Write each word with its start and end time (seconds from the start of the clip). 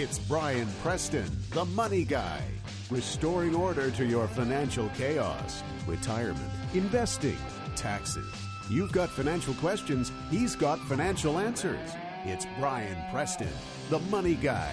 It's 0.00 0.20
Brian 0.20 0.68
Preston, 0.80 1.26
the 1.50 1.64
money 1.64 2.04
guy, 2.04 2.40
restoring 2.88 3.56
order 3.56 3.90
to 3.90 4.06
your 4.06 4.28
financial 4.28 4.88
chaos, 4.90 5.64
retirement, 5.88 6.52
investing, 6.72 7.36
taxes. 7.74 8.32
You've 8.70 8.92
got 8.92 9.10
financial 9.10 9.54
questions, 9.54 10.12
he's 10.30 10.54
got 10.54 10.78
financial 10.78 11.36
answers. 11.36 11.90
It's 12.24 12.46
Brian 12.60 12.96
Preston, 13.10 13.50
the 13.90 13.98
money 13.98 14.36
guy. 14.36 14.72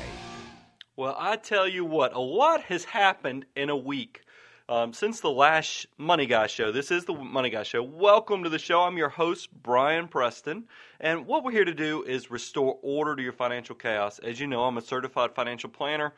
Well, 0.96 1.18
I 1.20 1.38
tell 1.38 1.68
you 1.68 1.86
what, 1.86 2.14
a 2.14 2.20
lot 2.20 2.62
has 2.66 2.84
happened 2.84 3.48
in 3.56 3.72
a 3.72 3.76
week. 3.76 4.22
Um, 4.68 4.94
since 4.94 5.20
the 5.20 5.30
last 5.30 5.86
Money 5.96 6.26
Guy 6.26 6.48
show, 6.48 6.72
this 6.72 6.90
is 6.90 7.06
the 7.06 7.14
Money 7.14 7.52
Guy 7.52 7.62
show. 7.62 7.84
Welcome 7.84 8.44
to 8.46 8.50
the 8.50 8.58
show. 8.58 8.82
I'm 8.82 8.98
your 8.98 9.10
host, 9.10 9.50
Brian 9.62 10.08
Preston. 10.08 10.64
And 11.00 11.28
what 11.28 11.44
we're 11.44 11.52
here 11.52 11.66
to 11.66 11.74
do 11.76 12.02
is 12.02 12.32
restore 12.32 12.80
order 12.82 13.16
to 13.16 13.22
your 13.22 13.32
financial 13.32 13.76
chaos. 13.76 14.18
As 14.18 14.40
you 14.40 14.48
know, 14.48 14.64
I'm 14.64 14.80
a 14.80 14.82
certified 14.82 15.36
financial 15.36 15.70
planner 15.70 16.14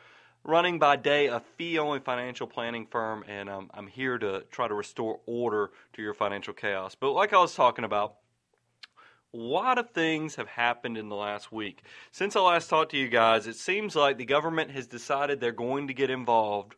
running 0.46 0.80
by 0.80 0.96
day 0.96 1.28
a 1.28 1.42
fee 1.58 1.78
only 1.78 2.00
financial 2.00 2.48
planning 2.48 2.86
firm, 2.86 3.26
and 3.28 3.50
um, 3.50 3.70
I'm 3.74 3.88
here 3.88 4.18
to 4.18 4.46
try 4.50 4.70
to 4.70 4.74
restore 4.74 5.20
order 5.26 5.72
to 5.92 6.02
your 6.02 6.14
financial 6.14 6.54
chaos. 6.54 6.96
But 6.96 7.12
like 7.12 7.34
I 7.34 7.40
was 7.40 7.54
talking 7.54 7.84
about, 7.84 8.16
a 9.34 9.38
lot 9.38 9.78
of 9.78 9.90
things 9.90 10.36
have 10.36 10.48
happened 10.48 10.98
in 10.98 11.10
the 11.10 11.18
last 11.18 11.52
week. 11.52 11.84
Since 12.14 12.38
I 12.38 12.40
last 12.40 12.70
talked 12.70 12.92
to 12.92 12.98
you 12.98 13.10
guys, 13.10 13.46
it 13.46 13.58
seems 13.58 13.94
like 13.94 14.18
the 14.18 14.24
government 14.24 14.72
has 14.72 14.88
decided 14.88 15.42
they're 15.42 15.52
going 15.52 15.90
to 15.90 15.94
get 15.94 16.10
involved 16.10 16.76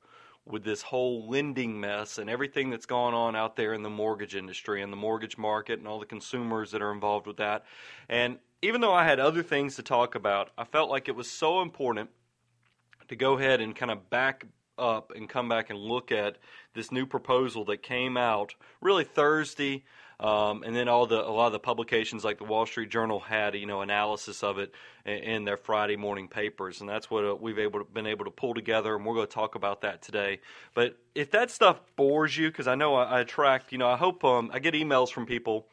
with 0.49 0.63
this 0.63 0.81
whole 0.81 1.29
lending 1.29 1.79
mess 1.79 2.17
and 2.17 2.29
everything 2.29 2.69
that's 2.69 2.85
going 2.85 3.13
on 3.13 3.35
out 3.35 3.55
there 3.55 3.73
in 3.73 3.83
the 3.83 3.89
mortgage 3.89 4.35
industry 4.35 4.81
and 4.81 4.91
the 4.91 4.97
mortgage 4.97 5.37
market 5.37 5.79
and 5.79 5.87
all 5.87 5.99
the 5.99 6.05
consumers 6.05 6.71
that 6.71 6.81
are 6.81 6.91
involved 6.91 7.27
with 7.27 7.37
that. 7.37 7.65
And 8.09 8.39
even 8.61 8.81
though 8.81 8.93
I 8.93 9.05
had 9.05 9.19
other 9.19 9.43
things 9.43 9.75
to 9.75 9.83
talk 9.83 10.15
about, 10.15 10.49
I 10.57 10.63
felt 10.63 10.89
like 10.89 11.07
it 11.07 11.15
was 11.15 11.29
so 11.29 11.61
important 11.61 12.09
to 13.07 13.15
go 13.15 13.37
ahead 13.37 13.61
and 13.61 13.75
kind 13.75 13.91
of 13.91 14.09
back 14.09 14.45
up 14.77 15.11
and 15.15 15.29
come 15.29 15.49
back 15.49 15.69
and 15.69 15.77
look 15.77 16.11
at 16.11 16.37
this 16.73 16.91
new 16.91 17.05
proposal 17.05 17.65
that 17.65 17.83
came 17.83 18.17
out 18.17 18.55
really 18.81 19.03
Thursday 19.03 19.83
um, 20.19 20.63
and 20.63 20.75
then 20.75 20.89
all 20.89 21.05
the 21.05 21.25
a 21.25 21.31
lot 21.31 21.47
of 21.47 21.53
the 21.53 21.59
publications 21.59 22.25
like 22.25 22.37
the 22.37 22.43
Wall 22.43 22.65
Street 22.65 22.89
Journal 22.89 23.19
had 23.19 23.55
you 23.55 23.65
know 23.65 23.81
analysis 23.81 24.43
of 24.43 24.57
it 24.57 24.73
in, 25.05 25.45
their 25.45 25.57
Friday 25.57 25.95
morning 25.95 26.27
papers, 26.27 26.81
and 26.81 26.89
that's 26.89 27.09
what 27.09 27.23
uh, 27.23 27.35
we've 27.35 27.59
able 27.59 27.79
to, 27.79 27.85
been 27.85 28.05
able 28.05 28.25
to 28.25 28.31
pull 28.31 28.53
together, 28.53 28.95
and 28.95 29.05
we're 29.05 29.13
going 29.13 29.27
to 29.27 29.33
talk 29.33 29.55
about 29.55 29.81
that 29.81 30.01
today. 30.01 30.39
But 30.73 30.97
if 31.15 31.31
that 31.31 31.51
stuff 31.51 31.79
bores 31.95 32.35
you, 32.35 32.49
because 32.49 32.67
I 32.67 32.75
know 32.75 32.95
I, 32.95 33.03
I 33.05 33.19
attract, 33.21 33.71
you 33.71 33.77
know, 33.77 33.87
I 33.87 33.95
hope 33.95 34.23
um, 34.25 34.51
I 34.53 34.59
get 34.59 34.73
emails 34.73 35.09
from 35.09 35.25
people 35.25 35.67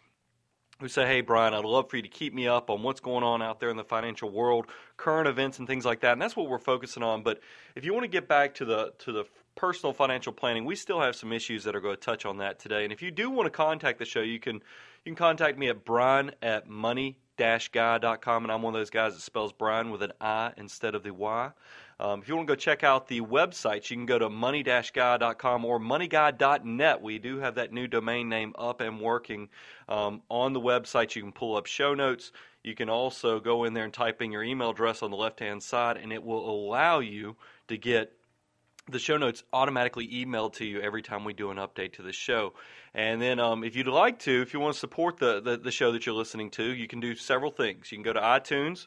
who 0.80 0.86
say, 0.86 1.06
"Hey, 1.06 1.22
Brian, 1.22 1.52
I'd 1.52 1.64
love 1.64 1.90
for 1.90 1.96
you 1.96 2.02
to 2.02 2.08
keep 2.08 2.32
me 2.32 2.46
up 2.46 2.70
on 2.70 2.82
what's 2.84 3.00
going 3.00 3.24
on 3.24 3.42
out 3.42 3.58
there 3.58 3.70
in 3.70 3.76
the 3.76 3.84
financial 3.84 4.30
world, 4.30 4.66
current 4.96 5.26
events, 5.26 5.58
and 5.58 5.66
things 5.66 5.84
like 5.84 6.00
that." 6.00 6.12
And 6.12 6.22
that's 6.22 6.36
what 6.36 6.48
we're 6.48 6.58
focusing 6.58 7.02
on. 7.02 7.24
But 7.24 7.40
if 7.74 7.84
you 7.84 7.92
want 7.92 8.04
to 8.04 8.08
get 8.08 8.28
back 8.28 8.54
to 8.56 8.64
the 8.64 8.92
to 9.00 9.12
the 9.12 9.24
personal 9.56 9.92
financial 9.92 10.32
planning, 10.32 10.64
we 10.64 10.76
still 10.76 11.00
have 11.00 11.16
some 11.16 11.32
issues 11.32 11.64
that 11.64 11.74
are 11.74 11.80
going 11.80 11.96
to 11.96 12.00
touch 12.00 12.24
on 12.24 12.38
that 12.38 12.58
today. 12.58 12.84
And 12.84 12.92
if 12.92 13.02
you 13.02 13.10
do 13.10 13.30
want 13.30 13.46
to 13.46 13.50
contact 13.50 13.98
the 13.98 14.04
show, 14.04 14.20
you 14.20 14.38
can 14.38 14.56
you 14.56 15.12
can 15.12 15.16
contact 15.16 15.58
me 15.58 15.68
at 15.68 15.84
brian 15.84 16.32
at 16.42 16.68
money 16.68 17.18
guy.com 17.36 18.44
and 18.44 18.52
I'm 18.52 18.62
one 18.62 18.74
of 18.74 18.80
those 18.80 18.90
guys 18.90 19.14
that 19.14 19.20
spells 19.20 19.52
Brian 19.52 19.90
with 19.90 20.02
an 20.02 20.12
I 20.20 20.52
instead 20.56 20.94
of 20.94 21.02
the 21.02 21.12
Y. 21.12 21.50
Um, 21.98 22.20
if 22.20 22.28
you 22.28 22.36
want 22.36 22.46
to 22.46 22.52
go 22.52 22.56
check 22.56 22.84
out 22.84 23.08
the 23.08 23.20
websites, 23.22 23.90
you 23.90 23.96
can 23.96 24.06
go 24.06 24.18
to 24.18 24.28
money-guy.com 24.28 25.64
or 25.64 25.80
moneyguy.net. 25.80 27.02
We 27.02 27.18
do 27.18 27.38
have 27.38 27.54
that 27.54 27.72
new 27.72 27.86
domain 27.86 28.28
name 28.28 28.54
up 28.58 28.80
and 28.80 29.00
working 29.00 29.48
um, 29.88 30.22
on 30.28 30.52
the 30.52 30.60
website. 30.60 31.14
You 31.16 31.22
can 31.22 31.32
pull 31.32 31.56
up 31.56 31.66
show 31.66 31.94
notes. 31.94 32.32
You 32.62 32.74
can 32.74 32.90
also 32.90 33.40
go 33.40 33.64
in 33.64 33.72
there 33.72 33.84
and 33.84 33.92
type 33.92 34.20
in 34.20 34.30
your 34.30 34.42
email 34.42 34.70
address 34.70 35.02
on 35.02 35.10
the 35.10 35.16
left-hand 35.16 35.62
side, 35.62 35.96
and 35.96 36.12
it 36.12 36.22
will 36.22 36.50
allow 36.50 36.98
you 36.98 37.36
to 37.68 37.78
get 37.78 38.12
the 38.90 38.98
show 38.98 39.16
notes 39.16 39.42
automatically 39.52 40.06
emailed 40.08 40.54
to 40.54 40.64
you 40.64 40.80
every 40.80 41.02
time 41.02 41.24
we 41.24 41.32
do 41.32 41.50
an 41.50 41.56
update 41.56 41.94
to 41.94 42.02
the 42.02 42.12
show. 42.12 42.52
And 42.94 43.20
then, 43.20 43.40
um, 43.40 43.64
if 43.64 43.74
you'd 43.74 43.88
like 43.88 44.20
to, 44.20 44.42
if 44.42 44.54
you 44.54 44.60
want 44.60 44.74
to 44.74 44.80
support 44.80 45.18
the, 45.18 45.40
the, 45.40 45.56
the 45.56 45.70
show 45.70 45.92
that 45.92 46.06
you're 46.06 46.14
listening 46.14 46.50
to, 46.52 46.62
you 46.62 46.86
can 46.86 47.00
do 47.00 47.14
several 47.14 47.50
things. 47.50 47.90
You 47.90 47.98
can 47.98 48.04
go 48.04 48.12
to 48.12 48.20
iTunes, 48.20 48.86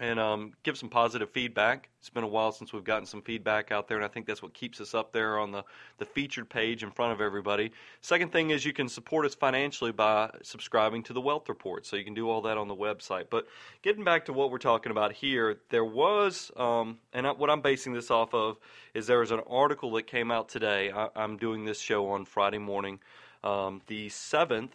and 0.00 0.18
um, 0.18 0.52
give 0.62 0.76
some 0.76 0.88
positive 0.88 1.30
feedback. 1.30 1.88
It's 2.00 2.10
been 2.10 2.24
a 2.24 2.28
while 2.28 2.50
since 2.50 2.72
we've 2.72 2.84
gotten 2.84 3.06
some 3.06 3.22
feedback 3.22 3.70
out 3.70 3.86
there, 3.86 3.96
and 3.96 4.04
I 4.04 4.08
think 4.08 4.26
that's 4.26 4.42
what 4.42 4.54
keeps 4.54 4.80
us 4.80 4.94
up 4.94 5.12
there 5.12 5.38
on 5.38 5.52
the, 5.52 5.62
the 5.98 6.04
featured 6.04 6.48
page 6.48 6.82
in 6.82 6.90
front 6.90 7.12
of 7.12 7.20
everybody. 7.20 7.70
Second 8.00 8.32
thing 8.32 8.50
is 8.50 8.64
you 8.64 8.72
can 8.72 8.88
support 8.88 9.26
us 9.26 9.34
financially 9.34 9.92
by 9.92 10.30
subscribing 10.42 11.02
to 11.04 11.12
the 11.12 11.20
Wealth 11.20 11.48
Report, 11.48 11.86
so 11.86 11.96
you 11.96 12.04
can 12.04 12.14
do 12.14 12.28
all 12.28 12.42
that 12.42 12.56
on 12.56 12.68
the 12.68 12.74
website. 12.74 13.26
But 13.30 13.46
getting 13.82 14.02
back 14.02 14.24
to 14.24 14.32
what 14.32 14.50
we're 14.50 14.58
talking 14.58 14.90
about 14.90 15.12
here, 15.12 15.58
there 15.70 15.84
was, 15.84 16.50
um, 16.56 16.98
and 17.12 17.26
what 17.38 17.50
I'm 17.50 17.60
basing 17.60 17.92
this 17.92 18.10
off 18.10 18.34
of 18.34 18.58
is 18.94 19.06
there 19.06 19.20
was 19.20 19.30
an 19.30 19.40
article 19.48 19.92
that 19.92 20.06
came 20.06 20.30
out 20.30 20.48
today. 20.48 20.90
I, 20.90 21.08
am 21.16 21.36
doing 21.36 21.64
this 21.64 21.78
show 21.78 22.08
on 22.08 22.24
Friday 22.24 22.58
morning, 22.58 22.98
um, 23.44 23.82
the 23.86 24.08
7th. 24.08 24.70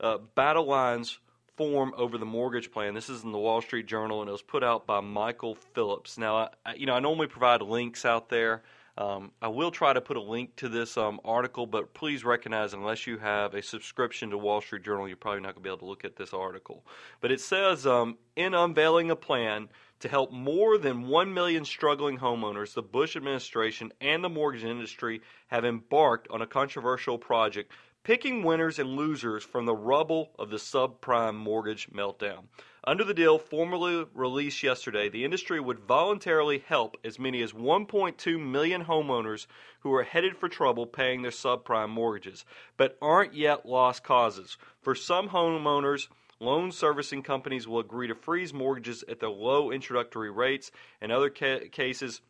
Uh, 0.00 0.16
Battle 0.34 0.64
Lines 0.64 1.18
form 1.60 1.92
over 1.98 2.16
the 2.16 2.24
mortgage 2.24 2.72
plan. 2.72 2.94
This 2.94 3.10
is 3.10 3.22
in 3.22 3.32
the 3.32 3.38
Wall 3.38 3.60
Street 3.60 3.84
Journal, 3.84 4.22
and 4.22 4.30
it 4.30 4.32
was 4.32 4.40
put 4.40 4.64
out 4.64 4.86
by 4.86 5.00
Michael 5.00 5.56
Phillips. 5.74 6.16
Now, 6.16 6.48
I, 6.64 6.74
you 6.74 6.86
know, 6.86 6.94
I 6.94 7.00
normally 7.00 7.26
provide 7.26 7.60
links 7.60 8.06
out 8.06 8.30
there. 8.30 8.62
Um, 8.96 9.32
I 9.42 9.48
will 9.48 9.70
try 9.70 9.92
to 9.92 10.00
put 10.00 10.16
a 10.16 10.22
link 10.22 10.56
to 10.56 10.70
this 10.70 10.96
um, 10.96 11.20
article, 11.22 11.66
but 11.66 11.92
please 11.92 12.24
recognize 12.24 12.72
unless 12.72 13.06
you 13.06 13.18
have 13.18 13.52
a 13.52 13.62
subscription 13.62 14.30
to 14.30 14.38
Wall 14.38 14.62
Street 14.62 14.84
Journal, 14.84 15.06
you're 15.06 15.18
probably 15.18 15.40
not 15.40 15.48
going 15.54 15.56
to 15.56 15.60
be 15.60 15.68
able 15.68 15.80
to 15.80 15.84
look 15.84 16.02
at 16.06 16.16
this 16.16 16.32
article. 16.32 16.82
But 17.20 17.30
it 17.30 17.42
says 17.42 17.86
um, 17.86 18.16
in 18.36 18.54
unveiling 18.54 19.10
a 19.10 19.16
plan 19.16 19.68
to 19.98 20.08
help 20.08 20.32
more 20.32 20.78
than 20.78 21.08
1 21.08 21.34
million 21.34 21.66
struggling 21.66 22.18
homeowners, 22.18 22.72
the 22.72 22.82
Bush 22.82 23.16
administration 23.16 23.92
and 24.00 24.24
the 24.24 24.30
mortgage 24.30 24.64
industry 24.64 25.20
have 25.48 25.66
embarked 25.66 26.26
on 26.30 26.40
a 26.40 26.46
controversial 26.46 27.18
project 27.18 27.70
picking 28.02 28.42
winners 28.42 28.78
and 28.78 28.96
losers 28.96 29.44
from 29.44 29.66
the 29.66 29.74
rubble 29.74 30.30
of 30.38 30.50
the 30.50 30.56
subprime 30.56 31.36
mortgage 31.36 31.90
meltdown. 31.90 32.44
Under 32.84 33.04
the 33.04 33.12
deal 33.12 33.38
formally 33.38 34.06
released 34.14 34.62
yesterday, 34.62 35.10
the 35.10 35.24
industry 35.24 35.60
would 35.60 35.80
voluntarily 35.80 36.64
help 36.66 36.96
as 37.04 37.18
many 37.18 37.42
as 37.42 37.52
1.2 37.52 38.40
million 38.40 38.84
homeowners 38.84 39.46
who 39.80 39.92
are 39.92 40.02
headed 40.02 40.36
for 40.36 40.48
trouble 40.48 40.86
paying 40.86 41.20
their 41.20 41.30
subprime 41.30 41.90
mortgages, 41.90 42.46
but 42.78 42.96
aren't 43.02 43.34
yet 43.34 43.66
lost 43.66 44.02
causes. 44.02 44.56
For 44.80 44.94
some 44.94 45.28
homeowners, 45.28 46.08
loan 46.40 46.72
servicing 46.72 47.22
companies 47.22 47.68
will 47.68 47.80
agree 47.80 48.08
to 48.08 48.14
freeze 48.14 48.54
mortgages 48.54 49.04
at 49.08 49.20
their 49.20 49.28
low 49.28 49.70
introductory 49.70 50.30
rates. 50.30 50.70
In 51.02 51.10
other 51.10 51.28
ca- 51.28 51.68
cases, 51.68 52.22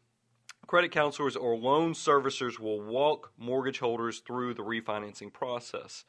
credit 0.66 0.93
counselors 0.93 1.37
or 1.37 1.56
loan 1.56 1.94
servicers 1.94 2.59
will 2.59 2.81
walk 2.81 3.32
mortgage 3.38 3.78
holders 3.78 4.21
through 4.21 4.54
the 4.54 4.62
refinancing 4.62 5.32
process. 5.32 6.04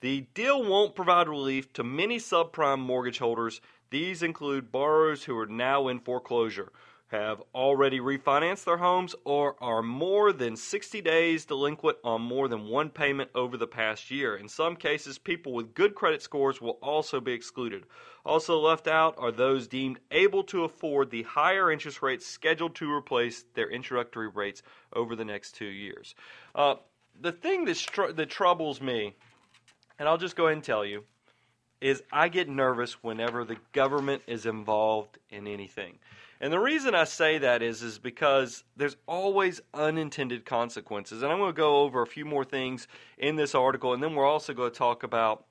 The 0.00 0.26
deal 0.34 0.62
won't 0.62 0.94
provide 0.94 1.28
relief 1.28 1.72
to 1.74 1.84
many 1.84 2.18
subprime 2.18 2.80
mortgage 2.80 3.18
holders. 3.18 3.60
These 3.90 4.22
include 4.22 4.72
borrowers 4.72 5.24
who 5.24 5.38
are 5.38 5.46
now 5.46 5.88
in 5.88 6.00
foreclosure 6.00 6.72
have 7.08 7.42
already 7.54 8.00
refinanced 8.00 8.64
their 8.64 8.78
homes 8.78 9.14
or 9.24 9.54
are 9.62 9.82
more 9.82 10.32
than 10.32 10.56
60 10.56 11.00
days 11.00 11.44
delinquent 11.44 11.98
on 12.02 12.20
more 12.20 12.48
than 12.48 12.66
one 12.66 12.90
payment 12.90 13.30
over 13.34 13.56
the 13.56 13.66
past 13.66 14.10
year. 14.10 14.36
In 14.36 14.48
some 14.48 14.74
cases, 14.74 15.16
people 15.16 15.52
with 15.52 15.74
good 15.74 15.94
credit 15.94 16.22
scores 16.22 16.60
will 16.60 16.78
also 16.82 17.20
be 17.20 17.32
excluded. 17.32 17.84
Also 18.24 18.58
left 18.58 18.86
out 18.88 19.14
are 19.18 19.30
those 19.30 19.66
deemed 19.66 19.98
able 20.10 20.42
to 20.44 20.64
afford 20.64 21.10
the 21.10 21.22
higher 21.24 21.70
interest 21.70 22.00
rates 22.00 22.24
scheduled 22.24 22.74
to 22.74 22.90
replace 22.90 23.44
their 23.54 23.70
introductory 23.70 24.28
rates 24.28 24.62
over 24.94 25.14
the 25.14 25.24
next 25.24 25.54
two 25.54 25.66
years. 25.66 26.14
Uh, 26.54 26.76
the 27.20 27.32
thing 27.32 27.64
that, 27.66 27.76
str- 27.76 28.12
that 28.12 28.30
troubles 28.30 28.80
me, 28.80 29.14
and 29.98 30.08
I'll 30.08 30.18
just 30.18 30.36
go 30.36 30.46
ahead 30.46 30.56
and 30.56 30.64
tell 30.64 30.84
you, 30.84 31.04
is 31.80 32.02
I 32.10 32.28
get 32.28 32.48
nervous 32.48 33.02
whenever 33.02 33.44
the 33.44 33.58
government 33.72 34.22
is 34.26 34.46
involved 34.46 35.18
in 35.28 35.46
anything. 35.46 35.98
And 36.40 36.52
the 36.52 36.58
reason 36.58 36.94
I 36.94 37.04
say 37.04 37.38
that 37.38 37.62
is 37.62 37.82
is 37.82 37.98
because 37.98 38.64
there's 38.76 38.96
always 39.06 39.60
unintended 39.72 40.46
consequences. 40.46 41.22
And 41.22 41.30
I'm 41.30 41.38
going 41.38 41.52
to 41.52 41.56
go 41.56 41.82
over 41.82 42.00
a 42.00 42.06
few 42.06 42.24
more 42.24 42.44
things 42.44 42.88
in 43.18 43.36
this 43.36 43.54
article, 43.54 43.92
and 43.92 44.02
then 44.02 44.14
we're 44.14 44.26
also 44.26 44.54
going 44.54 44.70
to 44.70 44.76
talk 44.76 45.02
about 45.02 45.44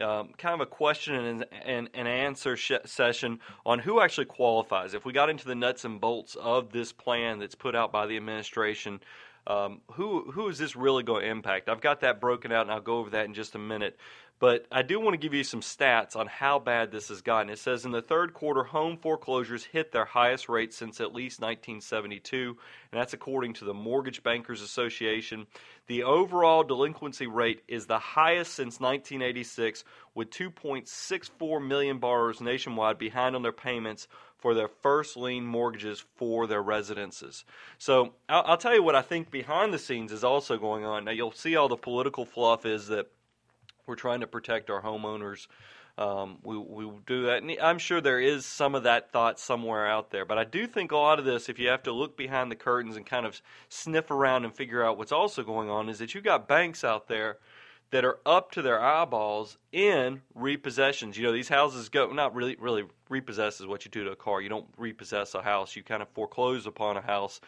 um, 0.00 0.30
kind 0.38 0.54
of 0.54 0.60
a 0.60 0.66
question 0.66 1.14
and, 1.14 1.46
and, 1.64 1.90
and 1.94 2.08
answer 2.08 2.56
sh- 2.56 2.72
session 2.84 3.40
on 3.64 3.78
who 3.78 4.00
actually 4.00 4.26
qualifies. 4.26 4.94
If 4.94 5.04
we 5.04 5.12
got 5.12 5.30
into 5.30 5.46
the 5.46 5.54
nuts 5.54 5.84
and 5.84 6.00
bolts 6.00 6.36
of 6.36 6.72
this 6.72 6.92
plan 6.92 7.38
that's 7.38 7.54
put 7.54 7.74
out 7.74 7.92
by 7.92 8.06
the 8.06 8.16
administration, 8.16 9.00
um, 9.46 9.80
who 9.92 10.30
who 10.30 10.48
is 10.48 10.58
this 10.58 10.76
really 10.76 11.02
going 11.02 11.22
to 11.22 11.30
impact? 11.30 11.68
I've 11.68 11.80
got 11.80 12.00
that 12.00 12.20
broken 12.20 12.52
out, 12.52 12.62
and 12.62 12.70
I'll 12.70 12.80
go 12.80 12.98
over 12.98 13.10
that 13.10 13.24
in 13.24 13.34
just 13.34 13.54
a 13.54 13.58
minute. 13.58 13.96
But 14.40 14.66
I 14.70 14.82
do 14.82 15.00
want 15.00 15.14
to 15.14 15.18
give 15.18 15.34
you 15.34 15.42
some 15.42 15.62
stats 15.62 16.14
on 16.14 16.28
how 16.28 16.60
bad 16.60 16.92
this 16.92 17.08
has 17.08 17.22
gotten. 17.22 17.50
It 17.50 17.58
says 17.58 17.84
in 17.84 17.90
the 17.90 18.02
third 18.02 18.34
quarter, 18.34 18.62
home 18.62 18.96
foreclosures 18.96 19.64
hit 19.64 19.90
their 19.90 20.04
highest 20.04 20.48
rate 20.48 20.72
since 20.72 21.00
at 21.00 21.12
least 21.12 21.40
1972, 21.40 22.56
and 22.92 23.00
that's 23.00 23.14
according 23.14 23.54
to 23.54 23.64
the 23.64 23.74
Mortgage 23.74 24.22
Bankers 24.22 24.62
Association. 24.62 25.46
The 25.88 26.04
overall 26.04 26.62
delinquency 26.62 27.26
rate 27.26 27.62
is 27.66 27.86
the 27.86 27.98
highest 27.98 28.54
since 28.54 28.78
1986, 28.78 29.82
with 30.14 30.30
2.64 30.30 31.66
million 31.66 31.98
borrowers 31.98 32.40
nationwide 32.40 32.98
behind 32.98 33.34
on 33.34 33.42
their 33.42 33.50
payments 33.52 34.06
for 34.38 34.54
their 34.54 34.68
first 34.68 35.16
lien 35.16 35.44
mortgages 35.44 36.04
for 36.14 36.46
their 36.46 36.62
residences. 36.62 37.44
So 37.78 38.14
I'll, 38.28 38.44
I'll, 38.46 38.56
tell 38.56 38.74
you 38.74 38.84
what 38.84 38.94
I 38.94 39.02
think 39.02 39.32
behind 39.32 39.74
the 39.74 39.78
scenes 39.78 40.12
is 40.12 40.22
also 40.22 40.58
going 40.58 40.84
on. 40.84 41.04
Now 41.04 41.10
you'll 41.10 41.32
see 41.32 41.56
all 41.56 41.68
the 41.68 41.76
political 41.76 42.24
fluff 42.24 42.64
is 42.64 42.86
that 42.86 43.10
we're 43.88 43.96
trying 43.96 44.20
to 44.20 44.26
protect 44.26 44.70
our 44.70 44.82
homeowners. 44.82 45.46
Um, 45.96 46.38
we 46.44 46.56
we 46.56 46.88
do 47.06 47.24
that. 47.24 47.42
And 47.42 47.56
I'm 47.60 47.78
sure 47.78 48.00
there 48.00 48.20
is 48.20 48.46
some 48.46 48.76
of 48.76 48.84
that 48.84 49.10
thought 49.10 49.40
somewhere 49.40 49.84
out 49.86 50.10
there, 50.10 50.24
but 50.24 50.38
I 50.38 50.44
do 50.44 50.68
think 50.68 50.92
a 50.92 50.96
lot 50.96 51.18
of 51.18 51.24
this, 51.24 51.48
if 51.48 51.58
you 51.58 51.68
have 51.68 51.82
to 51.84 51.92
look 51.92 52.16
behind 52.16 52.52
the 52.52 52.56
curtains 52.56 52.96
and 52.96 53.04
kind 53.04 53.26
of 53.26 53.40
sniff 53.68 54.12
around 54.12 54.44
and 54.44 54.54
figure 54.54 54.84
out 54.84 54.96
what's 54.96 55.10
also 55.10 55.42
going 55.42 55.68
on, 55.68 55.88
is 55.88 55.98
that 55.98 56.14
you 56.14 56.20
got 56.20 56.46
banks 56.46 56.84
out 56.84 57.08
there 57.08 57.38
that 57.90 58.04
are 58.04 58.18
up 58.24 58.52
to 58.52 58.62
their 58.62 58.80
eyeballs 58.80 59.58
in 59.72 60.22
repossessions. 60.38 61.16
You 61.16 61.24
know, 61.24 61.32
these 61.32 61.48
houses 61.48 61.88
go 61.88 62.12
not 62.12 62.32
really 62.32 62.56
really 62.60 62.84
repossess 63.08 63.60
is 63.60 63.66
what 63.66 63.84
you 63.84 63.90
do 63.90 64.04
to 64.04 64.12
a 64.12 64.16
car. 64.16 64.40
You 64.40 64.50
don't 64.50 64.66
repossess 64.76 65.34
a 65.34 65.42
house. 65.42 65.74
You 65.74 65.82
kind 65.82 66.02
of 66.02 66.08
foreclose 66.10 66.66
upon 66.66 66.96
a 66.96 67.02
house 67.02 67.40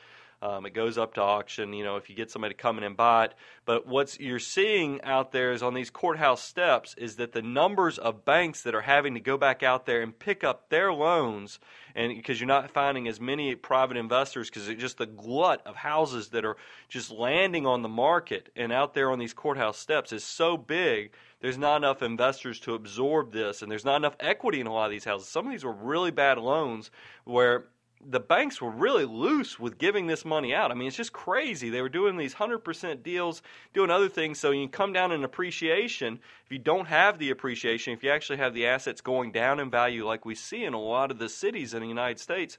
um, 0.43 0.65
it 0.65 0.75
goes 0.75 0.97
up 0.97 1.15
to 1.15 1.23
auction, 1.23 1.73
you 1.73 1.85
know, 1.85 1.97
if 1.97 2.09
you 2.09 2.17
get 2.17 2.31
somebody 2.31 2.55
to 2.55 2.61
come 2.61 2.79
in 2.79 2.85
and 2.85 2.97
buy 2.97 3.27
it. 3.27 3.35
But 3.65 3.87
what 3.87 4.19
you're 4.19 4.39
seeing 4.39 5.03
out 5.03 5.33
there 5.33 5.53
is 5.53 5.63
on 5.63 5.75
these 5.75 5.91
courthouse 5.91 6.43
steps 6.43 6.95
is 6.97 7.17
that 7.17 7.33
the 7.33 7.43
numbers 7.43 7.99
of 7.99 8.25
banks 8.25 8.63
that 8.63 8.75
are 8.75 8.81
having 8.81 9.15
to 9.15 9.21
go 9.21 9.37
back 9.37 9.63
out 9.63 9.87
there 9.87 10.01
and 10.01 10.19
pick 10.19 10.43
up 10.43 10.71
their 10.71 10.93
loans, 10.93 11.59
and 11.95 12.15
because 12.15 12.41
you're 12.41 12.47
not 12.47 12.71
finding 12.71 13.07
as 13.07 13.21
many 13.21 13.55
private 13.55 13.97
investors, 13.97 14.49
because 14.49 14.69
it's 14.69 14.81
just 14.81 14.99
the 14.99 15.07
glut 15.07 15.63
of 15.67 15.77
houses 15.77 16.29
that 16.29 16.45
are 16.45 16.57
just 16.89 17.11
landing 17.11 17.67
on 17.67 17.83
the 17.83 17.89
market 17.89 18.51
and 18.57 18.73
out 18.73 18.95
there 18.95 19.11
on 19.11 19.19
these 19.19 19.35
courthouse 19.35 19.79
steps 19.79 20.13
is 20.13 20.25
so 20.25 20.57
big 20.57 21.13
there's 21.41 21.59
not 21.59 21.77
enough 21.77 22.03
investors 22.03 22.61
to 22.61 22.75
absorb 22.75 23.33
this, 23.33 23.63
and 23.63 23.71
there's 23.71 23.85
not 23.85 23.97
enough 23.97 24.17
equity 24.21 24.61
in 24.61 24.67
a 24.67 24.73
lot 24.73 24.85
of 24.87 24.91
these 24.91 25.05
houses. 25.05 25.29
Some 25.29 25.47
of 25.47 25.53
these 25.53 25.65
were 25.65 25.73
really 25.73 26.11
bad 26.11 26.39
loans 26.39 26.91
where 27.25 27.67
the 28.03 28.21
banks 28.21 28.63
were 28.63 28.71
really 28.71 29.05
loose 29.05 29.59
with 29.59 29.79
giving 29.79 30.07
this 30.07 30.25
money 30.25 30.55
out. 30.55 30.71
I 30.71 30.75
mean, 30.75 30.89
it's 30.89 30.97
just 30.97 31.13
crazy. 31.13 31.69
They 31.69 31.83
were 31.83 31.91
doing 31.91 32.17
these 32.17 32.35
100% 32.35 33.03
deals, 33.03 33.43
doing 33.75 33.91
other 33.91 34.09
things. 34.09 34.39
So 34.39 34.51
you 34.53 34.69
come 34.69 34.93
down 34.93 35.13
in 35.13 35.23
appreciation. 35.23 36.21
If 36.47 36.53
you 36.53 36.59
don't 36.59 36.87
have 36.87 37.19
the 37.19 37.31
appreciation, 37.31 37.93
if 37.93 38.03
you 38.03 38.11
actually 38.11 38.39
have 38.39 38.55
the 38.55 38.67
assets 38.67 39.03
going 39.03 39.33
down 39.33 39.61
in 39.61 39.71
value, 39.71 40.07
like 40.07 40.25
we 40.25 40.35
see 40.35 40.65
in 40.65 40.73
a 40.73 40.81
lot 40.81 41.11
of 41.11 41.19
the 41.19 41.29
cities 41.29 41.75
in 41.75 41.83
the 41.83 41.89
United 41.89 42.19
States, 42.19 42.59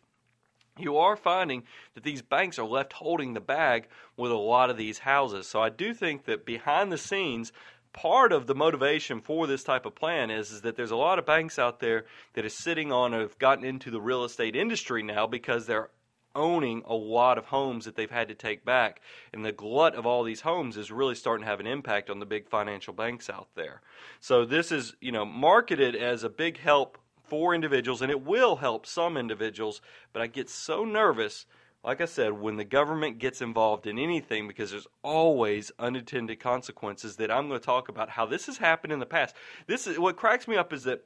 you 0.77 0.97
are 0.97 1.15
finding 1.15 1.63
that 1.95 2.03
these 2.03 2.21
banks 2.21 2.59
are 2.59 2.65
left 2.65 2.93
holding 2.93 3.33
the 3.33 3.41
bag 3.41 3.87
with 4.15 4.31
a 4.31 4.35
lot 4.35 4.69
of 4.69 4.77
these 4.77 4.99
houses. 4.99 5.47
So 5.47 5.61
I 5.61 5.69
do 5.69 5.93
think 5.93 6.25
that 6.25 6.45
behind 6.45 6.91
the 6.91 6.97
scenes, 6.97 7.51
part 7.93 8.31
of 8.31 8.47
the 8.47 8.55
motivation 8.55 9.21
for 9.21 9.47
this 9.47 9.63
type 9.63 9.85
of 9.85 9.95
plan 9.95 10.29
is, 10.29 10.51
is 10.51 10.61
that 10.61 10.75
there's 10.75 10.91
a 10.91 10.95
lot 10.95 11.19
of 11.19 11.25
banks 11.25 11.59
out 11.59 11.79
there 11.79 12.05
that 12.33 12.45
are 12.45 12.49
sitting 12.49 12.91
on 12.91 13.13
have 13.13 13.37
gotten 13.37 13.65
into 13.65 13.91
the 13.91 14.01
real 14.01 14.23
estate 14.23 14.55
industry 14.55 15.03
now 15.03 15.27
because 15.27 15.65
they're 15.65 15.89
owning 16.33 16.81
a 16.85 16.93
lot 16.93 17.37
of 17.37 17.45
homes 17.45 17.85
that 17.85 17.95
they've 17.95 18.11
had 18.11 18.29
to 18.29 18.35
take 18.35 18.63
back. 18.63 19.01
And 19.33 19.43
the 19.43 19.51
glut 19.51 19.95
of 19.95 20.05
all 20.05 20.23
these 20.23 20.41
homes 20.41 20.77
is 20.77 20.91
really 20.91 21.15
starting 21.15 21.43
to 21.43 21.49
have 21.49 21.59
an 21.59 21.67
impact 21.67 22.09
on 22.09 22.19
the 22.19 22.25
big 22.25 22.47
financial 22.47 22.93
banks 22.93 23.29
out 23.29 23.49
there. 23.55 23.81
So 24.19 24.45
this 24.45 24.71
is, 24.71 24.95
you 25.01 25.11
know, 25.11 25.25
marketed 25.25 25.95
as 25.95 26.23
a 26.23 26.29
big 26.29 26.57
help 26.57 26.97
for 27.23 27.55
individuals 27.55 28.01
and 28.01 28.11
it 28.11 28.25
will 28.25 28.57
help 28.57 28.85
some 28.85 29.17
individuals, 29.17 29.81
but 30.13 30.21
I 30.21 30.27
get 30.27 30.49
so 30.49 30.83
nervous 30.83 31.45
like 31.83 31.99
I 31.99 32.05
said, 32.05 32.33
when 32.33 32.57
the 32.57 32.63
government 32.63 33.17
gets 33.17 33.41
involved 33.41 33.87
in 33.87 33.97
anything, 33.97 34.47
because 34.47 34.69
there's 34.69 34.87
always 35.03 35.71
unintended 35.79 36.39
consequences 36.39 37.15
that 37.15 37.31
I'm 37.31 37.47
going 37.47 37.59
to 37.59 37.65
talk 37.65 37.89
about 37.89 38.09
how 38.09 38.25
this 38.27 38.45
has 38.45 38.57
happened 38.57 38.93
in 38.93 38.99
the 38.99 39.05
past. 39.05 39.35
This 39.65 39.87
is 39.87 39.97
what 39.97 40.15
cracks 40.15 40.47
me 40.47 40.57
up 40.57 40.73
is 40.73 40.83
that 40.83 41.03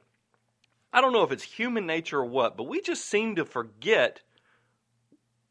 I 0.92 1.00
don't 1.00 1.14
know 1.14 1.22
if 1.22 1.32
it's 1.32 1.42
human 1.42 1.86
nature 1.86 2.18
or 2.18 2.26
what, 2.26 2.56
but 2.56 2.64
we 2.64 2.82
just 2.82 3.06
seem 3.06 3.36
to 3.36 3.44
forget 3.46 4.20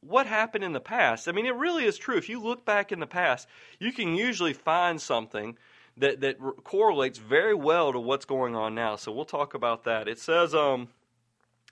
what 0.01 0.27
happened 0.27 0.63
in 0.63 0.73
the 0.73 0.79
past. 0.79 1.27
I 1.27 1.31
mean, 1.31 1.47
it 1.47 1.55
really 1.55 1.85
is 1.85 1.97
true. 1.97 2.17
If 2.17 2.29
you 2.29 2.39
look 2.39 2.63
back 2.63 2.91
in 2.91 2.99
the 2.99 3.07
past, 3.07 3.47
you 3.79 3.91
can 3.91 4.15
usually 4.15 4.53
find 4.53 5.01
something 5.01 5.57
that 5.97 6.21
that 6.21 6.37
correlates 6.63 7.17
very 7.17 7.55
well 7.55 7.91
to 7.93 7.99
what's 7.99 8.25
going 8.25 8.55
on 8.55 8.75
now. 8.75 8.95
So 8.95 9.11
we'll 9.11 9.25
talk 9.25 9.55
about 9.55 9.85
that. 9.85 10.07
It 10.07 10.19
says, 10.19 10.53
um, 10.53 10.89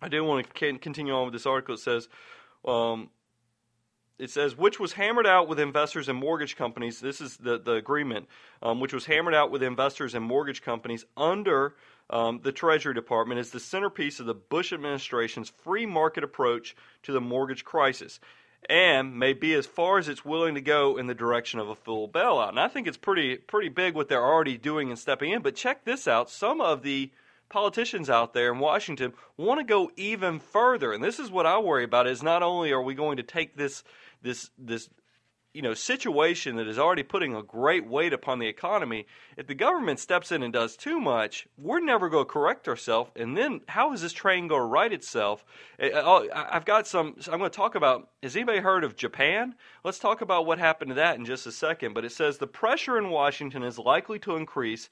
I 0.01 0.07
do 0.07 0.23
want 0.23 0.47
to 0.47 0.79
continue 0.79 1.13
on 1.13 1.25
with 1.25 1.33
this 1.33 1.45
article. 1.45 1.75
It 1.75 1.81
says. 1.81 2.09
Um, 2.65 3.09
it 4.23 4.31
says 4.31 4.57
which 4.57 4.79
was 4.79 4.93
hammered 4.93 5.27
out 5.27 5.49
with 5.49 5.59
investors 5.59 6.07
and 6.07 6.17
mortgage 6.17 6.55
companies. 6.55 7.01
This 7.01 7.19
is 7.19 7.35
the 7.35 7.59
the 7.59 7.73
agreement, 7.73 8.27
um, 8.61 8.79
which 8.79 8.93
was 8.93 9.05
hammered 9.05 9.35
out 9.35 9.51
with 9.51 9.61
investors 9.61 10.15
and 10.15 10.23
mortgage 10.23 10.61
companies 10.61 11.05
under 11.17 11.75
um, 12.09 12.39
the 12.41 12.53
Treasury 12.53 12.93
Department, 12.93 13.41
is 13.41 13.51
the 13.51 13.59
centerpiece 13.59 14.21
of 14.21 14.25
the 14.25 14.33
Bush 14.33 14.71
administration's 14.71 15.49
free 15.49 15.85
market 15.85 16.23
approach 16.23 16.73
to 17.03 17.11
the 17.11 17.19
mortgage 17.19 17.65
crisis, 17.65 18.21
and 18.69 19.19
may 19.19 19.33
be 19.33 19.53
as 19.53 19.65
far 19.65 19.97
as 19.97 20.07
it's 20.07 20.23
willing 20.23 20.55
to 20.55 20.61
go 20.61 20.97
in 20.97 21.07
the 21.07 21.13
direction 21.13 21.59
of 21.59 21.67
a 21.67 21.75
full 21.75 22.07
bailout. 22.07 22.49
And 22.49 22.59
I 22.61 22.69
think 22.69 22.87
it's 22.87 22.97
pretty 22.97 23.35
pretty 23.35 23.69
big 23.69 23.93
what 23.93 24.07
they're 24.07 24.25
already 24.25 24.57
doing 24.57 24.89
and 24.89 24.97
stepping 24.97 25.31
in. 25.31 25.41
But 25.41 25.55
check 25.55 25.83
this 25.83 26.07
out: 26.07 26.29
some 26.29 26.61
of 26.61 26.81
the 26.81 27.11
politicians 27.49 28.09
out 28.09 28.33
there 28.33 28.51
in 28.51 28.59
Washington 28.59 29.13
want 29.37 29.59
to 29.59 29.63
go 29.63 29.91
even 29.95 30.39
further. 30.39 30.91
And 30.91 31.03
this 31.03 31.19
is 31.19 31.29
what 31.29 31.45
I 31.45 31.59
worry 31.59 31.83
about 31.83 32.07
is 32.07 32.23
not 32.23 32.41
only 32.41 32.71
are 32.71 32.81
we 32.81 32.95
going 32.95 33.17
to 33.17 33.23
take 33.23 33.55
this 33.55 33.83
this 34.23 34.49
this 34.57 34.89
you 35.53 35.61
know 35.61 35.73
situation 35.73 36.55
that 36.55 36.67
is 36.67 36.79
already 36.79 37.03
putting 37.03 37.35
a 37.35 37.43
great 37.43 37.87
weight 37.87 38.11
upon 38.11 38.39
the 38.39 38.47
economy 38.47 39.05
if 39.37 39.45
the 39.45 39.53
government 39.53 39.99
steps 39.99 40.31
in 40.31 40.41
and 40.41 40.51
does 40.51 40.75
too 40.75 40.99
much 40.99 41.47
we're 41.57 41.79
never 41.79 42.09
going 42.09 42.25
to 42.25 42.31
correct 42.31 42.67
ourselves. 42.67 43.11
And 43.15 43.37
then 43.37 43.61
how 43.67 43.93
is 43.93 44.01
this 44.01 44.13
train 44.13 44.47
going 44.47 44.61
to 44.61 44.65
right 44.65 44.91
itself? 44.91 45.45
Eh, 45.79 45.89
eh, 45.93 46.01
oh, 46.03 46.27
I've 46.33 46.65
got 46.65 46.87
some 46.87 47.15
i'm 47.27 47.39
going 47.39 47.51
to 47.51 47.55
talk 47.55 47.75
about 47.75 48.09
has 48.23 48.35
anybody 48.35 48.59
heard 48.59 48.83
of 48.83 48.95
japan? 48.95 49.53
Let's 49.83 49.99
talk 49.99 50.21
about 50.21 50.45
what 50.45 50.57
happened 50.57 50.89
to 50.89 50.95
that 50.95 51.17
in 51.17 51.25
just 51.25 51.45
a 51.45 51.51
second. 51.51 51.93
But 51.93 52.05
it 52.05 52.11
says 52.11 52.37
the 52.37 52.47
pressure 52.47 52.97
in 52.97 53.09
washington 53.09 53.63
is 53.63 53.77
likely 53.77 54.17
to 54.19 54.35
increase 54.35 54.89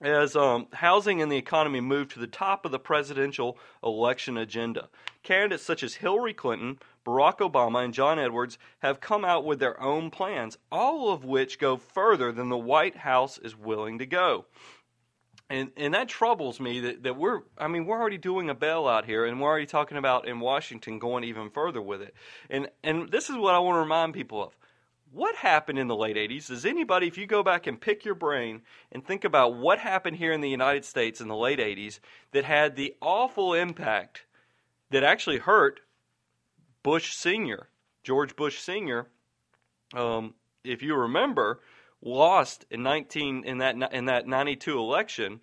as 0.00 0.36
um, 0.36 0.68
housing 0.72 1.20
and 1.20 1.30
the 1.30 1.36
economy 1.36 1.80
move 1.80 2.08
to 2.08 2.20
the 2.20 2.26
top 2.26 2.64
of 2.64 2.72
the 2.72 2.78
presidential 2.78 3.58
election 3.82 4.36
agenda. 4.36 4.88
Candidates 5.22 5.64
such 5.64 5.82
as 5.82 5.94
Hillary 5.94 6.34
Clinton, 6.34 6.78
Barack 7.04 7.38
Obama, 7.38 7.84
and 7.84 7.92
John 7.92 8.18
Edwards 8.18 8.58
have 8.78 9.00
come 9.00 9.24
out 9.24 9.44
with 9.44 9.58
their 9.58 9.80
own 9.80 10.10
plans, 10.10 10.56
all 10.70 11.10
of 11.10 11.24
which 11.24 11.58
go 11.58 11.76
further 11.76 12.32
than 12.32 12.48
the 12.48 12.56
White 12.56 12.96
House 12.96 13.38
is 13.38 13.56
willing 13.56 13.98
to 13.98 14.06
go. 14.06 14.46
And 15.50 15.70
and 15.78 15.94
that 15.94 16.08
troubles 16.08 16.60
me 16.60 16.80
that, 16.80 17.04
that 17.04 17.16
we're 17.16 17.40
I 17.56 17.68
mean 17.68 17.86
we're 17.86 17.98
already 17.98 18.18
doing 18.18 18.50
a 18.50 18.54
bailout 18.54 19.06
here 19.06 19.24
and 19.24 19.40
we're 19.40 19.48
already 19.48 19.64
talking 19.64 19.96
about 19.96 20.28
in 20.28 20.40
Washington 20.40 20.98
going 20.98 21.24
even 21.24 21.48
further 21.48 21.80
with 21.80 22.02
it. 22.02 22.14
And 22.50 22.68
and 22.84 23.10
this 23.10 23.30
is 23.30 23.36
what 23.36 23.54
I 23.54 23.58
want 23.58 23.76
to 23.76 23.80
remind 23.80 24.12
people 24.12 24.42
of 24.42 24.57
what 25.12 25.36
happened 25.36 25.78
in 25.78 25.88
the 25.88 25.96
late 25.96 26.16
80s? 26.16 26.48
Does 26.48 26.64
anybody, 26.64 27.06
if 27.06 27.18
you 27.18 27.26
go 27.26 27.42
back 27.42 27.66
and 27.66 27.80
pick 27.80 28.04
your 28.04 28.14
brain 28.14 28.62
and 28.92 29.04
think 29.04 29.24
about 29.24 29.56
what 29.56 29.78
happened 29.78 30.16
here 30.16 30.32
in 30.32 30.40
the 30.40 30.50
United 30.50 30.84
States 30.84 31.20
in 31.20 31.28
the 31.28 31.36
late 31.36 31.58
80s 31.58 32.00
that 32.32 32.44
had 32.44 32.76
the 32.76 32.94
awful 33.00 33.54
impact 33.54 34.24
that 34.90 35.04
actually 35.04 35.38
hurt 35.38 35.80
Bush 36.82 37.14
Sr., 37.14 37.68
George 38.02 38.36
Bush 38.36 38.58
Sr., 38.58 39.08
um, 39.94 40.34
if 40.64 40.82
you 40.82 40.94
remember, 40.94 41.60
lost 42.02 42.66
in 42.70 42.82
19 42.82 43.44
in 43.44 43.58
that 43.58 43.74
in 43.92 44.04
that 44.04 44.26
92 44.26 44.78
election 44.78 45.40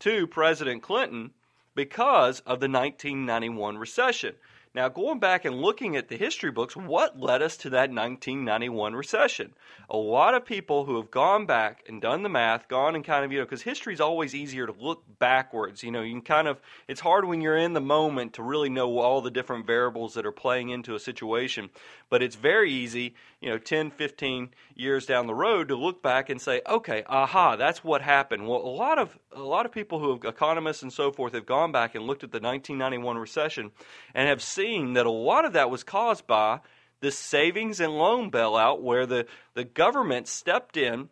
to 0.00 0.26
President 0.26 0.82
Clinton 0.82 1.32
because 1.74 2.40
of 2.40 2.60
the 2.60 2.68
1991 2.68 3.78
recession. 3.78 4.34
Now, 4.76 4.90
going 4.90 5.20
back 5.20 5.46
and 5.46 5.62
looking 5.62 5.96
at 5.96 6.08
the 6.08 6.18
history 6.18 6.50
books, 6.50 6.76
what 6.76 7.18
led 7.18 7.40
us 7.40 7.56
to 7.58 7.70
that 7.70 7.88
1991 7.88 8.94
recession? 8.94 9.54
A 9.88 9.96
lot 9.96 10.34
of 10.34 10.44
people 10.44 10.84
who 10.84 10.96
have 10.96 11.10
gone 11.10 11.46
back 11.46 11.82
and 11.88 11.98
done 12.02 12.22
the 12.22 12.28
math, 12.28 12.68
gone 12.68 12.94
and 12.94 13.02
kind 13.02 13.24
of, 13.24 13.32
you 13.32 13.38
know, 13.38 13.46
because 13.46 13.62
history 13.62 13.94
is 13.94 14.02
always 14.02 14.34
easier 14.34 14.66
to 14.66 14.74
look 14.78 15.02
backwards. 15.18 15.82
You 15.82 15.92
know, 15.92 16.02
you 16.02 16.12
can 16.12 16.20
kind 16.20 16.46
of, 16.46 16.60
it's 16.88 17.00
hard 17.00 17.24
when 17.24 17.40
you're 17.40 17.56
in 17.56 17.72
the 17.72 17.80
moment 17.80 18.34
to 18.34 18.42
really 18.42 18.68
know 18.68 18.98
all 18.98 19.22
the 19.22 19.30
different 19.30 19.66
variables 19.66 20.12
that 20.12 20.26
are 20.26 20.30
playing 20.30 20.68
into 20.68 20.94
a 20.94 21.00
situation. 21.00 21.70
But 22.10 22.22
it's 22.22 22.36
very 22.36 22.70
easy, 22.70 23.14
you 23.40 23.50
know, 23.50 23.58
10, 23.58 23.90
15 23.90 24.50
years 24.74 25.04
down 25.04 25.26
the 25.26 25.34
road 25.34 25.68
to 25.68 25.76
look 25.76 26.02
back 26.02 26.30
and 26.30 26.40
say, 26.40 26.62
okay, 26.66 27.04
aha, 27.06 27.56
that's 27.56 27.84
what 27.84 28.00
happened. 28.00 28.48
Well, 28.48 28.60
a 28.60 28.68
lot 28.68 28.98
of, 28.98 29.18
a 29.32 29.40
lot 29.40 29.66
of 29.66 29.72
people 29.72 29.98
who 29.98 30.12
have, 30.12 30.24
economists 30.24 30.82
and 30.82 30.92
so 30.92 31.12
forth, 31.12 31.34
have 31.34 31.46
gone 31.46 31.70
back 31.70 31.94
and 31.94 32.06
looked 32.06 32.24
at 32.24 32.32
the 32.32 32.40
1991 32.40 33.18
recession 33.18 33.72
and 34.14 34.28
have 34.28 34.42
seen 34.42 34.94
that 34.94 35.06
a 35.06 35.10
lot 35.10 35.44
of 35.44 35.52
that 35.52 35.70
was 35.70 35.84
caused 35.84 36.26
by 36.26 36.60
the 37.00 37.10
savings 37.10 37.78
and 37.78 37.92
loan 37.92 38.30
bailout 38.30 38.80
where 38.80 39.04
the, 39.04 39.26
the 39.54 39.64
government 39.64 40.28
stepped 40.28 40.76
in. 40.76 41.10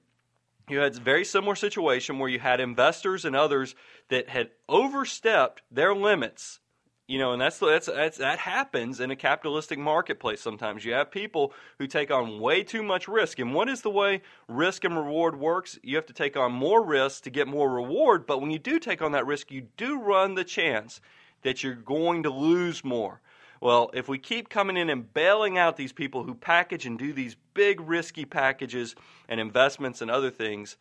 You 0.68 0.78
had 0.78 0.96
a 0.96 1.00
very 1.00 1.26
similar 1.26 1.54
situation 1.54 2.18
where 2.18 2.30
you 2.30 2.38
had 2.38 2.58
investors 2.58 3.26
and 3.26 3.36
others 3.36 3.74
that 4.08 4.30
had 4.30 4.50
overstepped 4.66 5.60
their 5.70 5.94
limits 5.94 6.60
you 7.06 7.18
know, 7.18 7.32
and 7.32 7.40
that's, 7.40 7.58
that's, 7.58 7.86
that's 7.86 8.18
that 8.18 8.38
happens 8.38 8.98
in 8.98 9.10
a 9.10 9.16
capitalistic 9.16 9.78
marketplace. 9.78 10.40
Sometimes 10.40 10.84
you 10.84 10.94
have 10.94 11.10
people 11.10 11.52
who 11.78 11.86
take 11.86 12.10
on 12.10 12.40
way 12.40 12.62
too 12.62 12.82
much 12.82 13.08
risk. 13.08 13.38
And 13.38 13.52
what 13.52 13.68
is 13.68 13.82
the 13.82 13.90
way 13.90 14.22
risk 14.48 14.84
and 14.84 14.96
reward 14.96 15.38
works? 15.38 15.78
You 15.82 15.96
have 15.96 16.06
to 16.06 16.14
take 16.14 16.36
on 16.36 16.52
more 16.52 16.82
risk 16.82 17.24
to 17.24 17.30
get 17.30 17.46
more 17.46 17.70
reward. 17.70 18.26
But 18.26 18.40
when 18.40 18.50
you 18.50 18.58
do 18.58 18.78
take 18.78 19.02
on 19.02 19.12
that 19.12 19.26
risk, 19.26 19.50
you 19.50 19.66
do 19.76 20.00
run 20.00 20.34
the 20.34 20.44
chance 20.44 21.00
that 21.42 21.62
you're 21.62 21.74
going 21.74 22.22
to 22.22 22.30
lose 22.30 22.82
more. 22.82 23.20
Well, 23.60 23.90
if 23.92 24.08
we 24.08 24.18
keep 24.18 24.48
coming 24.48 24.76
in 24.76 24.88
and 24.88 25.12
bailing 25.12 25.58
out 25.58 25.76
these 25.76 25.92
people 25.92 26.22
who 26.22 26.34
package 26.34 26.86
and 26.86 26.98
do 26.98 27.12
these 27.12 27.36
big 27.52 27.80
risky 27.80 28.24
packages 28.24 28.94
and 29.28 29.40
investments 29.40 30.00
and 30.00 30.10
other 30.10 30.30
things, 30.30 30.76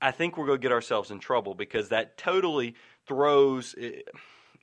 I 0.00 0.12
think 0.12 0.36
we're 0.36 0.46
going 0.46 0.58
to 0.58 0.62
get 0.62 0.72
ourselves 0.72 1.10
in 1.10 1.18
trouble 1.18 1.54
because 1.54 1.88
that 1.88 2.16
totally 2.16 2.74
throws 3.06 3.74
eh, 3.80 4.00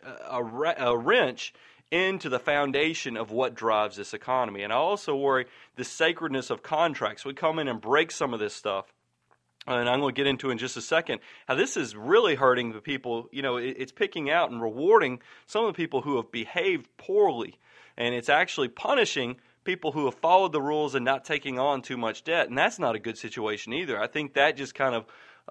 a, 0.03 0.75
a 0.77 0.97
wrench 0.97 1.53
into 1.91 2.27
the 2.27 2.39
foundation 2.39 3.17
of 3.17 3.29
what 3.29 3.53
drives 3.53 3.95
this 3.95 4.13
economy. 4.13 4.63
And 4.63 4.73
I 4.73 4.77
also 4.77 5.15
worry 5.15 5.45
the 5.75 5.83
sacredness 5.83 6.49
of 6.49 6.63
contracts. 6.63 7.23
We 7.23 7.33
come 7.33 7.59
in 7.59 7.67
and 7.67 7.79
break 7.79 8.11
some 8.11 8.33
of 8.33 8.39
this 8.39 8.55
stuff. 8.55 8.91
And 9.65 9.87
I'm 9.87 10.01
going 10.01 10.13
to 10.13 10.19
get 10.19 10.27
into 10.27 10.49
in 10.49 10.57
just 10.57 10.75
a 10.75 10.81
second 10.81 11.21
how 11.47 11.55
this 11.55 11.77
is 11.77 11.95
really 11.95 12.35
hurting 12.35 12.73
the 12.73 12.81
people. 12.81 13.29
You 13.31 13.41
know, 13.41 13.57
it's 13.57 13.93
picking 13.93 14.29
out 14.29 14.51
and 14.51 14.61
rewarding 14.61 15.21
some 15.45 15.65
of 15.65 15.73
the 15.73 15.77
people 15.77 16.01
who 16.01 16.17
have 16.17 16.31
behaved 16.31 16.89
poorly, 16.97 17.59
and 17.95 18.13
it's 18.13 18.27
actually 18.27 18.67
punishing 18.67 19.37
people 19.63 19.93
who 19.93 20.05
have 20.05 20.15
followed 20.15 20.51
the 20.51 20.61
rules 20.61 20.95
and 20.95 21.05
not 21.05 21.23
taking 21.23 21.59
on 21.59 21.81
too 21.81 21.95
much 21.95 22.25
debt. 22.25 22.49
And 22.49 22.57
that's 22.57 22.77
not 22.77 22.95
a 22.95 22.99
good 22.99 23.17
situation 23.17 23.71
either. 23.71 24.01
I 24.01 24.07
think 24.07 24.33
that 24.33 24.57
just 24.57 24.75
kind 24.75 24.95
of, 24.95 25.05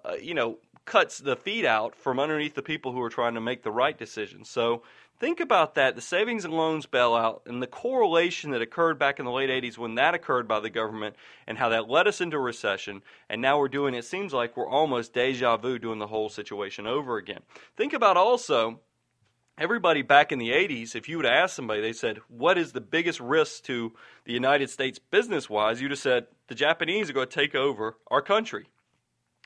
uh, 0.05 0.15
you 0.21 0.35
know, 0.35 0.59
cuts 0.85 1.19
the 1.19 1.37
feet 1.37 1.65
out 1.65 1.95
from 1.95 2.19
underneath 2.19 2.55
the 2.55 2.63
people 2.63 2.93
who 2.93 3.03
are 3.03 3.11
trying 3.11 3.35
to 3.35 3.41
make 3.41 3.63
the 3.63 3.71
right 3.71 3.97
decisions. 3.97 4.49
So 4.49 4.83
think 5.19 5.41
about 5.41 5.75
that 5.77 5.95
the 5.95 6.01
savings 6.01 6.45
and 6.45 6.53
loans 6.55 6.87
bailout 6.87 7.47
and 7.47 7.63
the 7.63 7.67
correlation 7.67 8.51
that 8.51 8.63
occurred 8.63 8.99
back 8.99 9.19
in 9.19 9.25
the 9.25 9.31
late 9.31 9.51
80s 9.51 9.79
when 9.79 9.95
that 9.95 10.15
occurred 10.15 10.49
by 10.49 10.61
the 10.61 10.71
government 10.71 11.17
and 11.47 11.59
how 11.59 11.69
that 11.69 11.89
led 11.89 12.09
us 12.09 12.21
into 12.21 12.37
a 12.37 12.41
recession. 12.41 13.03
And 13.29 13.41
now 13.41 13.59
we're 13.59 13.69
doing, 13.69 13.95
it 13.95 14.05
seems 14.05 14.33
like 14.33 14.57
we're 14.57 14.69
almost 14.69 15.15
deja 15.15 15.57
vu 15.57 15.79
doing 15.79 15.99
the 15.99 16.09
whole 16.09 16.29
situation 16.29 16.87
over 16.87 17.17
again. 17.17 17.41
Think 17.77 17.93
about 17.93 18.17
also 18.17 18.81
everybody 19.59 20.03
back 20.03 20.33
in 20.33 20.39
the 20.39 20.51
80s, 20.51 20.97
if 20.97 21.09
you 21.09 21.17
would 21.19 21.27
ask 21.27 21.55
somebody, 21.55 21.81
they 21.81 21.93
said, 21.93 22.19
What 22.29 22.59
is 22.59 22.73
the 22.73 22.81
biggest 22.81 23.21
risk 23.21 23.65
to 23.65 23.93
the 24.25 24.33
United 24.33 24.71
States 24.71 24.99
business 24.99 25.49
wise? 25.49 25.81
You'd 25.81 25.93
have 25.93 26.01
said, 26.01 26.27
The 26.49 26.55
Japanese 26.55 27.09
are 27.09 27.13
going 27.13 27.29
to 27.29 27.35
take 27.35 27.55
over 27.55 27.97
our 28.11 28.23
country. 28.23 28.67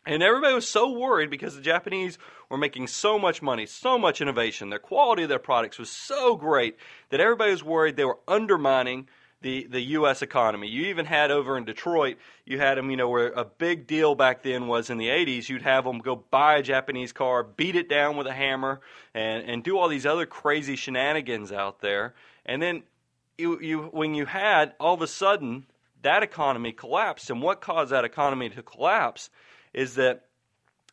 And 0.07 0.23
everybody 0.23 0.55
was 0.55 0.69
so 0.69 0.93
worried 0.93 1.31
because 1.31 1.57
the 1.57 1.61
Japanese 1.61 2.17
were 2.49 2.57
making 2.57 2.87
so 2.87 3.19
much 3.19 3.43
money, 3.43 3.67
so 3.67 3.99
much 3.99 4.21
innovation. 4.21 4.71
Their 4.71 4.79
quality 4.79 5.25
of 5.25 5.29
their 5.29 5.41
products 5.41 5.79
was 5.79 5.91
so 5.91 6.37
great 6.37 6.77
that 7.11 7.21
everybody 7.21 7.51
was 7.51 7.65
worried 7.65 7.97
they 7.97 8.05
were 8.05 8.21
undermining 8.29 9.09
the, 9.43 9.67
the 9.69 9.81
U.S. 9.81 10.23
economy. 10.23 10.69
You 10.69 10.87
even 10.87 11.07
had 11.07 11.33
over 11.33 11.59
in 11.59 11.65
Detroit, 11.65 12.19
you 12.45 12.59
had 12.59 12.79
them, 12.79 12.89
you 12.91 12.97
know, 12.97 13.09
where 13.09 13.29
a 13.29 13.45
big 13.45 13.89
deal 13.89 14.15
back 14.15 14.43
then 14.43 14.69
was 14.69 14.91
in 14.91 14.99
the 14.99 15.09
80s, 15.09 15.49
you'd 15.49 15.63
have 15.63 15.85
them 15.85 15.99
go 15.99 16.17
buy 16.17 16.57
a 16.57 16.63
Japanese 16.63 17.13
car, 17.13 17.43
beat 17.43 17.75
it 17.75 17.89
down 17.89 18.17
with 18.17 18.29
a 18.29 18.33
hammer, 18.33 18.81
and, 19.13 19.49
and 19.49 19.65
do 19.65 19.77
all 19.77 19.89
these 19.89 20.07
other 20.07 20.25
crazy 20.25 20.77
shenanigans 20.77 21.51
out 21.51 21.81
there. 21.81 22.15
And 22.47 22.63
then 22.63 22.85
you, 23.37 23.61
you, 23.61 23.83
when 23.83 24.15
you 24.15 24.25
had 24.25 24.73
all 24.81 24.95
of 24.95 25.03
a 25.03 25.07
sudden 25.07 25.67
that 26.03 26.23
economy 26.23 26.73
collapsed, 26.73 27.29
and 27.29 27.43
what 27.43 27.61
caused 27.61 27.91
that 27.91 28.05
economy 28.05 28.49
to 28.51 28.63
collapse? 28.63 29.31
Is 29.77 29.95
that 29.95 30.25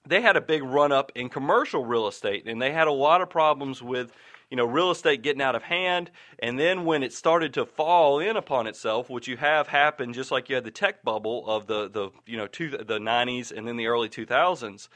they 0.05 0.21
had 0.21 0.35
a 0.35 0.41
big 0.41 0.61
run 0.61 0.91
up 0.91 1.11
in 1.15 1.29
commercial 1.29 1.83
real 1.83 2.07
estate 2.07 2.43
and 2.45 2.61
they 2.61 2.71
had 2.71 2.87
a 2.87 2.91
lot 2.91 3.21
of 3.21 3.29
problems 3.29 3.81
with 3.81 4.11
you 4.51 4.57
know 4.57 4.65
real 4.65 4.91
estate 4.91 5.23
getting 5.23 5.41
out 5.41 5.55
of 5.55 5.63
hand. 5.63 6.11
And 6.37 6.59
then 6.59 6.85
when 6.85 7.01
it 7.01 7.13
started 7.13 7.53
to 7.55 7.65
fall 7.65 8.19
in 8.19 8.35
upon 8.35 8.67
itself 8.67 9.09
which 9.09 9.27
you 9.27 9.37
have 9.37 9.67
happened 9.67 10.13
just 10.13 10.29
like 10.29 10.49
you 10.49 10.55
had 10.55 10.65
the 10.65 10.71
tech 10.71 11.03
bubble 11.03 11.47
of 11.47 11.65
the 11.65 11.89
the 11.89 12.11
you 12.27 12.37
know 12.37 12.45
two, 12.45 12.69
the 12.69 12.99
90s 12.99 13.51
and 13.51 13.67
then 13.67 13.77
the 13.77 13.87
early 13.87 14.09
2000s 14.09 14.89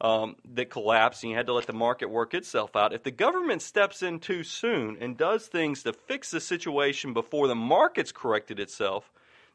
um, 0.00 0.36
that 0.54 0.70
collapsed 0.70 1.22
and 1.22 1.30
you 1.30 1.36
had 1.36 1.46
to 1.46 1.52
let 1.52 1.66
the 1.66 1.72
market 1.72 2.10
work 2.10 2.34
itself 2.34 2.74
out. 2.74 2.92
If 2.92 3.04
the 3.04 3.10
government 3.10 3.62
steps 3.62 4.02
in 4.02 4.18
too 4.18 4.42
soon 4.42 4.96
and 5.00 5.16
does 5.16 5.46
things 5.46 5.82
to 5.84 5.92
fix 5.92 6.30
the 6.30 6.40
situation 6.40 7.12
before 7.12 7.46
the 7.46 7.54
market's 7.54 8.10
corrected 8.10 8.58
itself 8.58 9.12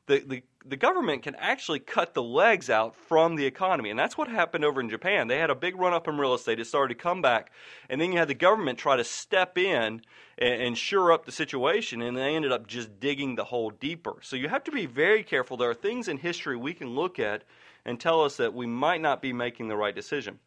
the, 0.10 0.24
the, 0.26 0.44
the 0.66 0.76
government 0.76 1.22
can 1.22 1.36
actually 1.36 1.80
cut 1.80 2.16
the 2.16 2.24
legs 2.24 2.68
out 2.70 2.96
from 2.96 3.36
the 3.36 3.46
economy. 3.46 3.92
And 3.92 4.00
that's 4.00 4.18
what 4.18 4.28
happened 4.28 4.66
over 4.66 4.82
in 4.82 4.90
Japan. 4.90 5.28
They 5.28 5.38
had 5.38 5.52
a 5.52 5.56
big 5.56 5.78
run 5.78 5.94
up 5.94 6.08
in 6.08 6.18
real 6.18 6.34
estate. 6.34 6.60
It 6.60 6.66
started 6.66 6.96
to 6.96 7.02
come 7.02 7.22
back. 7.22 7.52
And 7.90 8.02
then 8.02 8.12
you 8.12 8.18
had 8.18 8.28
the 8.28 8.34
government 8.34 8.80
try 8.80 8.98
to 8.98 9.04
step 9.04 9.56
in 9.58 10.02
and, 10.40 10.62
and 10.62 10.78
shore 10.78 11.12
up 11.12 11.26
the 11.26 11.32
situation. 11.32 12.02
And 12.02 12.18
they 12.18 12.36
ended 12.36 12.52
up 12.52 12.66
just 12.66 13.00
digging 13.00 13.36
the 13.36 13.44
hole 13.44 13.70
deeper. 13.70 14.16
So 14.22 14.36
you 14.36 14.50
have 14.50 14.64
to 14.64 14.72
be 14.72 14.88
very 14.88 15.24
careful. 15.24 15.58
There 15.58 15.70
are 15.70 15.76
things 15.76 16.08
in 16.08 16.18
history 16.18 16.58
we 16.58 16.74
can 16.74 16.96
look 16.96 17.20
at 17.20 17.44
and 17.86 18.00
tell 18.00 18.24
us 18.24 18.36
that 18.38 18.56
we 18.56 18.66
might 18.66 19.02
not 19.02 19.22
be 19.22 19.32
making 19.32 19.68
the 19.68 19.78
right 19.78 19.96
decision. 19.96 20.40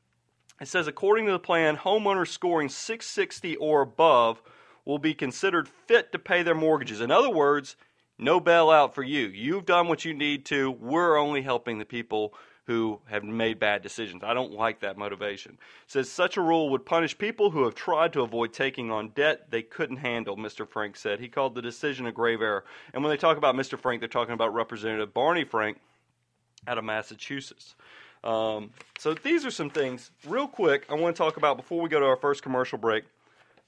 It 0.61 0.67
says, 0.67 0.89
according 0.89 1.27
to 1.27 1.33
the 1.33 1.39
plan, 1.39 1.77
homeowners 1.77 2.29
scoring 2.29 2.69
660 2.69 3.57
or 3.57 3.81
above 3.81 4.43
will 4.85 4.99
be 4.99 5.15
considered 5.15 5.69
fit 5.69 6.11
to 6.11 6.19
pay 6.19 6.43
their 6.43 6.55
mortgages. 6.57 7.01
In 7.01 7.13
other 7.13 7.31
words, 7.31 7.77
no 8.23 8.41
bailout 8.41 8.95
for 8.95 9.03
you. 9.03 9.27
You've 9.27 9.67
done 9.67 9.89
what 9.89 10.05
you 10.05 10.15
need 10.15 10.47
to. 10.47 10.71
We're 10.71 11.17
only 11.17 11.43
helping 11.43 11.79
the 11.79 11.85
people 11.85 12.35
who 12.67 13.01
have 13.07 13.25
made 13.25 13.59
bad 13.59 13.83
decisions. 13.83 14.23
I 14.25 14.35
don't 14.35 14.53
like 14.53 14.81
that 14.81 14.97
motivation. 14.97 15.53
It 15.53 15.91
says 15.91 16.09
such 16.09 16.37
a 16.37 16.41
rule 16.41 16.71
would 16.71 16.87
punish 16.87 17.19
people 17.19 17.51
who 17.51 17.65
have 17.65 17.75
tried 17.75 18.13
to 18.13 18.23
avoid 18.23 18.53
taking 18.53 18.91
on 18.91 19.09
debt 19.09 19.51
they 19.51 19.63
couldn't 19.63 19.97
handle, 19.97 20.37
Mr. 20.37 20.69
Frank 20.69 20.97
said. 20.97 21.19
He 21.19 21.29
called 21.29 21.57
the 21.57 21.63
decision 21.63 22.07
a 22.07 22.13
grave 22.13 22.41
error. 22.41 22.65
And 22.95 23.03
when 23.03 23.11
they 23.11 23.17
talk 23.17 23.37
about 23.37 23.57
Mr. 23.57 23.77
Frank, 23.77 24.01
they're 24.01 24.09
talking 24.09 24.35
about 24.35 24.55
Representative 24.55 25.13
Barney 25.13 25.45
Frank 25.45 25.79
out 26.69 26.79
of 26.79 26.85
Massachusetts. 26.85 27.75
Um, 28.23 28.71
so 28.97 29.15
these 29.15 29.45
are 29.45 29.51
some 29.51 29.69
things, 29.69 30.13
real 30.25 30.47
quick, 30.47 30.87
I 30.89 30.95
want 30.95 31.17
to 31.17 31.19
talk 31.19 31.37
about 31.37 31.57
before 31.57 31.81
we 31.83 31.89
go 31.89 31.99
to 31.99 32.07
our 32.07 32.17
first 32.17 32.45
commercial 32.45 32.79
break 32.79 33.03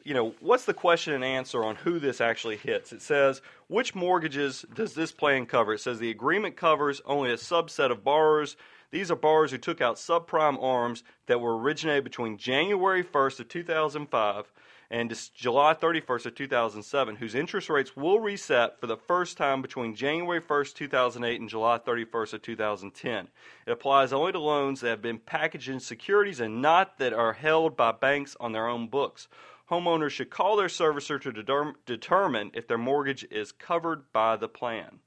you 0.04 0.12
know, 0.12 0.34
what's 0.40 0.66
the 0.66 0.74
question 0.74 1.14
and 1.14 1.24
answer 1.24 1.64
on 1.64 1.76
who 1.76 1.98
this 1.98 2.20
actually 2.20 2.58
hits? 2.58 2.92
It 2.92 3.00
says, 3.00 3.40
which 3.68 3.94
mortgages 3.94 4.64
does 4.74 4.94
this 4.94 5.12
plan 5.12 5.46
cover? 5.46 5.72
It 5.72 5.80
says 5.80 5.98
the 5.98 6.10
agreement 6.10 6.56
covers 6.56 7.00
only 7.06 7.30
a 7.30 7.36
subset 7.36 7.90
of 7.90 8.04
borrowers. 8.04 8.56
These 8.90 9.10
are 9.10 9.16
borrowers 9.16 9.50
who 9.50 9.58
took 9.58 9.80
out 9.80 9.96
subprime 9.96 10.62
arms 10.62 11.02
that 11.26 11.40
were 11.40 11.58
originated 11.58 12.04
between 12.04 12.36
January 12.36 13.02
1st 13.02 13.40
of 13.40 13.48
2005 13.48 14.52
and 14.90 15.18
July 15.34 15.72
31st 15.72 16.26
of 16.26 16.34
2007, 16.34 17.16
whose 17.16 17.34
interest 17.34 17.70
rates 17.70 17.96
will 17.96 18.20
reset 18.20 18.78
for 18.78 18.86
the 18.86 18.98
first 18.98 19.38
time 19.38 19.62
between 19.62 19.96
January 19.96 20.40
1st, 20.40 20.74
2008 20.74 21.40
and 21.40 21.48
July 21.48 21.78
31st 21.78 22.34
of 22.34 22.42
2010. 22.42 23.28
It 23.66 23.70
applies 23.70 24.12
only 24.12 24.32
to 24.32 24.38
loans 24.38 24.82
that 24.82 24.90
have 24.90 25.02
been 25.02 25.18
packaged 25.18 25.70
in 25.70 25.80
securities 25.80 26.40
and 26.40 26.60
not 26.60 26.98
that 26.98 27.14
are 27.14 27.32
held 27.32 27.76
by 27.76 27.92
banks 27.92 28.36
on 28.38 28.52
their 28.52 28.68
own 28.68 28.88
books 28.88 29.26
homeowners 29.70 30.10
should 30.10 30.30
call 30.30 30.56
their 30.56 30.68
servicer 30.68 31.20
to 31.20 31.32
de- 31.32 31.74
determine 31.86 32.50
if 32.54 32.66
their 32.66 32.78
mortgage 32.78 33.24
is 33.30 33.52
covered 33.52 34.12
by 34.12 34.36
the 34.36 34.48
plan. 34.48 35.00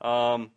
Um, 0.00 0.50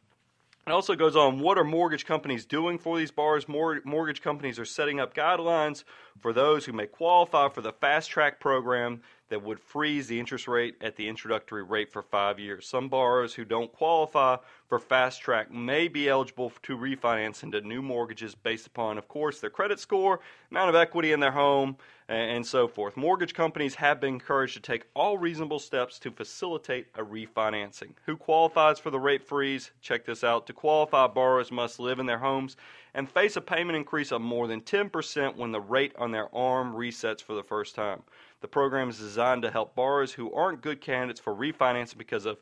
it 0.66 0.72
also 0.72 0.96
goes 0.96 1.16
on 1.16 1.40
what 1.40 1.58
are 1.58 1.64
mortgage 1.64 2.06
companies 2.06 2.46
doing 2.46 2.78
for 2.78 2.98
these 2.98 3.12
borrowers? 3.12 3.48
mortgage 3.48 4.22
companies 4.22 4.58
are 4.60 4.66
setting 4.66 5.00
up 5.00 5.14
guidelines 5.14 5.84
for 6.20 6.34
those 6.34 6.66
who 6.66 6.74
may 6.74 6.88
qualify 6.88 7.50
for 7.50 7.62
the 7.62 7.74
fast 7.74 8.10
track 8.10 8.40
program 8.40 9.02
that 9.30 9.42
would 9.42 9.60
freeze 9.60 10.08
the 10.08 10.20
interest 10.20 10.48
rate 10.48 10.76
at 10.82 10.96
the 10.96 11.08
introductory 11.08 11.64
rate 11.64 11.92
for 11.92 12.04
five 12.04 12.40
years. 12.40 12.68
Some 12.68 12.88
borrowers 12.88 13.34
who 13.34 13.44
don't 13.44 13.72
qualify 13.72 14.38
for 14.68 14.78
fast 14.78 15.22
track 15.22 15.52
may 15.52 15.88
be 15.88 16.08
eligible 16.08 16.52
to 16.62 16.78
refinance 16.78 17.42
into 17.42 17.60
new 17.62 17.82
mortgages 17.82 18.36
based 18.36 18.68
upon, 18.68 18.98
of 18.98 19.08
course, 19.08 19.40
their 19.40 19.50
credit 19.50 19.80
score, 19.80 20.20
amount 20.52 20.70
of 20.70 20.76
equity 20.76 21.14
in 21.14 21.20
their 21.20 21.32
home, 21.32 21.78
and 22.08 22.46
so 22.46 22.68
forth. 22.68 22.96
Mortgage 22.96 23.34
companies 23.34 23.76
have 23.76 24.00
been 24.00 24.16
encouraged 24.16 24.54
to 24.54 24.60
take 24.60 24.86
all 24.94 25.18
reasonable 25.18 25.58
steps 25.58 25.98
to 26.00 26.12
facilitate 26.12 26.88
a 26.96 27.02
refinancing. 27.02 27.94
Who 28.06 28.18
qualifies 28.18 28.78
for 28.78 28.92
the 28.92 29.00
rate 29.00 29.24
freeze? 29.24 29.72
Check 29.82 30.06
this 30.06 30.24
out. 30.24 30.46
To 30.48 30.54
qualify, 30.54 31.08
borrowers 31.08 31.52
must 31.52 31.80
live 31.80 32.00
in 32.00 32.06
their 32.06 32.20
homes 32.20 32.56
and 32.94 33.10
face 33.10 33.36
a 33.36 33.42
payment 33.42 33.76
increase 33.76 34.12
of 34.12 34.22
more 34.22 34.48
than 34.48 34.62
10% 34.62 35.36
when 35.36 35.52
the 35.52 35.62
rate 35.62 35.94
on 35.98 36.12
their 36.12 36.34
arm 36.36 36.74
resets 36.74 37.22
for 37.22 37.34
the 37.34 37.44
first 37.44 37.76
time. 37.76 38.04
The 38.42 38.48
program 38.48 38.90
is 38.90 39.00
designed 39.00 39.42
to 39.44 39.52
help 39.52 39.76
borrowers 39.76 40.14
who 40.14 40.34
aren't 40.34 40.62
good 40.62 40.82
candidates 40.82 41.20
for 41.20 41.34
refinancing 41.34 41.98
because 41.98 42.26
of, 42.26 42.38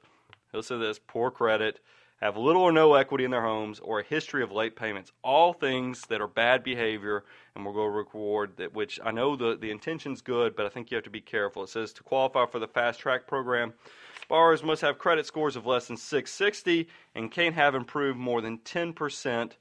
listen 0.54 0.80
to 0.80 0.86
this, 0.86 1.00
poor 1.00 1.32
credit, 1.32 1.80
have 2.22 2.38
little 2.38 2.62
or 2.62 2.72
no 2.72 2.94
equity 2.94 3.24
in 3.24 3.32
their 3.32 3.42
homes, 3.42 3.80
or 3.80 4.00
a 4.00 4.04
history 4.04 4.44
of 4.44 4.52
late 4.52 4.76
payments. 4.76 5.12
All 5.24 5.54
things 5.54 6.06
that 6.08 6.22
are 6.22 6.28
bad 6.28 6.64
behavior 6.64 7.24
and 7.56 7.66
we'll 7.66 7.74
go 7.74 7.86
reward 7.86 8.58
that 8.58 8.74
which 8.74 9.00
I 9.04 9.12
know 9.12 9.36
the, 9.36 9.58
the 9.60 9.72
intention's 9.72 10.22
good, 10.22 10.56
but 10.56 10.66
I 10.66 10.70
think 10.70 10.92
you 10.92 10.96
have 10.96 11.04
to 11.06 11.10
be 11.10 11.22
careful. 11.22 11.64
It 11.64 11.70
says 11.70 11.94
to 11.94 12.04
qualify 12.04 12.46
for 12.46 12.60
the 12.60 12.68
fast 12.68 13.00
track 13.00 13.26
program, 13.26 13.74
borrowers 14.30 14.64
must 14.64 14.82
have 14.82 15.00
credit 15.00 15.26
scores 15.26 15.56
of 15.56 15.66
less 15.66 15.88
than 15.88 15.98
660 15.98 16.88
and 17.16 17.32
can't 17.32 17.56
have 17.56 17.74
improved 17.76 18.20
more 18.20 18.42
than 18.42 18.60
10% 18.60 19.52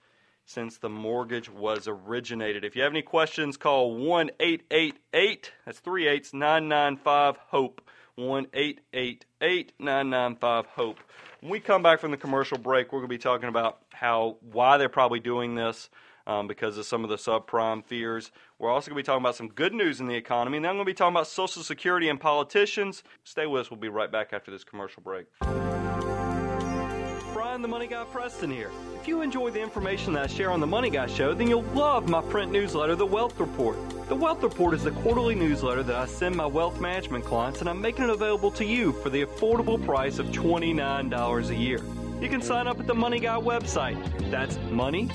since 0.50 0.78
the 0.78 0.88
mortgage 0.88 1.48
was 1.48 1.86
originated. 1.86 2.64
If 2.64 2.74
you 2.74 2.82
have 2.82 2.92
any 2.92 3.02
questions, 3.02 3.56
call 3.56 3.94
1 3.96 4.30
888 4.40 5.52
that's 5.64 5.78
38 5.78 6.34
995 6.34 7.36
HOPE. 7.48 7.80
1 8.16 8.46
888 8.52 9.72
995 9.78 10.66
HOPE. 10.66 10.98
When 11.40 11.52
we 11.52 11.60
come 11.60 11.82
back 11.82 12.00
from 12.00 12.10
the 12.10 12.16
commercial 12.16 12.58
break, 12.58 12.92
we're 12.92 12.98
going 12.98 13.08
to 13.08 13.14
be 13.14 13.18
talking 13.18 13.48
about 13.48 13.78
how 13.90 14.36
why 14.52 14.76
they're 14.76 14.88
probably 14.88 15.20
doing 15.20 15.54
this. 15.54 15.88
um, 16.26 16.46
because 16.46 16.76
of 16.76 16.84
some 16.84 17.02
of 17.02 17.10
the 17.10 17.16
subprime 17.16 17.84
fears. 17.84 18.30
We're 18.58 18.70
also 18.70 18.90
going 18.90 18.96
to 18.96 19.02
be 19.02 19.06
talking 19.06 19.22
about 19.22 19.36
some 19.36 19.48
good 19.48 19.72
news 19.72 20.00
in 20.00 20.06
the 20.06 20.14
economy, 20.14 20.58
and 20.58 20.64
then 20.64 20.70
I'm 20.70 20.76
going 20.76 20.84
to 20.84 20.90
be 20.90 20.94
talking 20.94 21.14
about 21.14 21.26
Social 21.26 21.62
Security 21.62 22.08
and 22.08 22.20
politicians. 22.20 23.02
Stay 23.24 23.46
with 23.46 23.62
us. 23.62 23.70
We'll 23.70 23.80
be 23.80 23.88
right 23.88 24.12
back 24.12 24.32
after 24.32 24.50
this 24.50 24.62
commercial 24.62 25.02
break. 25.02 25.26
Brian 27.40 27.62
the 27.62 27.68
Money 27.68 27.86
Guy 27.86 28.04
Preston 28.04 28.50
here. 28.50 28.70
If 29.00 29.08
you 29.08 29.22
enjoy 29.22 29.48
the 29.48 29.62
information 29.62 30.12
that 30.12 30.24
I 30.24 30.26
share 30.26 30.50
on 30.50 30.60
the 30.60 30.66
Money 30.66 30.90
Guy 30.90 31.06
Show, 31.06 31.32
then 31.32 31.48
you'll 31.48 31.62
love 31.72 32.06
my 32.06 32.20
print 32.20 32.52
newsletter, 32.52 32.94
The 32.94 33.06
Wealth 33.06 33.40
Report. 33.40 33.78
The 34.10 34.14
Wealth 34.14 34.42
Report 34.42 34.74
is 34.74 34.84
the 34.84 34.90
quarterly 34.90 35.34
newsletter 35.34 35.82
that 35.84 35.96
I 35.96 36.04
send 36.04 36.36
my 36.36 36.44
wealth 36.44 36.82
management 36.82 37.24
clients, 37.24 37.60
and 37.60 37.70
I'm 37.70 37.80
making 37.80 38.04
it 38.04 38.10
available 38.10 38.50
to 38.50 38.64
you 38.66 38.92
for 38.92 39.08
the 39.08 39.24
affordable 39.24 39.82
price 39.82 40.18
of 40.18 40.26
$29 40.26 41.48
a 41.48 41.56
year. 41.56 41.80
You 42.20 42.28
can 42.28 42.42
sign 42.42 42.66
up 42.66 42.78
at 42.78 42.86
the 42.86 42.94
Money 42.94 43.18
Guy 43.18 43.40
website. 43.40 43.96
That's 44.30 44.58
money-guy.com. 44.70 45.10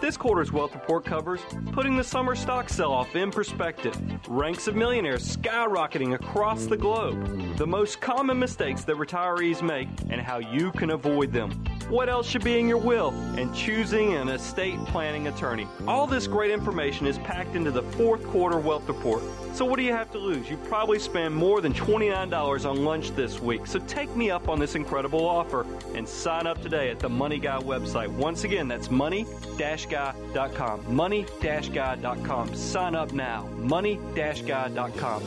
This 0.00 0.16
quarter's 0.16 0.50
wealth 0.50 0.74
report 0.74 1.04
covers 1.04 1.40
putting 1.70 1.96
the 1.96 2.02
summer 2.02 2.34
stock 2.34 2.68
sell-off 2.68 3.14
in 3.14 3.30
perspective, 3.30 3.96
ranks 4.28 4.66
of 4.66 4.74
millionaires 4.74 5.36
skyrocketing 5.36 6.14
across 6.14 6.66
the 6.66 6.76
globe, 6.76 7.56
the 7.56 7.66
most 7.66 8.00
common 8.00 8.36
mistakes 8.36 8.82
that 8.84 8.96
retirees 8.96 9.62
make, 9.62 9.88
and 10.10 10.20
how 10.20 10.38
you 10.38 10.72
can 10.72 10.90
avoid 10.90 11.32
them. 11.32 11.52
What 11.88 12.08
else 12.08 12.28
should 12.28 12.42
be 12.42 12.58
in 12.58 12.66
your 12.66 12.78
will, 12.78 13.10
and 13.38 13.54
choosing 13.54 14.14
an 14.14 14.28
estate 14.28 14.78
planning 14.86 15.28
attorney. 15.28 15.68
All 15.86 16.08
this 16.08 16.26
great 16.26 16.50
information 16.50 17.06
is 17.06 17.18
packed 17.18 17.54
into 17.54 17.70
the 17.70 17.82
fourth 17.82 18.26
quarter 18.26 18.58
wealth 18.58 18.88
report. 18.88 19.22
So 19.52 19.66
what 19.66 19.76
do 19.76 19.82
you 19.82 19.92
have 19.92 20.10
to 20.12 20.18
lose? 20.18 20.48
You 20.48 20.56
probably 20.56 20.98
spend 20.98 21.34
more 21.34 21.60
than 21.60 21.74
$29 21.74 22.68
on 22.68 22.84
lunch 22.84 23.10
this 23.10 23.38
week. 23.38 23.66
So 23.66 23.78
take 23.80 24.16
me 24.16 24.30
up 24.30 24.48
on 24.48 24.58
this 24.58 24.74
incredible 24.74 25.26
offer 25.26 25.66
and 25.94 26.08
sign 26.08 26.46
up 26.46 26.62
today 26.62 26.90
at 26.90 27.00
the 27.00 27.10
Money 27.10 27.38
Guy 27.38 27.58
website. 27.58 28.08
Once 28.08 28.44
again, 28.44 28.66
that's 28.66 28.90
money-guy.com. 28.90 29.34
Money-guy.com. 30.94 32.54
Sign 32.54 32.94
up 32.94 33.12
now. 33.12 33.46
Money-guy.com. 33.58 35.22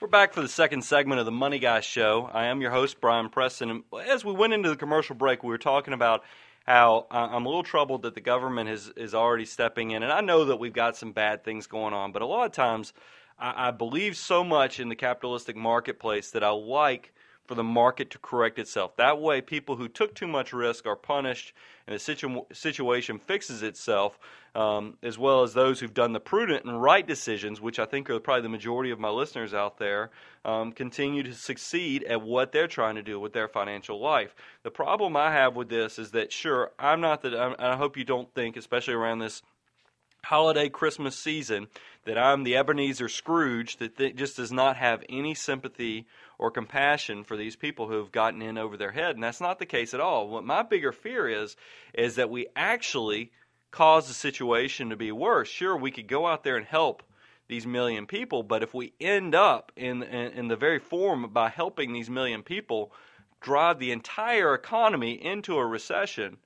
We're 0.00 0.08
back 0.08 0.32
for 0.34 0.42
the 0.42 0.48
second 0.48 0.82
segment 0.82 1.18
of 1.18 1.26
the 1.26 1.32
Money 1.32 1.58
Guy 1.58 1.80
Show. 1.80 2.30
I 2.32 2.46
am 2.46 2.60
your 2.60 2.70
host, 2.70 3.00
Brian 3.00 3.28
Preston. 3.28 3.70
And 3.70 3.82
as 4.08 4.24
we 4.24 4.32
went 4.32 4.52
into 4.52 4.68
the 4.68 4.76
commercial 4.76 5.16
break, 5.16 5.42
we 5.42 5.48
were 5.48 5.58
talking 5.58 5.94
about 5.94 6.22
how 6.66 7.06
I'm 7.10 7.44
a 7.44 7.48
little 7.48 7.62
troubled 7.62 8.02
that 8.02 8.14
the 8.14 8.20
government 8.20 8.68
is, 8.68 8.92
is 8.96 9.14
already 9.14 9.44
stepping 9.44 9.90
in. 9.90 10.02
And 10.02 10.12
I 10.12 10.20
know 10.20 10.44
that 10.44 10.58
we've 10.58 10.72
got 10.72 10.96
some 10.96 11.12
bad 11.12 11.44
things 11.44 11.66
going 11.66 11.94
on, 11.94 12.12
but 12.12 12.22
a 12.22 12.26
lot 12.26 12.46
of 12.46 12.52
times 12.52 12.92
I, 13.38 13.68
I 13.68 13.70
believe 13.70 14.16
so 14.16 14.44
much 14.44 14.78
in 14.78 14.88
the 14.88 14.96
capitalistic 14.96 15.56
marketplace 15.56 16.30
that 16.30 16.44
I 16.44 16.50
like 16.50 17.12
for 17.52 17.56
the 17.56 17.62
market 17.62 18.08
to 18.08 18.18
correct 18.18 18.58
itself. 18.58 18.96
That 18.96 19.20
way, 19.20 19.42
people 19.42 19.76
who 19.76 19.86
took 19.86 20.14
too 20.14 20.26
much 20.26 20.54
risk 20.54 20.86
are 20.86 20.96
punished 20.96 21.52
and 21.86 21.94
the 21.94 21.98
situ- 21.98 22.46
situation 22.50 23.18
fixes 23.18 23.62
itself, 23.62 24.18
um, 24.54 24.96
as 25.02 25.18
well 25.18 25.42
as 25.42 25.52
those 25.52 25.78
who've 25.78 25.92
done 25.92 26.14
the 26.14 26.18
prudent 26.20 26.64
and 26.64 26.80
right 26.80 27.06
decisions, 27.06 27.60
which 27.60 27.78
I 27.78 27.84
think 27.84 28.08
are 28.08 28.18
probably 28.20 28.40
the 28.40 28.48
majority 28.48 28.90
of 28.90 28.98
my 28.98 29.10
listeners 29.10 29.52
out 29.52 29.76
there, 29.76 30.10
um, 30.46 30.72
continue 30.72 31.22
to 31.24 31.34
succeed 31.34 32.04
at 32.04 32.22
what 32.22 32.52
they're 32.52 32.68
trying 32.68 32.94
to 32.94 33.02
do 33.02 33.20
with 33.20 33.34
their 33.34 33.48
financial 33.48 34.00
life. 34.00 34.34
The 34.62 34.70
problem 34.70 35.14
I 35.14 35.30
have 35.30 35.54
with 35.54 35.68
this 35.68 35.98
is 35.98 36.12
that, 36.12 36.32
sure, 36.32 36.70
I'm 36.78 37.02
not 37.02 37.20
that, 37.20 37.34
I'm, 37.34 37.54
I 37.58 37.76
hope 37.76 37.98
you 37.98 38.04
don't 38.04 38.32
think, 38.32 38.56
especially 38.56 38.94
around 38.94 39.18
this 39.18 39.42
holiday 40.24 40.68
Christmas 40.68 41.18
season 41.18 41.66
that 42.04 42.16
I'm 42.16 42.44
the 42.44 42.56
Ebenezer 42.56 43.08
Scrooge 43.08 43.76
that 43.76 43.98
th- 43.98 44.16
just 44.16 44.36
does 44.36 44.52
not 44.52 44.76
have 44.76 45.04
any 45.08 45.34
sympathy 45.34 46.06
or 46.38 46.50
compassion 46.50 47.24
for 47.24 47.36
these 47.36 47.56
people 47.56 47.88
who 47.88 47.98
have 47.98 48.12
gotten 48.12 48.42
in 48.42 48.58
over 48.58 48.76
their 48.76 48.92
head, 48.92 49.14
and 49.14 49.22
that's 49.22 49.40
not 49.40 49.58
the 49.58 49.66
case 49.66 49.94
at 49.94 50.00
all. 50.00 50.28
What 50.28 50.44
my 50.44 50.62
bigger 50.62 50.92
fear 50.92 51.28
is 51.28 51.56
is 51.94 52.16
that 52.16 52.30
we 52.30 52.46
actually 52.56 53.32
cause 53.70 54.08
the 54.08 54.14
situation 54.14 54.90
to 54.90 54.96
be 54.96 55.12
worse. 55.12 55.48
Sure, 55.48 55.76
we 55.76 55.90
could 55.90 56.08
go 56.08 56.26
out 56.26 56.44
there 56.44 56.56
and 56.56 56.66
help 56.66 57.02
these 57.48 57.66
million 57.66 58.06
people, 58.06 58.42
but 58.42 58.62
if 58.62 58.72
we 58.72 58.92
end 59.00 59.34
up 59.34 59.72
in 59.76 60.02
in, 60.02 60.32
in 60.32 60.48
the 60.48 60.56
very 60.56 60.78
form 60.78 61.30
by 61.32 61.48
helping 61.48 61.92
these 61.92 62.10
million 62.10 62.42
people 62.42 62.92
drive 63.40 63.78
the 63.78 63.92
entire 63.92 64.54
economy 64.54 65.12
into 65.12 65.56
a 65.56 65.66
recession, 65.66 66.38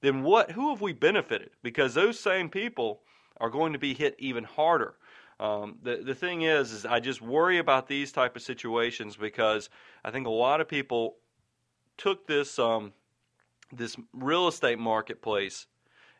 then 0.00 0.22
what? 0.22 0.52
Who 0.52 0.70
have 0.70 0.80
we 0.80 0.92
benefited? 0.92 1.50
Because 1.62 1.94
those 1.94 2.18
same 2.18 2.48
people 2.48 3.02
are 3.38 3.50
going 3.50 3.72
to 3.72 3.78
be 3.78 3.94
hit 3.94 4.14
even 4.18 4.44
harder. 4.44 4.94
Um, 5.38 5.76
the 5.82 5.96
the 5.96 6.14
thing 6.14 6.42
is, 6.42 6.72
is 6.72 6.86
I 6.86 7.00
just 7.00 7.20
worry 7.20 7.58
about 7.58 7.88
these 7.88 8.10
type 8.10 8.36
of 8.36 8.42
situations 8.42 9.16
because 9.16 9.68
I 10.04 10.10
think 10.10 10.26
a 10.26 10.30
lot 10.30 10.60
of 10.60 10.68
people 10.68 11.16
took 11.98 12.26
this 12.26 12.58
um, 12.58 12.92
this 13.72 13.96
real 14.14 14.48
estate 14.48 14.78
marketplace 14.78 15.66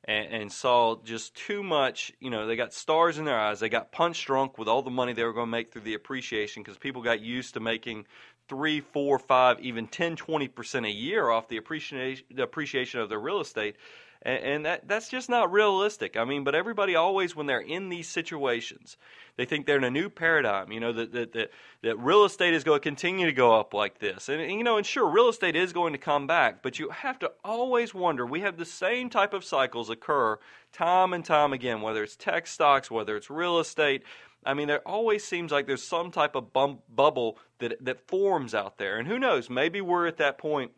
and, 0.05 0.27
and, 0.33 0.53
saw 0.53 0.97
just 1.03 1.35
too 1.35 1.63
much. 1.63 2.13
You 2.21 2.31
know, 2.31 2.47
they 2.47 2.57
got 2.57 2.73
stars 2.73 3.19
in 3.19 3.25
their 3.25 3.39
eyes. 3.39 3.61
They 3.61 3.69
got 3.69 3.91
punch 3.91 4.25
drunk 4.25 4.59
with 4.59 4.69
all 4.69 4.83
the 4.83 4.91
money 4.91 5.13
they 5.13 5.25
were 5.25 5.33
going 5.33 5.47
to 5.47 5.51
make 5.51 5.73
through 5.73 5.83
the 5.83 5.95
appreciation 5.95 6.63
because 6.63 6.79
people 6.79 7.03
got 7.03 7.21
used 7.21 7.55
to 7.55 7.61
making 7.61 8.07
three, 8.49 8.81
four, 8.81 9.19
five, 9.19 9.59
even 9.61 9.89
10, 9.89 10.17
20 10.17 10.49
percent 10.49 10.87
a 10.87 10.91
year 10.91 11.31
off 11.31 11.49
the 11.49 11.57
appreciation 11.57 12.25
the 12.31 12.43
appreciation 12.43 13.01
of 13.01 13.09
their 13.09 13.19
real 13.19 13.41
estate 13.41 13.77
and, 14.27 14.45
and 14.45 14.67
that 14.67 14.89
that's 14.89 15.09
just 15.09 15.31
not 15.31 15.53
realistic. 15.53 16.17
I 16.17 16.25
mean, 16.25 16.45
but 16.45 16.55
everybody 16.55 16.97
always, 16.97 17.35
when 17.37 17.47
they're 17.47 17.61
in 17.61 17.89
these 17.89 18.09
situations, 18.09 18.97
they 19.37 19.45
think 19.45 19.67
they're 19.67 19.77
in 19.77 19.85
a 19.85 19.91
new 19.91 20.11
paradigm. 20.11 20.73
You 20.73 20.81
know 20.81 20.93
that 20.93 21.13
that 21.13 21.33
that, 21.33 21.51
that 21.83 21.99
real 21.99 22.25
estate 22.25 22.53
is 22.53 22.65
going 22.65 22.81
to 22.81 22.83
continue 22.83 23.27
to 23.27 23.33
go 23.33 23.59
up 23.59 23.73
like 23.73 24.01
this, 24.01 24.29
and, 24.29 24.43
and 24.43 24.51
you 24.51 24.65
know, 24.65 24.77
and 24.77 24.85
sure, 24.85 25.09
real 25.09 25.29
estate 25.29 25.55
is 25.55 25.73
going 25.73 25.93
to 25.93 25.99
come 25.99 26.27
back, 26.27 26.63
but 26.63 26.79
you 26.79 26.91
have 26.91 27.21
to 27.21 27.31
always 27.45 27.95
wonder. 27.95 28.27
We 28.27 28.41
have 28.41 28.59
the 28.59 28.65
same 28.65 29.09
type 29.09 29.33
of 29.33 29.45
cycles 29.45 29.89
occur 29.89 30.39
time 30.73 31.13
and 31.13 31.25
time 31.25 31.53
again, 31.53 31.81
whether 31.81 32.03
it's 32.03 32.17
tech 32.17 32.49
stocks, 32.49 32.91
whether 32.91 33.17
it's 33.17 33.31
real 33.31 33.61
estate. 33.61 34.03
I 34.45 34.55
mean, 34.55 34.69
there 34.69 34.87
always 34.87 35.25
seems 35.25 35.51
like 35.51 35.67
there's 35.67 35.83
some 35.83 36.11
type 36.11 36.37
of 36.37 36.53
bump, 36.53 36.83
bubble 36.93 37.39
that 37.59 37.85
that 37.85 38.09
forms 38.09 38.55
out 38.57 38.77
there, 38.79 38.99
and 38.99 39.07
who 39.07 39.21
knows? 39.21 39.49
Maybe 39.49 39.81
we're 39.81 40.09
at 40.09 40.17
that 40.17 40.37
point, 40.37 40.73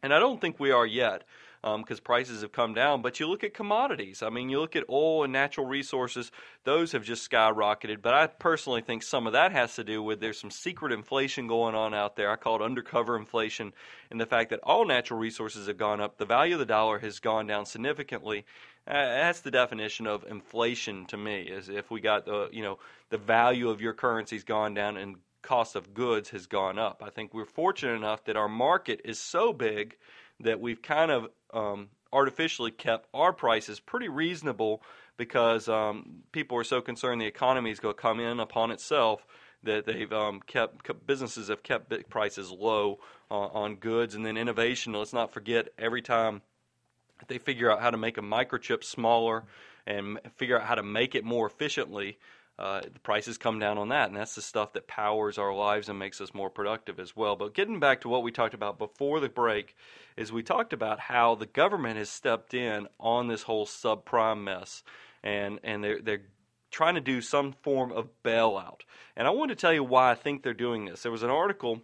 and 0.00 0.14
I 0.14 0.20
don't 0.20 0.40
think 0.40 0.60
we 0.60 0.70
are 0.70 0.86
yet 0.86 1.24
because 1.62 1.98
um, 1.98 2.04
prices 2.04 2.42
have 2.42 2.52
come 2.52 2.74
down. 2.74 3.02
But 3.02 3.18
you 3.20 3.28
look 3.28 3.44
at 3.44 3.54
commodities. 3.54 4.22
I 4.22 4.30
mean, 4.30 4.48
you 4.48 4.60
look 4.60 4.76
at 4.76 4.84
oil 4.88 5.24
and 5.24 5.32
natural 5.32 5.66
resources; 5.66 6.30
those 6.64 6.92
have 6.92 7.04
just 7.04 7.28
skyrocketed. 7.28 8.02
But 8.02 8.14
I 8.14 8.26
personally 8.26 8.82
think 8.82 9.02
some 9.02 9.26
of 9.26 9.32
that 9.32 9.52
has 9.52 9.74
to 9.76 9.84
do 9.84 10.02
with 10.02 10.20
there's 10.20 10.40
some 10.40 10.50
secret 10.50 10.92
inflation 10.92 11.46
going 11.46 11.74
on 11.74 11.94
out 11.94 12.16
there. 12.16 12.30
I 12.30 12.36
call 12.36 12.56
it 12.56 12.62
undercover 12.62 13.16
inflation, 13.16 13.72
and 14.10 14.20
the 14.20 14.26
fact 14.26 14.50
that 14.50 14.60
all 14.62 14.86
natural 14.86 15.18
resources 15.18 15.66
have 15.66 15.78
gone 15.78 16.00
up, 16.00 16.18
the 16.18 16.26
value 16.26 16.54
of 16.54 16.60
the 16.60 16.66
dollar 16.66 16.98
has 17.00 17.20
gone 17.20 17.46
down 17.46 17.66
significantly. 17.66 18.44
Uh, 18.86 18.92
that's 18.92 19.40
the 19.40 19.50
definition 19.50 20.06
of 20.06 20.24
inflation 20.24 21.04
to 21.06 21.16
me. 21.16 21.42
Is 21.42 21.68
if 21.68 21.90
we 21.90 22.00
got 22.00 22.24
the 22.24 22.48
you 22.52 22.62
know 22.62 22.78
the 23.10 23.18
value 23.18 23.68
of 23.68 23.80
your 23.80 23.92
currency's 23.92 24.44
gone 24.44 24.74
down 24.74 24.96
and 24.96 25.16
cost 25.42 25.76
of 25.76 25.94
goods 25.94 26.30
has 26.30 26.46
gone 26.46 26.78
up. 26.78 27.02
I 27.04 27.10
think 27.10 27.32
we're 27.32 27.44
fortunate 27.44 27.94
enough 27.94 28.24
that 28.24 28.36
our 28.36 28.48
market 28.48 29.00
is 29.04 29.18
so 29.18 29.52
big 29.52 29.96
that 30.40 30.60
we've 30.60 30.82
kind 30.82 31.10
of 31.10 31.28
um, 31.52 31.88
artificially 32.12 32.70
kept 32.70 33.08
our 33.12 33.32
prices 33.32 33.80
pretty 33.80 34.08
reasonable 34.08 34.82
because 35.16 35.68
um, 35.68 36.22
people 36.32 36.56
are 36.56 36.64
so 36.64 36.80
concerned 36.80 37.20
the 37.20 37.26
economy 37.26 37.70
is 37.70 37.80
going 37.80 37.94
to 37.94 38.00
come 38.00 38.20
in 38.20 38.40
upon 38.40 38.70
itself 38.70 39.26
that 39.64 39.86
they've 39.86 40.12
um, 40.12 40.40
kept, 40.46 40.88
businesses 41.06 41.48
have 41.48 41.62
kept 41.62 41.92
prices 42.08 42.50
low 42.50 43.00
uh, 43.30 43.34
on 43.34 43.74
goods 43.74 44.14
and 44.14 44.24
then 44.24 44.36
innovation. 44.36 44.92
Let's 44.92 45.12
not 45.12 45.32
forget 45.32 45.68
every 45.76 46.00
time 46.00 46.42
they 47.26 47.38
figure 47.38 47.70
out 47.70 47.80
how 47.80 47.90
to 47.90 47.96
make 47.96 48.18
a 48.18 48.22
microchip 48.22 48.84
smaller 48.84 49.44
and 49.86 50.20
figure 50.36 50.60
out 50.60 50.66
how 50.66 50.76
to 50.76 50.82
make 50.82 51.14
it 51.14 51.24
more 51.24 51.46
efficiently 51.46 52.18
uh, 52.58 52.80
the 52.80 52.98
prices 53.00 53.38
come 53.38 53.58
down 53.58 53.78
on 53.78 53.90
that, 53.90 54.08
and 54.08 54.16
that's 54.16 54.34
the 54.34 54.42
stuff 54.42 54.72
that 54.72 54.88
powers 54.88 55.38
our 55.38 55.54
lives 55.54 55.88
and 55.88 55.98
makes 55.98 56.20
us 56.20 56.34
more 56.34 56.50
productive 56.50 56.98
as 56.98 57.14
well. 57.14 57.36
But 57.36 57.54
getting 57.54 57.78
back 57.78 58.00
to 58.00 58.08
what 58.08 58.22
we 58.22 58.32
talked 58.32 58.54
about 58.54 58.78
before 58.78 59.20
the 59.20 59.28
break, 59.28 59.76
is 60.16 60.32
we 60.32 60.42
talked 60.42 60.72
about 60.72 60.98
how 60.98 61.36
the 61.36 61.46
government 61.46 61.96
has 61.98 62.10
stepped 62.10 62.54
in 62.54 62.88
on 62.98 63.28
this 63.28 63.42
whole 63.42 63.66
subprime 63.66 64.42
mess, 64.42 64.82
and 65.22 65.60
and 65.62 65.84
they're 65.84 66.02
they're 66.02 66.22
trying 66.70 66.96
to 66.96 67.00
do 67.00 67.20
some 67.20 67.52
form 67.62 67.92
of 67.92 68.08
bailout. 68.24 68.80
And 69.16 69.26
I 69.26 69.30
want 69.30 69.50
to 69.50 69.56
tell 69.56 69.72
you 69.72 69.84
why 69.84 70.10
I 70.10 70.14
think 70.14 70.42
they're 70.42 70.52
doing 70.52 70.84
this. 70.84 71.02
There 71.02 71.12
was 71.12 71.22
an 71.22 71.30
article 71.30 71.82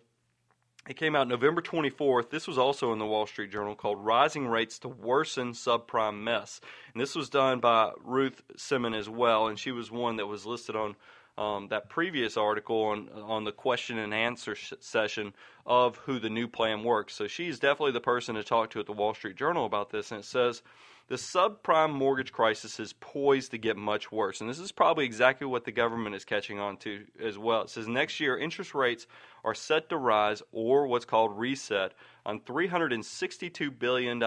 it 0.89 0.97
came 0.97 1.17
out 1.17 1.29
November 1.29 1.63
24th. 1.63 2.31
This 2.31 2.47
was 2.47 2.59
also 2.59 2.93
in 2.93 2.99
the 2.99 3.07
Wall 3.07 3.27
Street 3.27 3.51
Journal 3.51 3.75
called 3.75 4.05
Rising 4.05 4.47
Rates 4.47 4.79
to 4.81 4.89
Worsen 4.89 5.53
Subprime 5.53 6.23
Mess. 6.23 6.61
And 6.93 7.01
this 7.01 7.15
was 7.15 7.31
done 7.31 7.61
by 7.61 7.93
Ruth 8.03 8.43
Simon 8.57 8.95
as 8.95 9.09
well, 9.09 9.47
and 9.47 9.59
she 9.59 9.73
was 9.73 9.91
one 9.91 10.17
that 10.17 10.27
was 10.27 10.45
listed 10.45 10.77
on 10.77 10.95
um, 11.37 11.69
that 11.69 11.89
previous 11.89 12.37
article 12.37 12.83
on 12.85 13.09
on 13.09 13.43
the 13.43 13.51
question 13.51 13.99
and 13.99 14.15
answer 14.15 14.55
sh- 14.55 14.73
session 14.79 15.35
of 15.67 15.97
who 15.97 16.21
the 16.21 16.31
new 16.31 16.47
plan 16.47 16.85
works. 16.85 17.15
So 17.15 17.27
she's 17.27 17.59
definitely 17.59 17.93
the 17.93 18.01
person 18.01 18.37
to 18.37 18.45
talk 18.45 18.71
to 18.71 18.81
at 18.81 18.87
the 18.87 18.93
Wall 18.93 19.15
Street 19.15 19.37
Journal 19.37 19.67
about 19.67 19.91
this. 19.91 20.13
And 20.13 20.21
it 20.21 20.27
says 20.27 20.63
the 21.07 21.17
subprime 21.17 21.93
mortgage 21.93 22.33
crisis 22.33 22.81
is 22.81 22.95
poised 22.95 23.51
to 23.51 23.59
get 23.59 23.77
much 23.77 24.11
worse. 24.11 24.41
And 24.41 24.49
this 24.49 24.59
is 24.59 24.73
probably 24.73 25.05
exactly 25.05 25.47
what 25.47 25.65
the 25.65 25.73
government 25.73 26.15
is 26.15 26.25
catching 26.25 26.59
on 26.59 26.79
to 26.79 27.05
as 27.23 27.37
well. 27.37 27.63
It 27.63 27.71
says 27.71 27.87
next 27.87 28.21
year 28.21 28.39
interest 28.39 28.75
rates 28.75 29.07
are 29.45 29.55
set 29.55 29.91
to 29.91 29.99
rise, 29.99 30.43
or 30.51 30.87
what's 30.87 31.05
called 31.05 31.39
reset, 31.39 31.93
on 32.25 32.41
$362 32.41 33.79
billion 33.79 34.19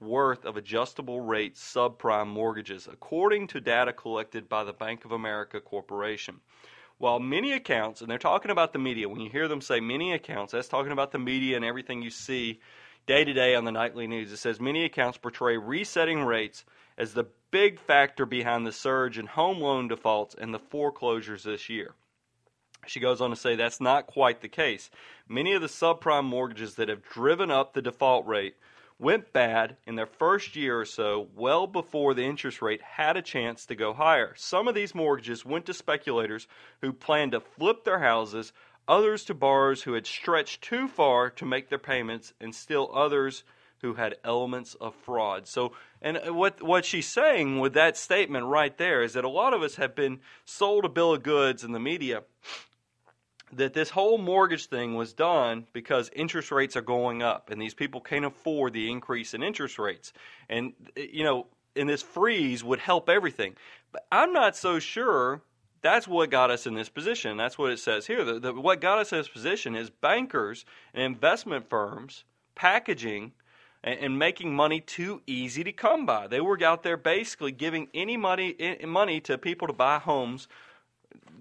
worth 0.00 0.44
of 0.44 0.58
adjustable 0.58 1.22
rate 1.22 1.54
subprime 1.54 2.28
mortgages, 2.28 2.86
according 2.86 3.46
to 3.46 3.60
data 3.60 3.94
collected 3.94 4.46
by 4.46 4.62
the 4.62 4.74
Bank 4.74 5.06
of 5.06 5.12
America 5.12 5.58
Corporation. 5.58 6.40
While 6.98 7.18
many 7.18 7.52
accounts, 7.52 8.02
and 8.02 8.10
they're 8.10 8.18
talking 8.18 8.50
about 8.50 8.74
the 8.74 8.78
media, 8.78 9.08
when 9.08 9.20
you 9.20 9.30
hear 9.30 9.48
them 9.48 9.62
say 9.62 9.80
many 9.80 10.12
accounts, 10.12 10.52
that's 10.52 10.68
talking 10.68 10.92
about 10.92 11.12
the 11.12 11.18
media 11.18 11.56
and 11.56 11.64
everything 11.64 12.02
you 12.02 12.10
see 12.10 12.60
day 13.06 13.24
to 13.24 13.32
day 13.32 13.54
on 13.54 13.64
the 13.64 13.72
nightly 13.72 14.06
news. 14.06 14.32
It 14.32 14.38
says 14.38 14.60
many 14.60 14.84
accounts 14.84 15.18
portray 15.18 15.56
resetting 15.56 16.24
rates 16.24 16.64
as 16.98 17.14
the 17.14 17.26
big 17.50 17.78
factor 17.78 18.26
behind 18.26 18.66
the 18.66 18.72
surge 18.72 19.18
in 19.18 19.26
home 19.26 19.60
loan 19.60 19.88
defaults 19.88 20.34
and 20.38 20.52
the 20.52 20.58
foreclosures 20.58 21.44
this 21.44 21.68
year. 21.68 21.94
She 22.86 23.00
goes 23.00 23.20
on 23.20 23.30
to 23.30 23.36
say 23.36 23.56
that's 23.56 23.80
not 23.80 24.06
quite 24.06 24.40
the 24.40 24.48
case. 24.48 24.90
Many 25.28 25.54
of 25.54 25.62
the 25.62 25.68
subprime 25.68 26.24
mortgages 26.24 26.74
that 26.76 26.88
have 26.88 27.02
driven 27.02 27.50
up 27.50 27.72
the 27.72 27.82
default 27.82 28.26
rate 28.26 28.54
went 28.98 29.32
bad 29.32 29.76
in 29.86 29.94
their 29.96 30.06
first 30.06 30.56
year 30.56 30.80
or 30.80 30.84
so, 30.84 31.28
well 31.36 31.66
before 31.66 32.14
the 32.14 32.24
interest 32.24 32.62
rate 32.62 32.80
had 32.80 33.16
a 33.16 33.22
chance 33.22 33.66
to 33.66 33.74
go 33.74 33.92
higher. 33.92 34.32
Some 34.36 34.68
of 34.68 34.74
these 34.74 34.94
mortgages 34.94 35.44
went 35.44 35.66
to 35.66 35.74
speculators 35.74 36.46
who 36.80 36.92
planned 36.92 37.32
to 37.32 37.40
flip 37.40 37.84
their 37.84 37.98
houses 37.98 38.52
others 38.88 39.24
to 39.24 39.34
borrowers 39.34 39.82
who 39.82 39.94
had 39.94 40.06
stretched 40.06 40.62
too 40.62 40.88
far 40.88 41.30
to 41.30 41.44
make 41.44 41.68
their 41.68 41.78
payments, 41.78 42.32
and 42.40 42.54
still 42.54 42.90
others 42.94 43.44
who 43.82 43.94
had 43.94 44.16
elements 44.24 44.74
of 44.74 44.94
fraud. 44.94 45.46
So, 45.46 45.72
and 46.00 46.16
uh, 46.16 46.32
what 46.32 46.62
what 46.62 46.84
she's 46.84 47.06
saying 47.06 47.60
with 47.60 47.74
that 47.74 47.96
statement 47.96 48.46
right 48.46 48.76
there 48.76 49.02
is 49.02 49.12
that 49.12 49.24
a 49.24 49.28
lot 49.28 49.54
of 49.54 49.62
us 49.62 49.76
have 49.76 49.94
been 49.94 50.20
sold 50.44 50.84
a 50.84 50.88
bill 50.88 51.14
of 51.14 51.22
goods 51.22 51.62
in 51.64 51.72
the 51.72 51.80
media 51.80 52.22
that 53.52 53.74
this 53.74 53.90
whole 53.90 54.18
mortgage 54.18 54.66
thing 54.66 54.94
was 54.94 55.12
done 55.12 55.66
because 55.72 56.10
interest 56.14 56.50
rates 56.50 56.76
are 56.76 56.82
going 56.82 57.22
up 57.22 57.50
and 57.50 57.60
these 57.60 57.74
people 57.74 58.00
can't 58.00 58.24
afford 58.24 58.72
the 58.72 58.90
increase 58.90 59.34
in 59.34 59.42
interest 59.42 59.78
rates. 59.78 60.12
And 60.48 60.72
uh, 60.96 61.02
you 61.02 61.24
know, 61.24 61.46
and 61.76 61.88
this 61.88 62.02
freeze 62.02 62.64
would 62.64 62.80
help 62.80 63.08
everything. 63.08 63.54
But 63.92 64.06
I'm 64.10 64.32
not 64.32 64.56
so 64.56 64.78
sure 64.78 65.42
that's 65.82 66.08
what 66.08 66.30
got 66.30 66.50
us 66.50 66.66
in 66.66 66.74
this 66.74 66.88
position. 66.88 67.36
That's 67.36 67.58
what 67.58 67.70
it 67.70 67.78
says 67.78 68.06
here. 68.06 68.24
The, 68.24 68.40
the, 68.40 68.52
what 68.52 68.80
got 68.80 68.98
us 68.98 69.12
in 69.12 69.18
this 69.18 69.28
position 69.28 69.74
is 69.76 69.90
bankers 69.90 70.64
and 70.94 71.02
investment 71.02 71.68
firms 71.68 72.24
packaging 72.54 73.32
and, 73.84 73.98
and, 74.00 74.18
making 74.18 74.54
money 74.54 74.80
too 74.80 75.22
easy 75.26 75.62
to 75.64 75.72
come 75.72 76.06
by. 76.06 76.26
They 76.26 76.40
were 76.40 76.58
out 76.64 76.82
there 76.82 76.96
basically 76.96 77.52
giving 77.52 77.88
any 77.94 78.16
money 78.16 78.56
money 78.84 79.20
to 79.22 79.38
people 79.38 79.66
to 79.68 79.72
buy 79.72 79.98
homes 79.98 80.48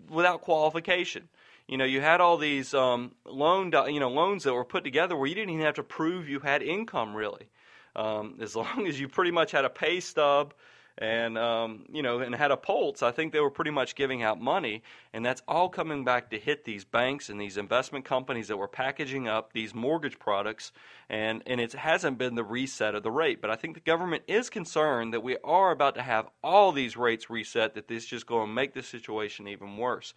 without 0.10 0.42
qualification. 0.42 1.30
You 1.68 1.78
know, 1.78 1.86
you 1.86 2.02
had 2.02 2.22
all 2.22 2.38
these 2.38 2.74
um, 2.74 3.16
loan, 3.26 3.72
you 3.88 4.00
know, 4.00 4.10
loans 4.10 4.44
that 4.44 4.54
were 4.54 4.66
put 4.66 4.84
together 4.84 5.16
where 5.16 5.28
you 5.28 5.34
didn't 5.34 5.50
even 5.52 5.66
have 5.66 5.76
to 5.76 5.84
prove 5.84 6.30
you 6.30 6.40
had 6.40 6.62
income 6.62 7.16
really. 7.16 7.48
Um, 7.96 8.36
as 8.42 8.56
long 8.56 8.86
as 8.88 9.00
you 9.00 9.08
pretty 9.08 9.32
much 9.32 9.52
had 9.52 9.66
a 9.66 9.70
pay 9.70 10.00
stub 10.00 10.54
and 10.98 11.38
um, 11.38 11.86
you 11.92 12.02
know 12.02 12.20
and 12.20 12.34
had 12.34 12.52
a 12.52 12.58
pulse 12.58 13.04
i 13.04 13.12
think 13.12 13.34
they 13.34 13.40
were 13.40 13.50
pretty 13.50 13.72
much 13.72 13.96
giving 13.96 14.24
out 14.24 14.40
money. 14.40 14.84
And 15.14 15.26
that's 15.26 15.42
all 15.48 15.70
coming 15.70 16.04
back 16.04 16.30
to 16.32 16.40
hit 16.40 16.66
these 16.66 16.84
banks 16.84 17.30
and 17.30 17.40
these 17.40 17.58
investment 17.58 18.06
companies 18.06 18.50
that 18.50 18.58
were 18.58 18.68
packaging 18.68 19.28
up 19.28 19.54
these 19.54 19.74
mortgage 19.74 20.20
products. 20.20 20.72
And 21.10 21.44
and 21.46 21.62
it 21.62 21.74
hasn't 21.74 22.18
been 22.18 22.36
the 22.36 22.44
reset 22.44 22.96
of 22.96 23.04
the 23.04 23.12
rate. 23.12 23.42
But 23.42 23.50
i 23.50 23.56
think 23.56 23.76
the 23.76 23.80
government 23.80 24.24
is 24.28 24.50
concerned 24.50 25.14
that 25.14 25.24
we 25.24 25.38
are 25.44 25.72
about 25.72 25.96
to 25.96 26.02
have 26.02 26.28
all 26.44 26.72
these 26.72 26.98
rates 26.98 27.30
reset 27.30 27.76
that 27.76 27.88
this 27.88 28.04
is 28.04 28.10
just 28.10 28.28
going 28.28 28.48
to 28.48 28.54
make 28.54 28.74
the 28.74 28.84
situation 28.84 29.48
even 29.48 29.78
worse. 29.78 30.14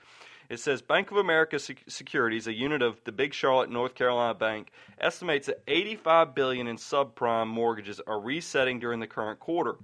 It 0.48 0.60
says 0.60 0.80
Bank 0.80 1.10
of 1.10 1.18
America 1.18 1.58
Securities, 1.58 2.46
a 2.46 2.54
unit 2.54 2.80
of 2.80 3.04
the 3.04 3.12
Big 3.12 3.34
Charlotte, 3.34 3.70
North 3.70 3.94
Carolina 3.94 4.32
bank, 4.32 4.70
estimates 4.98 5.46
that 5.46 5.62
85 5.66 6.34
billion 6.34 6.66
in 6.66 6.76
subprime 6.76 7.48
mortgages 7.48 8.00
are 8.06 8.18
resetting 8.18 8.80
during 8.80 8.98
the 8.98 9.06
current 9.06 9.40
quarter 9.40 9.76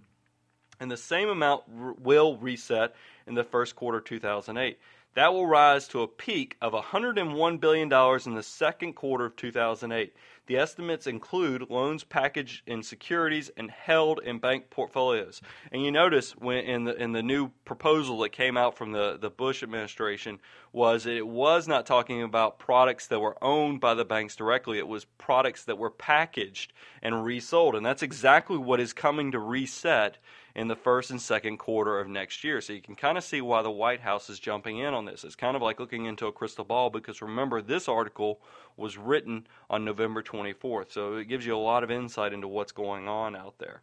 and 0.80 0.90
the 0.90 0.96
same 0.96 1.28
amount 1.28 1.64
r- 1.78 1.94
will 1.98 2.37
reset 2.37 2.94
in 3.26 3.34
the 3.34 3.44
first 3.44 3.76
quarter 3.76 4.00
2008. 4.00 4.78
That 5.14 5.32
will 5.32 5.46
rise 5.46 5.87
to 5.88 6.02
a 6.02 6.08
peak 6.08 6.56
of 6.60 6.72
$101 6.72 7.60
billion 7.60 7.84
in 7.84 8.34
the 8.34 8.42
second 8.42 8.94
quarter 8.94 9.26
of 9.26 9.37
2008. 9.37 10.12
The 10.46 10.58
estimates 10.58 11.06
include 11.06 11.70
loans 11.70 12.04
packaged 12.04 12.62
in 12.66 12.82
securities 12.82 13.50
and 13.56 13.70
held 13.70 14.20
in 14.22 14.40
bank 14.40 14.68
portfolios. 14.68 15.40
And 15.72 15.82
you 15.82 15.90
notice 15.90 16.32
when 16.32 16.64
in 16.64 16.84
the 16.84 17.00
in 17.02 17.12
the 17.12 17.22
new 17.22 17.48
proposal 17.64 18.18
that 18.18 18.32
came 18.32 18.58
out 18.58 18.76
from 18.76 18.92
the, 18.92 19.16
the 19.18 19.30
Bush 19.30 19.62
administration 19.62 20.40
was 20.72 21.06
it 21.06 21.26
was 21.26 21.66
not 21.66 21.87
talking 21.87 22.22
about 22.22 22.58
products 22.58 23.06
that 23.06 23.20
were 23.20 23.42
owned 23.42 23.80
by 23.80 23.94
the 23.94 24.04
banks 24.04 24.37
directly. 24.37 24.78
It 24.78 24.88
was 24.88 25.06
products 25.16 25.64
that 25.64 25.78
were 25.78 25.90
packaged 25.90 26.74
and 27.00 27.24
resold. 27.24 27.74
And 27.74 27.87
that's 27.87 28.02
exactly 28.02 28.58
what 28.58 28.80
is 28.80 28.92
coming 28.92 29.32
to 29.32 29.38
reset 29.38 30.18
in 30.54 30.68
the 30.68 30.76
first 30.76 31.10
and 31.10 31.20
second 31.20 31.58
quarter 31.58 31.98
of 31.98 32.08
next 32.08 32.44
year. 32.44 32.60
So 32.60 32.72
you 32.72 32.80
can 32.80 32.94
kind 32.94 33.18
of 33.18 33.24
see 33.24 33.40
why 33.40 33.62
the 33.62 33.70
White 33.70 34.00
House 34.00 34.30
is 34.30 34.38
jumping 34.38 34.78
in 34.78 34.94
on 34.94 35.04
this. 35.04 35.24
It's 35.24 35.34
kind 35.34 35.56
of 35.56 35.62
like 35.62 35.80
looking 35.80 36.04
into 36.04 36.26
a 36.26 36.32
crystal 36.32 36.64
ball 36.64 36.90
because 36.90 37.20
remember, 37.20 37.60
this 37.60 37.88
article 37.88 38.40
was 38.76 38.96
written 38.96 39.46
on 39.68 39.84
November 39.84 40.22
24th. 40.22 40.92
So 40.92 41.16
it 41.16 41.24
gives 41.24 41.44
you 41.44 41.56
a 41.56 41.58
lot 41.58 41.82
of 41.82 41.90
insight 41.90 42.32
into 42.32 42.46
what's 42.46 42.72
going 42.72 43.08
on 43.08 43.34
out 43.34 43.54
there. 43.58 43.82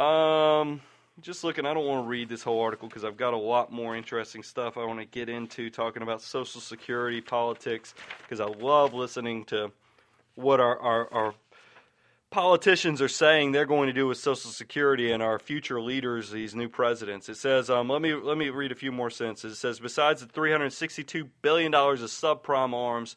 Um, 0.00 0.80
just 1.20 1.42
looking, 1.42 1.66
I 1.66 1.74
don't 1.74 1.86
want 1.86 2.04
to 2.04 2.08
read 2.08 2.28
this 2.28 2.42
whole 2.42 2.60
article 2.60 2.88
because 2.88 3.04
I've 3.04 3.16
got 3.16 3.34
a 3.34 3.38
lot 3.38 3.72
more 3.72 3.96
interesting 3.96 4.42
stuff 4.42 4.76
I 4.76 4.84
want 4.84 5.00
to 5.00 5.06
get 5.06 5.28
into 5.28 5.70
talking 5.70 6.02
about 6.02 6.22
Social 6.22 6.60
Security, 6.60 7.20
politics, 7.20 7.94
because 8.22 8.38
I 8.38 8.46
love 8.46 8.92
listening 8.92 9.44
to 9.46 9.72
what 10.34 10.60
our, 10.60 10.78
our, 10.78 11.12
our 11.12 11.34
politicians 12.36 13.00
are 13.00 13.08
saying 13.08 13.52
they're 13.52 13.64
going 13.64 13.86
to 13.86 13.94
do 13.94 14.06
with 14.06 14.18
Social 14.18 14.50
Security 14.50 15.10
and 15.10 15.22
our 15.22 15.38
future 15.38 15.80
leaders, 15.80 16.30
these 16.30 16.54
new 16.54 16.68
presidents. 16.68 17.30
It 17.30 17.38
says, 17.38 17.70
um, 17.70 17.88
let 17.88 18.02
me 18.02 18.12
let 18.12 18.36
me 18.36 18.50
read 18.50 18.72
a 18.72 18.74
few 18.74 18.92
more 18.92 19.08
sentences. 19.08 19.54
It 19.54 19.56
says, 19.56 19.80
besides 19.80 20.20
the 20.20 20.26
362 20.26 21.30
billion 21.40 21.72
dollars 21.72 22.02
of 22.02 22.10
subprime 22.10 22.74
arms 22.74 23.16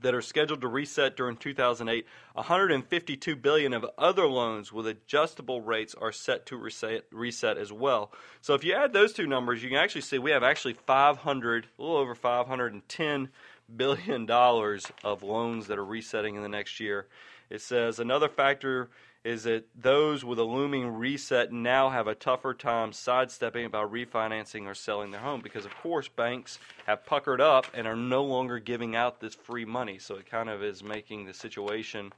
that 0.00 0.14
are 0.14 0.22
scheduled 0.22 0.60
to 0.60 0.68
reset 0.68 1.16
during 1.16 1.38
2008, 1.38 2.06
152 2.34 3.34
billion 3.34 3.72
of 3.72 3.84
other 3.98 4.28
loans 4.28 4.72
with 4.72 4.86
adjustable 4.86 5.60
rates 5.60 5.96
are 6.00 6.12
set 6.12 6.46
to 6.46 6.56
reset, 6.56 7.06
reset 7.10 7.58
as 7.58 7.72
well. 7.72 8.12
So 8.42 8.54
if 8.54 8.62
you 8.62 8.74
add 8.74 8.92
those 8.92 9.12
two 9.12 9.26
numbers, 9.26 9.60
you 9.60 9.70
can 9.70 9.78
actually 9.78 10.02
see 10.02 10.20
we 10.20 10.30
have 10.30 10.44
actually 10.44 10.74
500, 10.74 11.66
a 11.66 11.82
little 11.82 11.96
over 11.96 12.14
510 12.14 13.28
billion 13.74 14.24
dollars 14.24 14.86
of 15.02 15.24
loans 15.24 15.66
that 15.66 15.78
are 15.78 15.84
resetting 15.84 16.36
in 16.36 16.42
the 16.42 16.48
next 16.48 16.78
year. 16.78 17.08
It 17.50 17.60
says 17.60 17.98
another 17.98 18.28
factor 18.28 18.90
is 19.22 19.42
that 19.42 19.66
those 19.74 20.24
with 20.24 20.38
a 20.38 20.44
looming 20.44 20.86
reset 20.86 21.52
now 21.52 21.90
have 21.90 22.06
a 22.06 22.14
tougher 22.14 22.54
time 22.54 22.92
sidestepping 22.92 23.66
about 23.66 23.92
refinancing 23.92 24.64
or 24.64 24.74
selling 24.74 25.10
their 25.10 25.20
home 25.20 25.42
because, 25.42 25.66
of 25.66 25.76
course, 25.76 26.08
banks 26.08 26.58
have 26.86 27.04
puckered 27.04 27.40
up 27.40 27.66
and 27.74 27.86
are 27.86 27.96
no 27.96 28.24
longer 28.24 28.58
giving 28.58 28.96
out 28.96 29.20
this 29.20 29.34
free 29.34 29.66
money. 29.66 29.98
So 29.98 30.14
it 30.14 30.30
kind 30.30 30.48
of 30.48 30.62
is 30.62 30.82
making 30.82 31.26
the 31.26 31.34
situation 31.34 32.12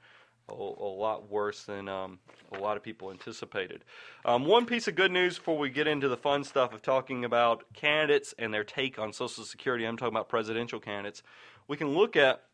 a, 0.49 0.53
a 0.53 0.55
lot 0.55 1.29
worse 1.29 1.65
than 1.65 1.89
um, 1.89 2.21
a 2.53 2.59
lot 2.59 2.77
of 2.77 2.85
people 2.85 3.11
anticipated. 3.11 3.85
Um, 4.25 4.45
one 4.45 4.65
piece 4.65 4.87
of 4.87 4.95
good 4.95 5.11
news 5.11 5.39
before 5.39 5.59
we 5.59 5.71
get 5.71 5.89
into 5.89 6.09
the 6.09 6.17
fun 6.17 6.45
stuff 6.45 6.73
of 6.73 6.83
talking 6.83 7.25
about 7.25 7.65
candidates 7.75 8.33
and 8.39 8.55
their 8.55 8.65
take 8.65 8.99
on 8.99 9.13
Social 9.13 9.45
Security, 9.45 9.85
I'm 9.87 9.97
talking 9.97 10.15
about 10.15 10.29
presidential 10.29 10.79
candidates. 10.79 11.25
We 11.67 11.77
can 11.77 11.89
look 11.89 12.17
at 12.17 12.45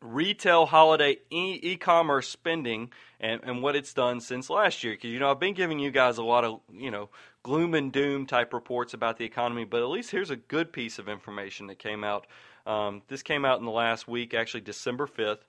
retail 0.00 0.66
holiday 0.66 1.18
e- 1.30 1.76
commerce 1.76 2.28
spending 2.28 2.90
and, 3.20 3.40
and 3.44 3.62
what 3.62 3.76
it's 3.76 3.92
done 3.92 4.20
since 4.20 4.48
last 4.48 4.82
year. 4.82 4.94
Because, 4.94 5.10
you 5.10 5.18
know, 5.18 5.30
I've 5.30 5.40
been 5.40 5.54
giving 5.54 5.78
you 5.78 5.90
guys 5.90 6.18
a 6.18 6.22
lot 6.22 6.44
of, 6.44 6.60
you 6.72 6.90
know, 6.90 7.10
gloom 7.42 7.74
and 7.74 7.92
doom 7.92 8.26
type 8.26 8.52
reports 8.52 8.94
about 8.94 9.18
the 9.18 9.24
economy, 9.24 9.64
but 9.64 9.82
at 9.82 9.88
least 9.88 10.10
here's 10.10 10.30
a 10.30 10.36
good 10.36 10.72
piece 10.72 10.98
of 10.98 11.08
information 11.08 11.66
that 11.68 11.78
came 11.78 12.04
out. 12.04 12.26
Um, 12.66 13.02
this 13.08 13.22
came 13.22 13.44
out 13.44 13.58
in 13.58 13.64
the 13.64 13.70
last 13.70 14.08
week, 14.08 14.34
actually 14.34 14.60
December 14.62 15.06
5th. 15.06 15.40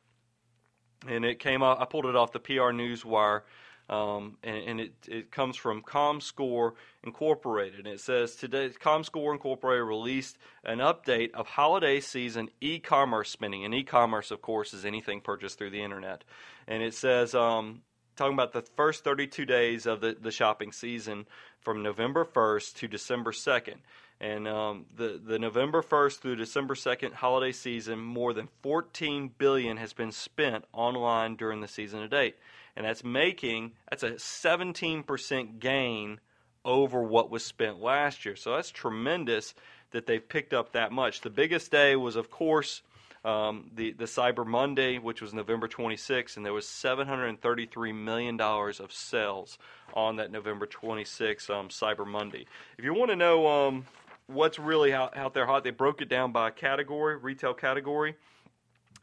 And 1.07 1.25
it 1.25 1.39
came 1.39 1.63
out, 1.63 1.81
I 1.81 1.85
pulled 1.85 2.05
it 2.05 2.15
off 2.15 2.31
the 2.31 2.39
PR 2.39 2.71
Newswire. 2.71 3.41
Um, 3.91 4.37
and, 4.41 4.57
and 4.57 4.79
it, 4.79 4.93
it 5.07 5.31
comes 5.31 5.57
from 5.57 5.83
ComScore 5.83 6.71
Incorporated. 7.03 7.79
And 7.79 7.87
it 7.89 7.99
says 7.99 8.35
today, 8.35 8.69
ComScore 8.69 9.33
Incorporated 9.33 9.85
released 9.85 10.37
an 10.63 10.79
update 10.79 11.33
of 11.33 11.47
holiday 11.47 11.99
season 11.99 12.49
e-commerce 12.61 13.29
spending. 13.29 13.65
And 13.65 13.75
e-commerce, 13.75 14.31
of 14.31 14.41
course, 14.41 14.73
is 14.73 14.85
anything 14.85 15.19
purchased 15.19 15.57
through 15.57 15.71
the 15.71 15.83
internet. 15.83 16.23
And 16.69 16.81
it 16.81 16.93
says, 16.93 17.35
um, 17.35 17.81
talking 18.15 18.33
about 18.33 18.53
the 18.53 18.61
first 18.61 19.03
32 19.03 19.45
days 19.45 19.85
of 19.85 19.99
the, 19.99 20.15
the 20.19 20.31
shopping 20.31 20.71
season 20.71 21.25
from 21.59 21.83
November 21.83 22.23
1st 22.23 22.75
to 22.75 22.87
December 22.87 23.31
2nd. 23.31 23.77
And 24.21 24.47
um, 24.47 24.85
the 24.95 25.19
the 25.23 25.39
November 25.39 25.81
1st 25.81 26.19
through 26.19 26.35
December 26.35 26.75
2nd 26.75 27.13
holiday 27.13 27.51
season, 27.51 27.99
more 27.99 28.33
than 28.33 28.49
14 28.61 29.31
billion 29.39 29.77
has 29.77 29.93
been 29.93 30.11
spent 30.11 30.63
online 30.71 31.35
during 31.35 31.59
the 31.59 31.67
season 31.67 32.01
to 32.01 32.07
date. 32.07 32.35
And 32.75 32.85
that's 32.85 33.03
making 33.03 33.71
that's 33.89 34.03
a 34.03 34.11
17% 34.11 35.59
gain 35.59 36.19
over 36.63 37.01
what 37.01 37.29
was 37.29 37.43
spent 37.43 37.81
last 37.81 38.25
year. 38.25 38.35
So 38.35 38.55
that's 38.55 38.71
tremendous 38.71 39.53
that 39.91 40.05
they've 40.05 40.27
picked 40.27 40.53
up 40.53 40.73
that 40.73 40.91
much. 40.91 41.21
The 41.21 41.29
biggest 41.29 41.71
day 41.71 41.95
was, 41.95 42.15
of 42.15 42.29
course, 42.29 42.81
um, 43.23 43.69
the 43.75 43.91
the 43.91 44.05
Cyber 44.05 44.45
Monday, 44.45 44.97
which 44.97 45.21
was 45.21 45.33
November 45.33 45.67
26th, 45.67 46.37
and 46.37 46.45
there 46.45 46.53
was 46.53 46.67
733 46.67 47.91
million 47.91 48.35
dollars 48.35 48.79
of 48.79 48.91
sales 48.91 49.59
on 49.93 50.15
that 50.15 50.31
November 50.31 50.65
26th 50.65 51.49
um, 51.49 51.69
Cyber 51.69 52.07
Monday. 52.07 52.45
If 52.77 52.85
you 52.85 52.93
want 52.93 53.11
to 53.11 53.15
know 53.15 53.47
um, 53.47 53.85
what's 54.27 54.57
really 54.57 54.93
out, 54.93 55.15
out 55.15 55.33
there 55.33 55.45
hot, 55.45 55.63
they 55.63 55.69
broke 55.69 56.01
it 56.01 56.09
down 56.09 56.31
by 56.31 56.49
category, 56.49 57.17
retail 57.17 57.53
category. 57.53 58.15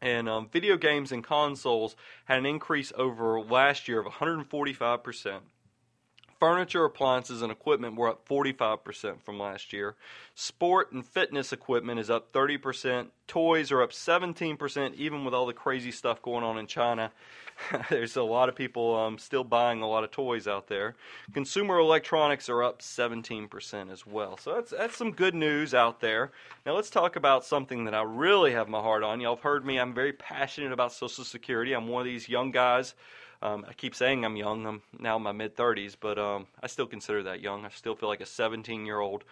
And 0.01 0.29
um, 0.29 0.47
video 0.49 0.77
games 0.77 1.11
and 1.11 1.23
consoles 1.23 1.95
had 2.25 2.39
an 2.39 2.45
increase 2.45 2.93
over 2.95 3.41
last 3.41 3.87
year 3.87 3.99
of 3.99 4.05
145 4.05 5.03
percent. 5.03 5.43
Furniture, 6.39 6.85
appliances, 6.85 7.41
and 7.41 7.51
equipment 7.51 7.97
were 7.97 8.07
up 8.07 8.25
45% 8.25 9.21
from 9.21 9.37
last 9.37 9.73
year. 9.73 9.95
Sport 10.35 10.93
and 10.93 11.05
fitness 11.05 11.51
equipment 11.51 11.99
is 11.99 12.09
up 12.09 12.31
30%. 12.31 13.07
Toys 13.27 13.71
are 13.73 13.81
up 13.81 13.91
17%, 13.91 14.95
even 14.95 15.25
with 15.25 15.33
all 15.33 15.45
the 15.45 15.53
crazy 15.53 15.91
stuff 15.91 16.21
going 16.21 16.45
on 16.45 16.57
in 16.57 16.65
China. 16.65 17.11
There's 17.89 18.15
a 18.15 18.23
lot 18.23 18.47
of 18.47 18.55
people 18.55 18.95
um, 18.95 19.17
still 19.17 19.43
buying 19.43 19.81
a 19.81 19.87
lot 19.89 20.05
of 20.05 20.11
toys 20.11 20.47
out 20.47 20.67
there. 20.67 20.95
Consumer 21.33 21.77
electronics 21.77 22.47
are 22.47 22.63
up 22.63 22.81
17% 22.81 23.91
as 23.91 24.07
well. 24.07 24.37
So 24.37 24.55
that's, 24.55 24.71
that's 24.71 24.95
some 24.95 25.11
good 25.11 25.35
news 25.35 25.73
out 25.73 25.99
there. 25.99 26.31
Now 26.65 26.73
let's 26.73 26.89
talk 26.89 27.17
about 27.17 27.43
something 27.43 27.83
that 27.83 27.93
I 27.93 28.03
really 28.03 28.53
have 28.53 28.69
my 28.69 28.79
heart 28.79 29.03
on. 29.03 29.19
Y'all 29.19 29.35
have 29.35 29.43
heard 29.43 29.65
me, 29.65 29.77
I'm 29.77 29.93
very 29.93 30.13
passionate 30.13 30.71
about 30.71 30.93
Social 30.93 31.25
Security. 31.25 31.73
I'm 31.73 31.89
one 31.89 31.99
of 31.99 32.05
these 32.05 32.29
young 32.29 32.51
guys 32.51 32.93
um, 33.41 33.65
I 33.67 33.73
keep 33.73 33.95
saying 33.95 34.25
I'm 34.25 34.35
young. 34.35 34.65
I'm 34.65 34.81
now 34.97 35.17
in 35.17 35.23
my 35.23 35.31
mid 35.31 35.55
30s, 35.55 35.95
but 35.99 36.19
um, 36.19 36.47
I 36.61 36.67
still 36.67 36.87
consider 36.87 37.23
that 37.23 37.41
young. 37.41 37.65
I 37.65 37.69
still 37.69 37.95
feel 37.95 38.09
like 38.09 38.21
a 38.21 38.25
17 38.25 38.85
year 38.85 38.99
old. 38.99 39.23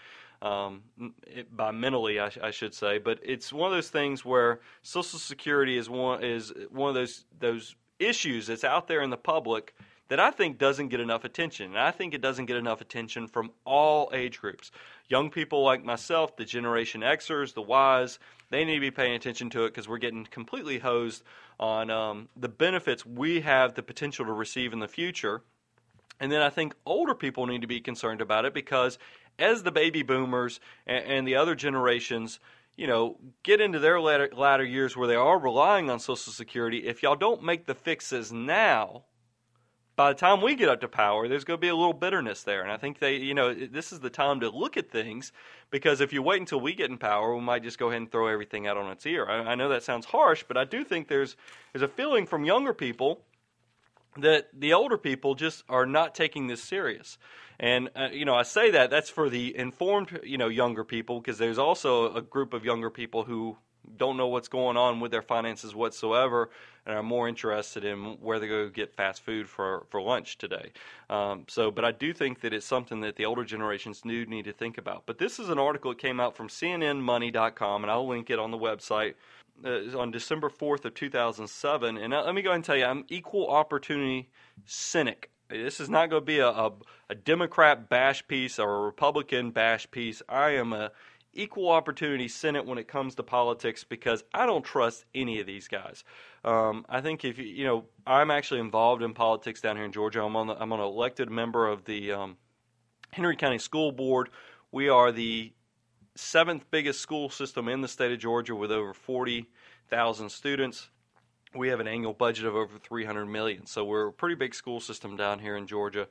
Um, 0.41 0.83
it, 1.25 1.55
by 1.55 1.71
mentally, 1.71 2.19
I, 2.19 2.29
I, 2.43 2.51
should 2.51 2.75
say, 2.75 2.99
but 2.99 3.19
it's 3.23 3.51
one 3.51 3.71
of 3.71 3.75
those 3.75 3.89
things 3.89 4.23
where 4.23 4.59
Social 4.83 5.17
Security 5.17 5.77
is 5.77 5.89
one 5.89 6.23
is 6.23 6.53
one 6.69 6.89
of 6.89 6.95
those 6.95 7.25
those 7.39 7.75
issues 7.97 8.45
that's 8.45 8.63
out 8.63 8.87
there 8.87 9.01
in 9.01 9.09
the 9.09 9.17
public 9.17 9.73
that 10.09 10.19
I 10.19 10.31
think 10.31 10.57
doesn't 10.57 10.89
get 10.89 10.99
enough 10.99 11.23
attention. 11.23 11.71
And 11.71 11.79
I 11.79 11.91
think 11.91 12.13
it 12.13 12.21
doesn't 12.21 12.45
get 12.45 12.55
enough 12.55 12.81
attention 12.81 13.27
from 13.27 13.51
all 13.65 14.09
age 14.13 14.39
groups. 14.39 14.71
Young 15.09 15.29
people 15.29 15.63
like 15.63 15.83
myself, 15.83 16.37
the 16.37 16.45
Generation 16.45 17.01
Xers, 17.01 17.53
the 17.53 17.63
Ys, 17.63 18.19
they 18.49 18.63
need 18.63 18.75
to 18.75 18.81
be 18.81 18.91
paying 18.91 19.13
attention 19.13 19.49
to 19.51 19.65
it 19.65 19.69
because 19.69 19.88
we're 19.88 19.97
getting 19.97 20.25
completely 20.25 20.79
hosed 20.79 21.23
on 21.60 21.89
um, 21.89 22.29
the 22.36 22.49
benefits 22.49 23.05
we 23.05 23.41
have 23.41 23.73
the 23.73 23.83
potential 23.83 24.25
to 24.25 24.31
receive 24.31 24.73
in 24.73 24.79
the 24.79 24.88
future. 24.88 25.41
And 26.19 26.31
then 26.31 26.41
I 26.41 26.49
think 26.49 26.75
older 26.86 27.13
people 27.13 27.45
need 27.45 27.62
to 27.62 27.67
be 27.67 27.79
concerned 27.79 28.21
about 28.21 28.45
it 28.45 28.53
because 28.53 28.97
as 29.38 29.63
the 29.63 29.71
baby 29.71 30.03
boomers 30.03 30.60
and, 30.86 31.05
and 31.05 31.27
the 31.27 31.36
other 31.36 31.55
generations, 31.55 32.39
you 32.75 32.88
know, 32.88 33.17
get 33.43 33.62
into 33.62 33.79
their 33.79 33.99
latter, 33.99 34.29
latter 34.36 34.63
years 34.63 34.95
where 34.95 35.07
they 35.07 35.15
are 35.15 35.38
relying 35.38 35.89
on 35.89 35.99
Social 35.99 36.31
Security, 36.31 36.88
if 36.88 37.03
y'all 37.03 37.15
don't 37.15 37.43
make 37.43 37.65
the 37.65 37.75
fixes 37.75 38.31
now, 38.31 39.03
by 39.97 40.13
the 40.13 40.19
time 40.19 40.41
we 40.41 40.55
get 40.55 40.69
up 40.69 40.79
to 40.81 40.88
power, 40.88 41.27
there's 41.27 41.43
going 41.43 41.57
to 41.57 41.62
be 41.62 41.69
a 41.69 41.75
little 41.75 41.91
bitterness 41.91 42.43
there. 42.43 42.62
And 42.62 42.71
I 42.71 42.77
think 42.77 42.99
they, 42.99 43.15
you 43.15 43.33
know, 43.33 43.51
this 43.53 43.91
is 43.91 43.99
the 43.99 44.12
time 44.12 44.39
to 44.41 44.49
look 44.49 44.77
at 44.77 44.91
things 44.91 45.31
because 45.71 46.01
if 46.01 46.13
you 46.13 46.21
wait 46.21 46.39
until 46.39 46.62
we 46.62 46.75
get 46.75 46.91
in 46.91 46.99
power, 46.99 47.36
we 47.36 47.41
might 47.41 47.63
just 47.63 47.79
go 47.79 47.88
ahead 47.89 48.01
and 48.01 48.12
throw 48.12 48.27
everything 48.27 48.67
out 48.67 48.77
on 48.77 48.91
its 48.91 49.07
ear. 49.07 49.25
I, 49.27 49.39
I 49.39 49.55
know 49.55 49.69
that 49.69 49.81
sounds 49.81 50.05
harsh, 50.05 50.45
but 50.47 50.55
I 50.55 50.65
do 50.65 50.83
think 50.83 51.07
there's 51.07 51.36
there's 51.73 51.81
a 51.81 51.88
feeling 51.88 52.27
from 52.27 52.45
younger 52.45 52.73
people 52.75 53.25
that 54.17 54.49
the 54.53 54.73
older 54.73 54.99
people 54.99 55.33
just 55.33 55.63
are 55.67 55.88
not 55.88 56.13
taking 56.13 56.45
this 56.45 56.63
serious. 56.63 57.17
And 57.60 57.89
uh, 57.95 58.10
you 58.12 58.23
know, 58.23 58.36
I 58.36 58.43
say 58.43 58.69
that 58.71 58.91
that's 58.91 59.10
for 59.10 59.29
the 59.29 59.57
informed, 59.57 60.19
you 60.23 60.38
know, 60.38 60.47
younger 60.47 60.83
people 60.83 61.19
because 61.19 61.39
there's 61.39 61.57
also 61.57 62.13
a 62.13 62.21
group 62.21 62.53
of 62.53 62.63
younger 62.63 62.91
people 62.91 63.23
who 63.23 63.57
don't 63.95 64.17
know 64.17 64.28
what's 64.28 64.47
going 64.47 64.78
on 64.78 65.00
with 65.00 65.12
their 65.12 65.21
finances 65.21 65.73
whatsoever 65.76 66.50
and 66.86 66.95
are 66.95 67.04
more 67.04 67.28
interested 67.28 67.84
in 67.84 68.17
where 68.21 68.39
they 68.39 68.47
go 68.47 68.69
get 68.69 68.93
fast 68.95 69.21
food 69.21 69.47
for, 69.50 69.86
for 69.89 70.02
lunch 70.02 70.38
today. 70.38 70.71
Um, 71.10 71.45
so, 71.47 71.69
but 71.69 71.86
I 71.86 71.91
do 71.91 72.13
think 72.13 72.41
that 72.41 72.54
it's 72.54 72.65
something 72.65 73.02
that 73.02 73.15
the 73.15 73.26
older 73.26 73.43
generations 73.43 74.02
do 74.02 74.26
need 74.26 74.45
to 74.45 74.54
think 74.54 74.78
about. 74.78 75.04
But 75.06 75.17
this 75.17 75.39
is 75.39 75.50
an 75.50 75.60
article 75.60 75.91
that 75.91 76.00
came 76.00 76.19
out 76.19 76.36
from 76.36 76.47
CNNMoney.com, 76.47 77.84
and 77.84 77.91
I'll 77.91 78.08
link 78.08 78.30
it 78.30 78.39
on 78.39 78.52
the 78.52 78.58
website. 78.58 79.15
Uh, 79.65 79.97
on 79.97 80.12
December 80.12 80.52
4th 80.52 80.86
of 80.86 80.93
2007, 80.93 81.97
and 81.97 82.13
uh, 82.13 82.23
let 82.23 82.36
me 82.36 82.43
go 82.43 82.50
ahead 82.50 82.58
and 82.58 82.63
tell 82.63 82.78
you, 82.78 82.86
I'm 82.86 83.06
equal 83.10 83.47
opportunity 83.47 84.30
cynic. 84.65 85.32
This 85.50 85.80
is 85.80 85.89
not 85.89 86.12
going 86.12 86.21
to 86.21 86.26
be 86.26 86.38
a, 86.38 86.50
a, 86.50 86.73
a 87.10 87.15
Democrat 87.15 87.89
bash 87.89 88.28
piece 88.28 88.60
or 88.60 88.76
a 88.76 88.82
Republican 88.82 89.50
bash 89.50 89.89
piece. 89.89 90.21
I 90.30 90.52
am 90.52 90.73
a 90.73 90.91
equal 91.38 91.69
opportunity 91.69 92.28
Senate 92.28 92.65
when 92.65 92.78
it 92.78 92.88
comes 92.88 93.15
to 93.15 93.23
politics 93.23 93.84
because 93.84 94.23
I 94.34 94.45
don't 94.45 94.65
trust 94.65 95.06
any 95.15 95.39
of 95.39 95.45
these 95.45 95.67
guys. 95.67 96.04
Um, 96.43 96.86
I 96.89 97.00
think 97.02 97.23
if 97.23 97.38
you, 97.38 97.45
you 97.45 97.65
know, 97.65 97.86
I'm 98.06 98.32
actually 98.32 98.60
involved 98.60 99.04
in 99.04 99.13
politics 99.13 99.62
down 99.62 99.78
here 99.78 99.86
in 99.86 99.91
Georgia. 99.91 100.23
I'm 100.23 100.36
on 100.36 100.47
the, 100.47 100.62
I'm 100.62 100.71
an 100.71 100.80
elected 100.80 101.30
member 101.30 101.67
of 101.67 101.86
the 101.86 102.12
um, 102.12 102.38
Henry 103.12 103.36
County 103.36 103.60
School 103.60 103.91
Board. 103.91 104.30
We 104.71 104.89
are 104.89 105.12
the 105.12 105.54
seventh 106.15 106.65
biggest 106.71 107.00
school 107.00 107.30
system 107.30 107.69
in 107.69 107.82
the 107.82 107.88
state 107.88 108.12
of 108.12 108.19
Georgia 108.19 108.56
with 108.56 108.71
over 108.71 108.93
40,000 108.93 110.30
students. 110.30 110.89
We 111.56 111.69
have 111.69 111.80
an 111.80 111.88
annual 111.88 112.13
budget 112.13 112.45
of 112.45 112.56
over 112.56 112.78
300 112.78 113.26
million, 113.26 113.65
so 113.65 113.86
we're 113.86 114.08
a 114.08 114.13
pretty 114.13 114.36
big 114.36 114.54
school 114.54 114.80
system 114.80 115.15
down 115.15 115.39
here 115.39 115.56
in 115.56 115.67
Georgia. 115.67 116.08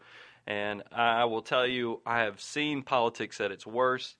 And 0.47 0.85
I 0.93 1.25
will 1.25 1.43
tell 1.43 1.67
you, 1.67 2.01
I 2.07 2.21
have 2.21 2.41
seen 2.41 2.83
politics 2.83 3.41
at 3.41 3.51
its 3.51 3.67
worst. 3.67 4.17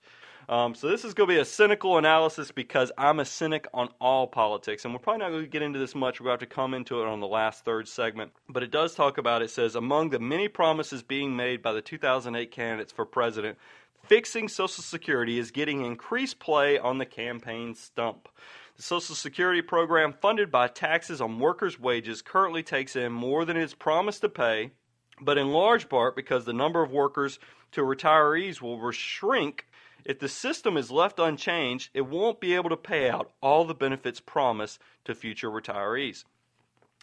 Um, 0.49 0.75
so 0.75 0.87
this 0.87 1.03
is 1.03 1.13
going 1.13 1.27
to 1.27 1.35
be 1.35 1.41
a 1.41 1.45
cynical 1.45 1.97
analysis 1.97 2.51
because 2.51 2.89
I'm 2.97 3.19
a 3.19 3.25
cynic 3.25 3.67
on 3.73 3.89
all 3.99 4.27
politics, 4.27 4.85
and 4.85 4.93
we're 4.93 4.99
probably 4.99 5.19
not 5.19 5.31
going 5.31 5.43
to 5.43 5.49
get 5.49 5.61
into 5.61 5.77
this 5.77 5.93
much. 5.93 6.17
To 6.17 6.27
have 6.27 6.39
to 6.39 6.45
come 6.45 6.73
into 6.73 7.01
it 7.01 7.07
on 7.07 7.19
the 7.19 7.27
last 7.27 7.65
third 7.65 7.87
segment, 7.87 8.31
but 8.47 8.63
it 8.63 8.71
does 8.71 8.95
talk 8.95 9.17
about. 9.17 9.41
It 9.41 9.49
says 9.49 9.75
among 9.75 10.09
the 10.09 10.19
many 10.19 10.47
promises 10.47 11.03
being 11.03 11.35
made 11.35 11.61
by 11.61 11.73
the 11.73 11.81
2008 11.81 12.49
candidates 12.49 12.93
for 12.93 13.05
president, 13.05 13.57
fixing 14.03 14.47
Social 14.47 14.83
Security 14.83 15.37
is 15.37 15.51
getting 15.51 15.85
increased 15.85 16.39
play 16.39 16.79
on 16.79 16.97
the 16.97 17.05
campaign 17.05 17.75
stump. 17.75 18.29
The 18.77 18.83
Social 18.83 19.15
Security 19.15 19.61
program, 19.61 20.13
funded 20.13 20.49
by 20.49 20.69
taxes 20.69 21.19
on 21.19 21.39
workers' 21.39 21.79
wages, 21.79 22.21
currently 22.21 22.63
takes 22.63 22.95
in 22.95 23.11
more 23.11 23.43
than 23.43 23.57
it's 23.57 23.73
promised 23.73 24.21
to 24.21 24.29
pay, 24.29 24.71
but 25.19 25.37
in 25.37 25.49
large 25.49 25.89
part 25.89 26.15
because 26.15 26.45
the 26.45 26.53
number 26.53 26.81
of 26.81 26.91
workers 26.91 27.37
to 27.73 27.81
retirees 27.81 28.61
will 28.61 28.91
shrink 28.91 29.65
if 30.07 30.19
the 30.19 30.29
system 30.29 30.77
is 30.77 30.89
left 30.89 31.19
unchanged, 31.19 31.89
it 31.93 32.07
won't 32.07 32.39
be 32.39 32.55
able 32.55 32.69
to 32.69 32.77
pay 32.77 33.09
out 33.09 33.29
all 33.41 33.65
the 33.65 33.75
benefits 33.75 34.21
promised 34.21 34.79
to 35.03 35.13
future 35.13 35.51
retirees. 35.51 36.23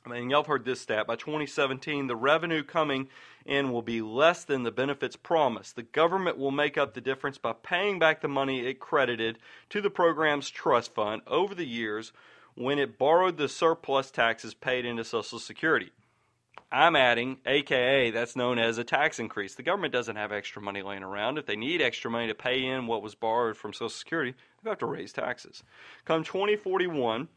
I 0.06 0.08
mean, 0.08 0.30
y'all 0.30 0.40
have 0.40 0.46
heard 0.46 0.64
this 0.64 0.80
stat. 0.80 1.06
By 1.06 1.16
2017, 1.16 2.06
the 2.06 2.16
revenue 2.16 2.62
coming 2.62 3.08
in 3.44 3.72
will 3.72 3.82
be 3.82 4.00
less 4.00 4.44
than 4.44 4.62
the 4.62 4.70
benefits 4.70 5.16
promised. 5.16 5.76
The 5.76 5.82
government 5.82 6.38
will 6.38 6.50
make 6.50 6.78
up 6.78 6.94
the 6.94 7.02
difference 7.02 7.36
by 7.36 7.52
paying 7.52 7.98
back 7.98 8.22
the 8.22 8.28
money 8.28 8.66
it 8.66 8.80
credited 8.80 9.38
to 9.68 9.82
the 9.82 9.90
program's 9.90 10.48
trust 10.48 10.94
fund 10.94 11.20
over 11.26 11.54
the 11.54 11.66
years 11.66 12.10
when 12.54 12.78
it 12.78 12.96
borrowed 12.96 13.36
the 13.36 13.50
surplus 13.50 14.10
taxes 14.10 14.54
paid 14.54 14.86
into 14.86 15.04
Social 15.04 15.38
Security. 15.38 15.90
I'm 16.70 16.96
adding, 16.96 17.38
aka 17.46 18.10
that's 18.10 18.36
known 18.36 18.58
as 18.58 18.78
a 18.78 18.84
tax 18.84 19.18
increase. 19.18 19.54
The 19.54 19.62
government 19.62 19.92
doesn't 19.92 20.16
have 20.16 20.32
extra 20.32 20.60
money 20.60 20.82
laying 20.82 21.02
around. 21.02 21.38
If 21.38 21.46
they 21.46 21.56
need 21.56 21.80
extra 21.80 22.10
money 22.10 22.26
to 22.28 22.34
pay 22.34 22.64
in 22.64 22.86
what 22.86 23.02
was 23.02 23.14
borrowed 23.14 23.56
from 23.56 23.72
Social 23.72 23.88
Security, 23.88 24.34
they 24.62 24.70
have 24.70 24.78
to 24.78 24.86
raise 24.86 25.12
taxes. 25.12 25.62
Come 26.04 26.24
2041, 26.24 27.28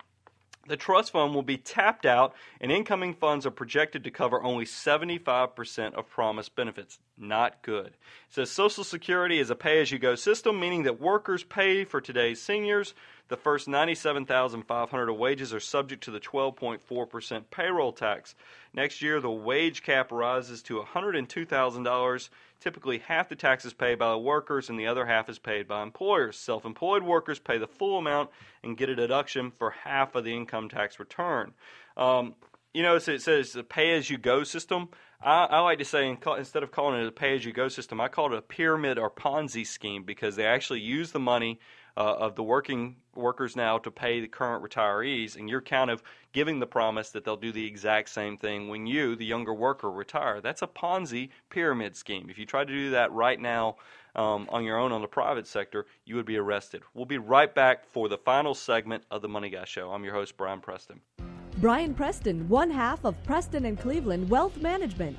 the 0.68 0.76
trust 0.76 1.12
fund 1.12 1.34
will 1.34 1.44
be 1.44 1.58
tapped 1.58 2.06
out, 2.06 2.34
and 2.60 2.72
incoming 2.72 3.14
funds 3.14 3.46
are 3.46 3.52
projected 3.52 4.04
to 4.04 4.12
cover 4.12 4.44
only 4.44 4.66
75% 4.66 5.94
of 5.94 6.10
promised 6.10 6.56
benefits. 6.56 7.00
Not 7.18 7.62
good. 7.62 7.88
It 7.88 7.94
says 8.30 8.52
Social 8.52 8.84
Security 8.84 9.40
is 9.40 9.50
a 9.50 9.56
pay 9.56 9.82
as 9.82 9.92
you 9.92 10.00
go 10.00 10.16
system, 10.16 10.60
meaning 10.60 10.84
that 10.84 11.00
workers 11.00 11.44
pay 11.44 11.86
for 11.86 12.02
today's 12.02 12.42
seniors 12.42 12.94
the 13.30 13.38
first 13.38 13.68
97,500 13.68 15.10
of 15.10 15.18
wages 15.18 15.54
are 15.54 15.60
subject 15.60 16.04
to 16.06 16.12
the 16.12 16.20
12.4% 16.20 17.44
payroll 17.52 17.92
tax. 17.92 18.36
Next 18.78 19.02
year, 19.02 19.20
the 19.20 19.32
wage 19.32 19.82
cap 19.82 20.12
rises 20.12 20.62
to 20.64 20.80
$102,000. 20.80 22.30
Typically, 22.60 23.00
half 23.00 23.28
the 23.28 23.36
tax 23.36 23.66
is 23.66 23.74
paid 23.74 23.98
by 23.98 24.12
the 24.12 24.20
workers 24.20 24.70
and 24.70 24.80
the 24.80 24.86
other 24.86 25.08
half 25.08 25.30
is 25.30 25.40
paid 25.40 25.68
by 25.68 25.82
employers. 25.82 26.38
Self 26.38 26.64
employed 26.64 27.02
workers 27.02 27.40
pay 27.40 27.58
the 27.58 27.66
full 27.66 27.98
amount 27.98 28.30
and 28.64 28.78
get 28.78 28.90
a 28.90 28.96
deduction 28.96 29.50
for 29.50 29.72
half 29.72 30.14
of 30.14 30.26
the 30.26 30.36
income 30.36 30.70
tax 30.70 31.00
return. 31.00 31.56
Um, 31.98 32.36
you 32.72 32.84
know, 32.84 32.98
it 32.98 33.22
says 33.22 33.56
a 33.56 33.64
pay 33.64 33.98
as 33.98 34.12
you 34.12 34.20
go 34.20 34.44
system. 34.44 34.90
I, 35.20 35.46
I, 35.46 35.60
like 35.62 35.80
to 35.80 35.86
say 35.86 36.16
instead 36.38 36.62
of 36.62 36.72
calling 36.72 37.02
it 37.02 37.08
a 37.08 37.12
pay 37.12 37.36
as 37.36 37.44
you 37.44 37.54
go 37.54 37.70
system, 37.70 38.00
I 38.00 38.10
call 38.10 38.32
it 38.32 38.38
a 38.38 38.44
pyramid 38.44 39.00
or 39.00 39.10
Ponzi 39.10 39.66
scheme 39.66 40.04
because 40.04 40.36
they 40.36 40.46
actually 40.46 40.82
use 40.82 41.12
the 41.12 41.20
money 41.20 41.60
uh, 41.98 42.16
of 42.20 42.36
the 42.36 42.44
working 42.44 42.96
workers 43.16 43.56
now 43.56 43.80
to 43.80 43.90
pay 43.90 44.22
the 44.22 44.28
current 44.28 44.64
retirees, 44.64 45.36
and 45.36 45.50
you're 45.50 45.62
kind 45.62 45.90
of 45.90 46.04
giving 46.32 46.60
the 46.60 46.68
promise 46.68 47.10
that 47.10 47.26
they'll 47.26 47.36
do 47.36 47.52
the 47.52 47.66
exact 47.66 48.10
same 48.10 48.38
thing 48.38 48.70
when 48.70 48.86
you, 48.86 49.16
the 49.16 49.26
younger 49.26 49.54
worker, 49.54 49.90
retire. 49.90 50.40
That's 50.40 50.62
a 50.62 50.68
Ponzi 50.68 51.30
pyramid 51.50 51.96
scheme. 51.96 52.30
If 52.30 52.38
you 52.38 52.46
try 52.46 52.64
to 52.64 52.72
do 52.72 52.92
that 52.92 53.12
right 53.12 53.40
now 53.40 53.78
um, 54.16 54.48
on 54.50 54.64
your 54.64 54.78
own 54.78 54.92
on 54.92 55.02
the 55.02 55.08
private 55.08 55.48
sector, 55.48 55.88
you 56.06 56.16
would 56.16 56.28
be 56.28 56.38
arrested. 56.38 56.84
We'll 56.94 57.08
be 57.08 57.18
right 57.18 57.54
back 57.54 57.88
for 57.88 58.08
the 58.08 58.18
final 58.18 58.54
segment 58.54 59.04
of 59.10 59.24
the 59.24 59.28
Money 59.28 59.50
Guy 59.50 59.66
Show. 59.66 59.92
I'm 59.92 60.04
your 60.04 60.14
host, 60.14 60.38
Brian 60.38 60.62
Preston. 60.62 61.02
Brian 61.58 61.96
Preston, 61.96 62.48
one 62.48 62.70
half 62.70 63.04
of 63.04 63.22
Preston 63.24 63.66
and 63.66 63.80
Cleveland 63.80 64.30
Wealth 64.30 64.58
Management. 64.58 65.18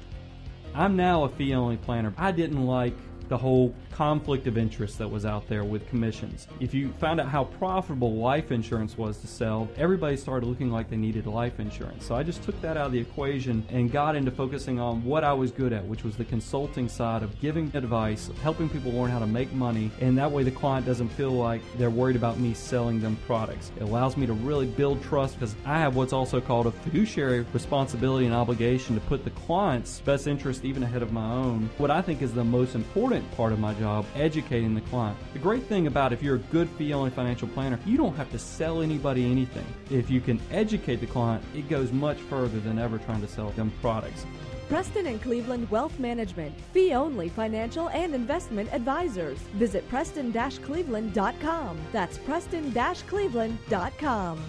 I'm 0.77 0.95
now 0.95 1.25
a 1.25 1.29
fee 1.29 1.55
only 1.55 1.77
planner. 1.77 2.15
I 2.17 2.31
didn't 2.31 2.65
like 2.65 2.95
the 3.29 3.39
whole 3.39 3.75
conflict 3.93 4.47
of 4.47 4.57
interest 4.57 4.99
that 4.99 5.09
was 5.09 5.27
out 5.27 5.49
there 5.49 5.65
with 5.65 5.89
commissions. 5.89 6.49
If 6.61 6.75
you 6.75 6.93
found 7.01 7.21
out 7.21 7.29
how 7.29 7.45
profitable 7.45 8.17
life 8.17 8.53
insurance 8.53 8.97
was 8.97 9.19
to 9.19 9.27
sell, 9.27 9.69
everybody 9.77 10.17
started 10.17 10.47
looking 10.47 10.71
like 10.71 10.89
they 10.89 10.97
needed 10.97 11.27
life 11.27 11.61
insurance. 11.61 12.05
So 12.05 12.15
I 12.15 12.23
just 12.23 12.43
took 12.43 12.61
that 12.63 12.77
out 12.77 12.87
of 12.87 12.93
the 12.93 12.99
equation 12.99 13.65
and 13.71 13.91
got 13.91 14.17
into 14.17 14.31
focusing 14.31 14.79
on 14.79 15.05
what 15.05 15.25
I 15.25 15.33
was 15.33 15.51
good 15.51 15.73
at, 15.73 15.85
which 15.85 16.05
was 16.05 16.17
the 16.17 16.25
consulting 16.25 16.89
side 16.89 17.23
of 17.23 17.41
giving 17.41 17.71
advice, 17.75 18.31
helping 18.43 18.69
people 18.69 18.93
learn 18.93 19.11
how 19.11 19.19
to 19.19 19.27
make 19.27 19.53
money, 19.53 19.91
and 20.01 20.17
that 20.19 20.31
way 20.31 20.43
the 20.43 20.51
client 20.51 20.87
doesn't 20.87 21.09
feel 21.09 21.33
like 21.33 21.61
they're 21.77 21.91
worried 21.91 22.17
about 22.17 22.39
me 22.39 22.55
selling 22.55 23.01
them 23.01 23.17
products. 23.27 23.73
It 23.77 23.83
allows 23.83 24.17
me 24.17 24.27
to 24.27 24.33
really 24.33 24.67
build 24.67 25.03
trust 25.03 25.39
because 25.39 25.55
I 25.65 25.79
have 25.79 25.97
what's 25.97 26.13
also 26.13 26.41
called 26.41 26.67
a 26.67 26.71
fiduciary 26.71 27.45
responsibility 27.53 28.27
and 28.27 28.35
obligation 28.35 28.95
to 28.95 29.01
put 29.03 29.25
the 29.25 29.31
client's 29.31 30.01
best 30.01 30.27
interest 30.27 30.65
even 30.65 30.83
ahead 30.83 31.03
of 31.03 31.13
my 31.13 31.31
own. 31.33 31.69
What 31.79 31.91
I 31.91 32.03
think 32.03 32.23
is 32.23 32.33
the 32.33 32.45
most 32.45 32.75
important 32.75 33.18
part 33.33 33.53
of 33.53 33.59
my 33.59 33.75
job, 33.75 34.07
educating 34.15 34.75
the 34.75 34.81
client. 34.83 35.19
The 35.33 35.39
great 35.39 35.65
thing 35.65 35.87
about 35.87 36.13
if 36.13 36.23
you're 36.23 36.37
a 36.37 36.51
good 36.51 36.69
fee 36.71 36.93
only 36.93 37.11
financial 37.11 37.49
planner, 37.49 37.79
you 37.87 37.97
don't 37.97 38.17
have 38.17 38.31
to 38.33 38.39
sell 38.39 38.83
anybody 38.83 39.31
anything. 39.31 39.67
If 39.91 40.11
you 40.11 40.21
can 40.21 40.41
educate 40.51 40.97
the 40.97 41.07
client, 41.07 41.45
it 41.55 41.69
goes 41.69 41.93
much 41.93 42.19
further 42.19 42.61
than 42.61 42.79
ever 42.79 42.99
trying 42.99 43.21
to 43.21 43.29
sell 43.29 43.51
them 43.51 43.73
products. 43.81 44.27
Preston 44.69 45.07
and 45.07 45.21
Cleveland 45.23 45.71
Wealth 45.71 45.99
Management, 45.99 46.55
fee 46.73 46.93
only 46.93 47.31
financial 47.31 47.89
and 47.89 48.15
investment 48.15 48.73
advisors. 48.73 49.39
Visit 49.57 49.89
preston 49.89 50.33
cleveland.com. 50.33 51.79
That's 51.93 52.19
preston 52.19 52.73
cleveland.com. 53.09 54.41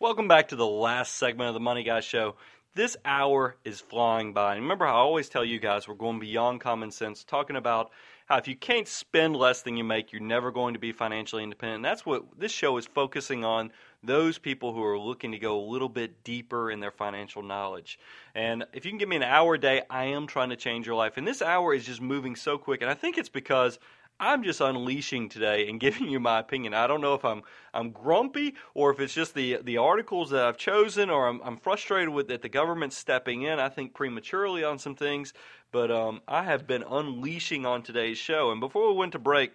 Welcome 0.00 0.28
back 0.28 0.48
to 0.48 0.56
the 0.56 0.66
last 0.66 1.14
segment 1.16 1.48
of 1.48 1.54
the 1.54 1.60
Money 1.60 1.82
Guy 1.82 2.00
Show. 2.00 2.36
This 2.78 2.96
hour 3.04 3.56
is 3.64 3.80
flying 3.80 4.32
by. 4.32 4.54
And 4.54 4.62
remember, 4.62 4.86
I 4.86 4.92
always 4.92 5.28
tell 5.28 5.44
you 5.44 5.58
guys 5.58 5.88
we're 5.88 5.96
going 5.96 6.20
beyond 6.20 6.60
common 6.60 6.92
sense, 6.92 7.24
talking 7.24 7.56
about 7.56 7.90
how 8.26 8.36
if 8.36 8.46
you 8.46 8.54
can't 8.54 8.86
spend 8.86 9.34
less 9.34 9.62
than 9.62 9.76
you 9.76 9.82
make, 9.82 10.12
you're 10.12 10.22
never 10.22 10.52
going 10.52 10.74
to 10.74 10.78
be 10.78 10.92
financially 10.92 11.42
independent. 11.42 11.78
And 11.78 11.84
that's 11.84 12.06
what 12.06 12.38
this 12.38 12.52
show 12.52 12.76
is 12.76 12.86
focusing 12.86 13.44
on 13.44 13.72
those 14.04 14.38
people 14.38 14.72
who 14.72 14.84
are 14.84 14.96
looking 14.96 15.32
to 15.32 15.38
go 15.38 15.58
a 15.58 15.66
little 15.68 15.88
bit 15.88 16.22
deeper 16.22 16.70
in 16.70 16.78
their 16.78 16.92
financial 16.92 17.42
knowledge. 17.42 17.98
And 18.32 18.64
if 18.72 18.84
you 18.84 18.92
can 18.92 18.98
give 18.98 19.08
me 19.08 19.16
an 19.16 19.24
hour 19.24 19.54
a 19.54 19.58
day, 19.58 19.82
I 19.90 20.04
am 20.04 20.28
trying 20.28 20.50
to 20.50 20.56
change 20.56 20.86
your 20.86 20.94
life. 20.94 21.16
And 21.16 21.26
this 21.26 21.42
hour 21.42 21.74
is 21.74 21.84
just 21.84 22.00
moving 22.00 22.36
so 22.36 22.58
quick. 22.58 22.80
And 22.80 22.88
I 22.88 22.94
think 22.94 23.18
it's 23.18 23.28
because 23.28 23.80
I'm 24.20 24.42
just 24.42 24.60
unleashing 24.60 25.28
today 25.28 25.68
and 25.68 25.78
giving 25.86 26.08
you 26.08 26.20
my 26.20 26.40
opinion. 26.40 26.74
I 26.74 26.86
don't 26.86 27.00
know 27.00 27.14
if 27.14 27.24
I'm 27.24 27.42
I'm 27.72 27.90
grumpy 27.90 28.54
or 28.74 28.90
if 28.90 29.00
it's 29.00 29.14
just 29.14 29.34
the 29.34 29.58
the 29.62 29.78
articles 29.78 30.30
that 30.30 30.44
I've 30.44 30.56
chosen 30.56 31.10
or 31.10 31.28
I'm, 31.28 31.40
I'm 31.44 31.56
frustrated 31.56 32.10
with 32.10 32.28
that 32.28 32.42
the 32.42 32.48
government's 32.48 32.96
stepping 32.96 33.42
in. 33.42 33.58
I 33.58 33.68
think 33.68 33.94
prematurely 33.94 34.64
on 34.64 34.78
some 34.78 34.94
things, 34.94 35.32
but 35.70 35.90
um, 35.90 36.20
I 36.26 36.42
have 36.42 36.66
been 36.66 36.82
unleashing 36.82 37.66
on 37.66 37.82
today's 37.82 38.18
show. 38.18 38.50
And 38.50 38.60
before 38.60 38.90
we 38.90 38.98
went 38.98 39.12
to 39.12 39.18
break, 39.18 39.52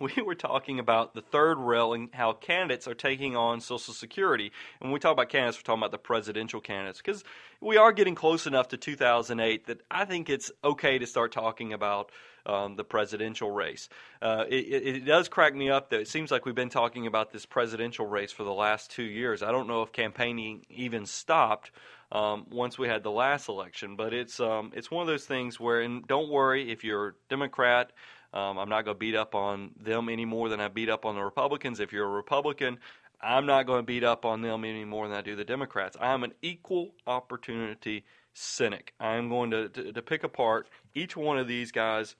we 0.16 0.22
were 0.22 0.34
talking 0.34 0.78
about 0.78 1.14
the 1.14 1.20
third 1.20 1.58
rail 1.58 1.92
and 1.92 2.08
how 2.12 2.32
candidates 2.32 2.88
are 2.88 2.94
taking 2.94 3.36
on 3.36 3.60
Social 3.60 3.92
Security. 3.92 4.50
And 4.80 4.88
when 4.88 4.92
we 4.92 4.98
talk 4.98 5.12
about 5.12 5.28
candidates, 5.28 5.58
we're 5.58 5.62
talking 5.62 5.82
about 5.82 5.92
the 5.92 5.98
presidential 5.98 6.60
candidates 6.60 6.98
because 6.98 7.22
we 7.60 7.76
are 7.76 7.92
getting 7.92 8.14
close 8.14 8.46
enough 8.46 8.68
to 8.68 8.76
2008 8.78 9.66
that 9.66 9.80
I 9.90 10.06
think 10.06 10.30
it's 10.30 10.50
okay 10.64 10.98
to 10.98 11.06
start 11.06 11.32
talking 11.32 11.74
about 11.74 12.10
um, 12.46 12.76
the 12.76 12.84
presidential 12.84 13.50
race. 13.50 13.90
Uh, 14.22 14.44
it, 14.48 14.54
it, 14.54 15.04
does 15.04 15.28
crack 15.28 15.54
me 15.54 15.68
up 15.68 15.90
that 15.90 16.00
it 16.00 16.08
seems 16.08 16.30
like 16.30 16.46
we've 16.46 16.54
been 16.54 16.70
talking 16.70 17.06
about 17.06 17.30
this 17.30 17.44
presidential 17.44 18.06
race 18.06 18.32
for 18.32 18.44
the 18.44 18.52
last 18.52 18.90
two 18.90 19.02
years. 19.02 19.42
I 19.42 19.52
don't 19.52 19.68
know 19.68 19.82
if 19.82 19.92
campaigning 19.92 20.64
even 20.70 21.04
stopped. 21.04 21.70
Um, 22.12 22.46
once 22.50 22.76
we 22.76 22.88
had 22.88 23.04
the 23.04 23.10
last 23.12 23.48
election, 23.48 23.94
but 23.94 24.12
it's 24.12 24.40
um, 24.40 24.72
it's 24.74 24.90
one 24.90 25.02
of 25.02 25.06
those 25.06 25.26
things 25.26 25.60
where, 25.60 25.80
and 25.80 26.04
don't 26.08 26.28
worry 26.28 26.72
if 26.72 26.82
you're 26.82 27.14
Democrat, 27.28 27.92
um, 28.32 28.58
I'm 28.58 28.68
not 28.68 28.84
going 28.84 28.94
to 28.94 28.98
beat 28.98 29.14
up 29.14 29.34
on 29.34 29.70
them 29.80 30.08
any 30.08 30.24
more 30.24 30.48
than 30.48 30.60
I 30.60 30.68
beat 30.68 30.88
up 30.88 31.04
on 31.04 31.14
the 31.14 31.22
Republicans. 31.22 31.80
If 31.80 31.92
you're 31.92 32.06
a 32.06 32.10
Republican, 32.10 32.78
I'm 33.20 33.46
not 33.46 33.66
going 33.66 33.80
to 33.80 33.86
beat 33.86 34.04
up 34.04 34.24
on 34.24 34.42
them 34.42 34.64
any 34.64 34.84
more 34.84 35.08
than 35.08 35.16
I 35.16 35.20
do 35.20 35.36
the 35.36 35.44
Democrats. 35.44 35.96
I'm 36.00 36.24
an 36.24 36.32
equal 36.42 36.94
opportunity 37.06 38.04
cynic. 38.32 38.94
I'm 39.00 39.28
going 39.28 39.50
to, 39.50 39.68
to, 39.68 39.92
to 39.92 40.02
pick 40.02 40.24
apart 40.24 40.68
each 40.94 41.16
one 41.16 41.38
of 41.38 41.48
these 41.48 41.72
guys 41.72 42.16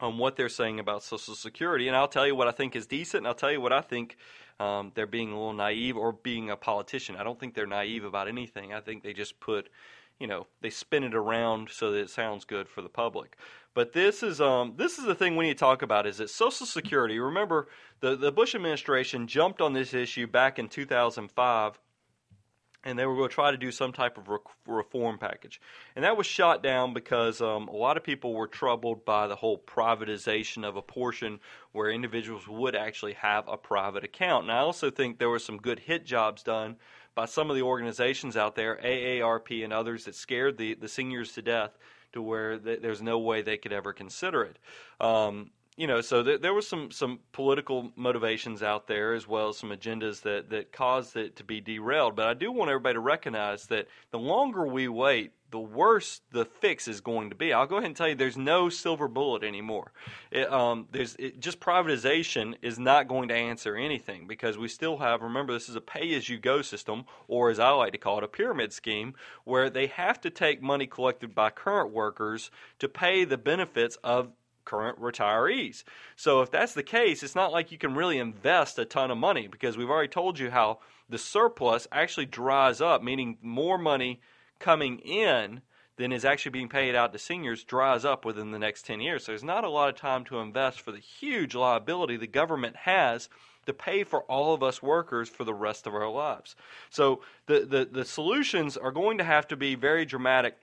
on 0.00 0.18
what 0.18 0.36
they're 0.36 0.48
saying 0.48 0.78
about 0.78 1.02
Social 1.02 1.34
Security, 1.34 1.88
and 1.88 1.96
I'll 1.96 2.08
tell 2.08 2.26
you 2.26 2.34
what 2.34 2.48
I 2.48 2.52
think 2.52 2.76
is 2.76 2.86
decent, 2.86 3.22
and 3.22 3.26
I'll 3.26 3.34
tell 3.34 3.50
you 3.50 3.60
what 3.60 3.72
I 3.72 3.80
think 3.80 4.16
um, 4.60 4.92
they're 4.94 5.06
being 5.06 5.32
a 5.32 5.36
little 5.36 5.52
naive 5.52 5.96
or 5.96 6.12
being 6.12 6.50
a 6.50 6.56
politician. 6.56 7.16
I 7.16 7.24
don't 7.24 7.38
think 7.38 7.54
they're 7.54 7.66
naive 7.66 8.04
about 8.04 8.28
anything. 8.28 8.72
I 8.72 8.80
think 8.80 9.02
they 9.02 9.12
just 9.12 9.40
put, 9.40 9.68
you 10.18 10.26
know, 10.26 10.46
they 10.60 10.70
spin 10.70 11.04
it 11.04 11.14
around 11.14 11.70
so 11.70 11.92
that 11.92 11.98
it 11.98 12.10
sounds 12.10 12.44
good 12.44 12.68
for 12.68 12.82
the 12.82 12.88
public. 12.88 13.36
But 13.76 13.92
this 13.92 14.22
is 14.22 14.40
um, 14.40 14.72
this 14.78 14.98
is 14.98 15.04
the 15.04 15.14
thing 15.14 15.36
we 15.36 15.48
need 15.48 15.52
to 15.52 15.60
talk 15.60 15.82
about 15.82 16.06
is 16.06 16.16
that 16.16 16.30
Social 16.30 16.64
Security. 16.64 17.18
Remember, 17.18 17.68
the 18.00 18.16
the 18.16 18.32
Bush 18.32 18.54
administration 18.54 19.26
jumped 19.26 19.60
on 19.60 19.74
this 19.74 19.92
issue 19.92 20.26
back 20.26 20.58
in 20.58 20.70
2005, 20.70 21.78
and 22.84 22.98
they 22.98 23.04
were 23.04 23.14
going 23.14 23.28
to 23.28 23.34
try 23.34 23.50
to 23.50 23.58
do 23.58 23.70
some 23.70 23.92
type 23.92 24.16
of 24.16 24.30
reform 24.66 25.18
package, 25.18 25.60
and 25.94 26.06
that 26.06 26.16
was 26.16 26.26
shot 26.26 26.62
down 26.62 26.94
because 26.94 27.42
um, 27.42 27.68
a 27.68 27.76
lot 27.76 27.98
of 27.98 28.02
people 28.02 28.32
were 28.32 28.46
troubled 28.46 29.04
by 29.04 29.26
the 29.26 29.36
whole 29.36 29.58
privatization 29.58 30.64
of 30.64 30.76
a 30.76 30.82
portion 30.82 31.38
where 31.72 31.90
individuals 31.90 32.48
would 32.48 32.74
actually 32.74 33.12
have 33.12 33.46
a 33.46 33.58
private 33.58 34.04
account. 34.04 34.44
And 34.44 34.52
I 34.52 34.60
also 34.60 34.90
think 34.90 35.18
there 35.18 35.28
were 35.28 35.38
some 35.38 35.58
good 35.58 35.80
hit 35.80 36.06
jobs 36.06 36.42
done 36.42 36.76
by 37.14 37.26
some 37.26 37.50
of 37.50 37.56
the 37.56 37.62
organizations 37.62 38.38
out 38.38 38.54
there, 38.54 38.80
AARP 38.82 39.62
and 39.62 39.74
others, 39.74 40.06
that 40.06 40.14
scared 40.14 40.56
the 40.56 40.72
the 40.76 40.88
seniors 40.88 41.32
to 41.32 41.42
death 41.42 41.76
to 42.16 42.22
where 42.22 42.58
th- 42.58 42.80
there's 42.82 43.00
no 43.02 43.18
way 43.18 43.42
they 43.42 43.56
could 43.56 43.72
ever 43.72 43.92
consider 43.92 44.42
it. 44.42 44.58
Um, 45.00 45.50
you 45.76 45.86
know, 45.86 46.00
so 46.00 46.22
th- 46.22 46.40
there 46.40 46.54
was 46.54 46.66
some 46.66 46.90
some 46.90 47.20
political 47.32 47.92
motivations 47.96 48.62
out 48.62 48.86
there 48.86 49.12
as 49.12 49.28
well 49.28 49.50
as 49.50 49.58
some 49.58 49.70
agendas 49.70 50.22
that 50.22 50.48
that 50.50 50.72
caused 50.72 51.16
it 51.16 51.36
to 51.36 51.44
be 51.44 51.60
derailed. 51.60 52.16
But 52.16 52.26
I 52.26 52.34
do 52.34 52.50
want 52.50 52.70
everybody 52.70 52.94
to 52.94 53.00
recognize 53.00 53.66
that 53.66 53.86
the 54.10 54.18
longer 54.18 54.66
we 54.66 54.88
wait, 54.88 55.32
the 55.50 55.58
worse 55.58 56.22
the 56.32 56.46
fix 56.46 56.88
is 56.88 57.02
going 57.02 57.28
to 57.28 57.36
be. 57.36 57.52
I'll 57.52 57.66
go 57.66 57.76
ahead 57.76 57.88
and 57.88 57.96
tell 57.96 58.08
you, 58.08 58.14
there's 58.14 58.38
no 58.38 58.70
silver 58.70 59.06
bullet 59.06 59.44
anymore. 59.44 59.92
It, 60.30 60.50
um, 60.50 60.88
there's 60.92 61.14
it, 61.18 61.40
just 61.40 61.60
privatization 61.60 62.54
is 62.62 62.78
not 62.78 63.06
going 63.06 63.28
to 63.28 63.34
answer 63.34 63.76
anything 63.76 64.26
because 64.26 64.56
we 64.56 64.68
still 64.68 64.96
have. 64.96 65.20
Remember, 65.20 65.52
this 65.52 65.68
is 65.68 65.76
a 65.76 65.80
pay-as-you-go 65.82 66.62
system, 66.62 67.04
or 67.28 67.50
as 67.50 67.58
I 67.58 67.68
like 67.70 67.92
to 67.92 67.98
call 67.98 68.16
it, 68.18 68.24
a 68.24 68.28
pyramid 68.28 68.72
scheme, 68.72 69.14
where 69.44 69.68
they 69.68 69.88
have 69.88 70.22
to 70.22 70.30
take 70.30 70.62
money 70.62 70.86
collected 70.86 71.34
by 71.34 71.50
current 71.50 71.92
workers 71.92 72.50
to 72.78 72.88
pay 72.88 73.24
the 73.24 73.38
benefits 73.38 73.98
of 74.02 74.32
current 74.66 75.00
retirees. 75.00 75.84
So 76.16 76.42
if 76.42 76.50
that's 76.50 76.74
the 76.74 76.82
case, 76.82 77.22
it's 77.22 77.34
not 77.34 77.52
like 77.52 77.72
you 77.72 77.78
can 77.78 77.94
really 77.94 78.18
invest 78.18 78.78
a 78.78 78.84
ton 78.84 79.10
of 79.10 79.16
money 79.16 79.48
because 79.48 79.78
we've 79.78 79.88
already 79.88 80.08
told 80.08 80.38
you 80.38 80.50
how 80.50 80.80
the 81.08 81.16
surplus 81.16 81.88
actually 81.90 82.26
dries 82.26 82.82
up, 82.82 83.02
meaning 83.02 83.38
more 83.40 83.78
money 83.78 84.20
coming 84.58 84.98
in 84.98 85.62
than 85.96 86.12
is 86.12 86.24
actually 86.24 86.50
being 86.50 86.68
paid 86.68 86.94
out 86.94 87.12
to 87.12 87.18
seniors 87.18 87.64
dries 87.64 88.04
up 88.04 88.24
within 88.24 88.50
the 88.50 88.58
next 88.58 88.84
10 88.84 89.00
years. 89.00 89.24
So 89.24 89.32
there's 89.32 89.42
not 89.42 89.64
a 89.64 89.70
lot 89.70 89.88
of 89.88 89.96
time 89.96 90.24
to 90.24 90.40
invest 90.40 90.80
for 90.80 90.92
the 90.92 90.98
huge 90.98 91.54
liability 91.54 92.16
the 92.16 92.26
government 92.26 92.76
has 92.76 93.28
to 93.66 93.72
pay 93.72 94.04
for 94.04 94.22
all 94.24 94.54
of 94.54 94.62
us 94.62 94.82
workers 94.82 95.28
for 95.28 95.44
the 95.44 95.54
rest 95.54 95.86
of 95.86 95.94
our 95.94 96.08
lives. 96.08 96.54
So 96.90 97.22
the, 97.46 97.60
the, 97.60 97.88
the 97.90 98.04
solutions 98.04 98.76
are 98.76 98.92
going 98.92 99.18
to 99.18 99.24
have 99.24 99.48
to 99.48 99.56
be 99.56 99.74
very 99.74 100.04
dramatic, 100.04 100.56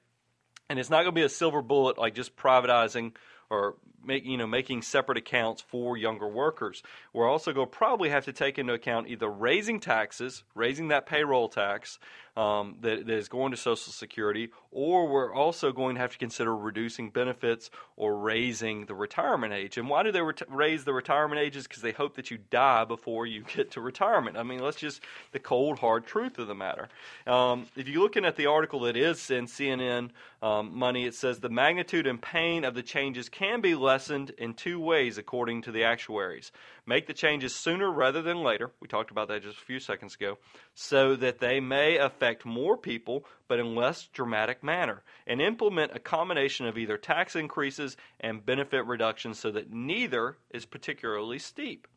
and 0.70 0.80
it's 0.80 0.90
not 0.90 1.04
going 1.04 1.14
to 1.14 1.20
be 1.20 1.24
a 1.24 1.30
silver 1.30 1.62
bullet 1.62 1.98
like 1.98 2.16
just 2.16 2.36
privatizing 2.36 3.14
or 3.54 3.76
make, 4.06 4.26
you 4.26 4.38
know, 4.38 4.48
making 4.48 4.82
separate 4.82 5.18
accounts 5.18 5.62
for 5.62 5.98
younger 5.98 6.28
workers. 6.28 6.84
We're 7.14 7.30
also 7.30 7.54
going 7.54 7.68
to 7.68 7.72
probably 7.72 8.10
have 8.10 8.26
to 8.26 8.34
take 8.34 8.60
into 8.60 8.74
account 8.74 9.08
either 9.08 9.30
raising 9.30 9.80
taxes, 9.80 10.44
raising 10.56 10.90
that 10.90 11.06
payroll 11.06 11.50
tax, 11.50 12.00
um, 12.36 12.78
that, 12.82 13.06
that 13.06 13.14
is 13.14 13.30
going 13.30 13.52
to 13.52 13.58
Social 13.58 13.94
Security, 13.94 14.50
or 14.72 15.08
we're 15.08 15.34
also 15.34 15.72
going 15.72 15.96
to 15.96 16.02
have 16.02 16.12
to 16.14 16.18
consider 16.18 16.56
reducing 16.56 17.12
benefits 17.12 17.70
or 17.96 18.18
raising 18.18 18.88
the 18.88 18.96
retirement 18.96 19.54
age. 19.54 19.78
And 19.78 19.88
why 19.88 20.02
do 20.02 20.12
they 20.12 20.22
raise 20.50 20.84
the 20.84 20.94
retirement 20.94 21.40
ages? 21.40 21.68
Because 21.68 21.84
they 21.84 21.92
hope 21.92 22.16
that 22.16 22.32
you 22.32 22.40
die 22.50 22.86
before 22.86 23.28
you 23.28 23.44
get 23.56 23.72
to 23.72 23.82
retirement. 23.82 24.36
I 24.38 24.44
mean, 24.44 24.60
let's 24.60 24.78
just 24.78 25.02
the 25.32 25.40
cold 25.40 25.80
hard 25.80 26.08
truth 26.08 26.40
of 26.40 26.48
the 26.48 26.56
matter. 26.56 26.90
Um, 27.28 27.68
if 27.76 27.88
you're 27.88 28.02
looking 28.02 28.26
at 28.26 28.36
the 28.36 28.48
article 28.48 28.82
that 28.82 28.98
is 28.98 29.30
in 29.30 29.46
CNN 29.46 30.10
um, 30.44 30.78
Money, 30.78 31.06
it 31.06 31.16
says 31.16 31.40
the 31.40 31.48
magnitude 31.48 32.06
and 32.06 32.22
pain 32.22 32.66
of 32.66 32.76
the 32.76 32.84
changes 32.84 33.30
can 33.30 33.62
be 33.62 33.76
lessened 33.76 34.32
in 34.32 34.54
two 34.54 34.78
ways, 34.78 35.18
according 35.18 35.62
to 35.62 35.72
the 35.72 35.86
actuaries. 35.86 36.52
Make 36.86 37.08
the 37.08 37.14
changes 37.14 37.56
sooner 37.56 37.90
rather 37.90 38.22
than 38.22 38.44
later. 38.44 38.72
We 38.82 38.90
talked 38.90 39.10
about 39.10 39.30
that 39.30 39.44
just 39.44 39.60
a 39.60 39.66
few 39.66 39.80
seconds 39.80 40.16
ago, 40.16 40.38
so 40.76 41.16
that 41.16 41.40
they 41.40 41.62
may 41.62 41.96
affect 41.96 42.46
more 42.46 42.76
people, 42.76 43.26
but 43.48 43.58
in 43.58 43.74
less 43.74 44.08
dramatic 44.08 44.62
manner. 44.62 45.04
And 45.26 45.42
implement 45.42 45.96
a 45.96 46.00
combination 46.00 46.66
of 46.66 46.78
either 46.78 46.98
tax 46.98 47.38
increases 47.38 47.96
and 48.20 48.46
benefit 48.46 48.86
reductions 48.86 49.40
so 49.40 49.50
that 49.52 49.72
neither 49.72 50.36
is 50.52 50.66
particularly 50.66 51.40
steep. 51.40 51.88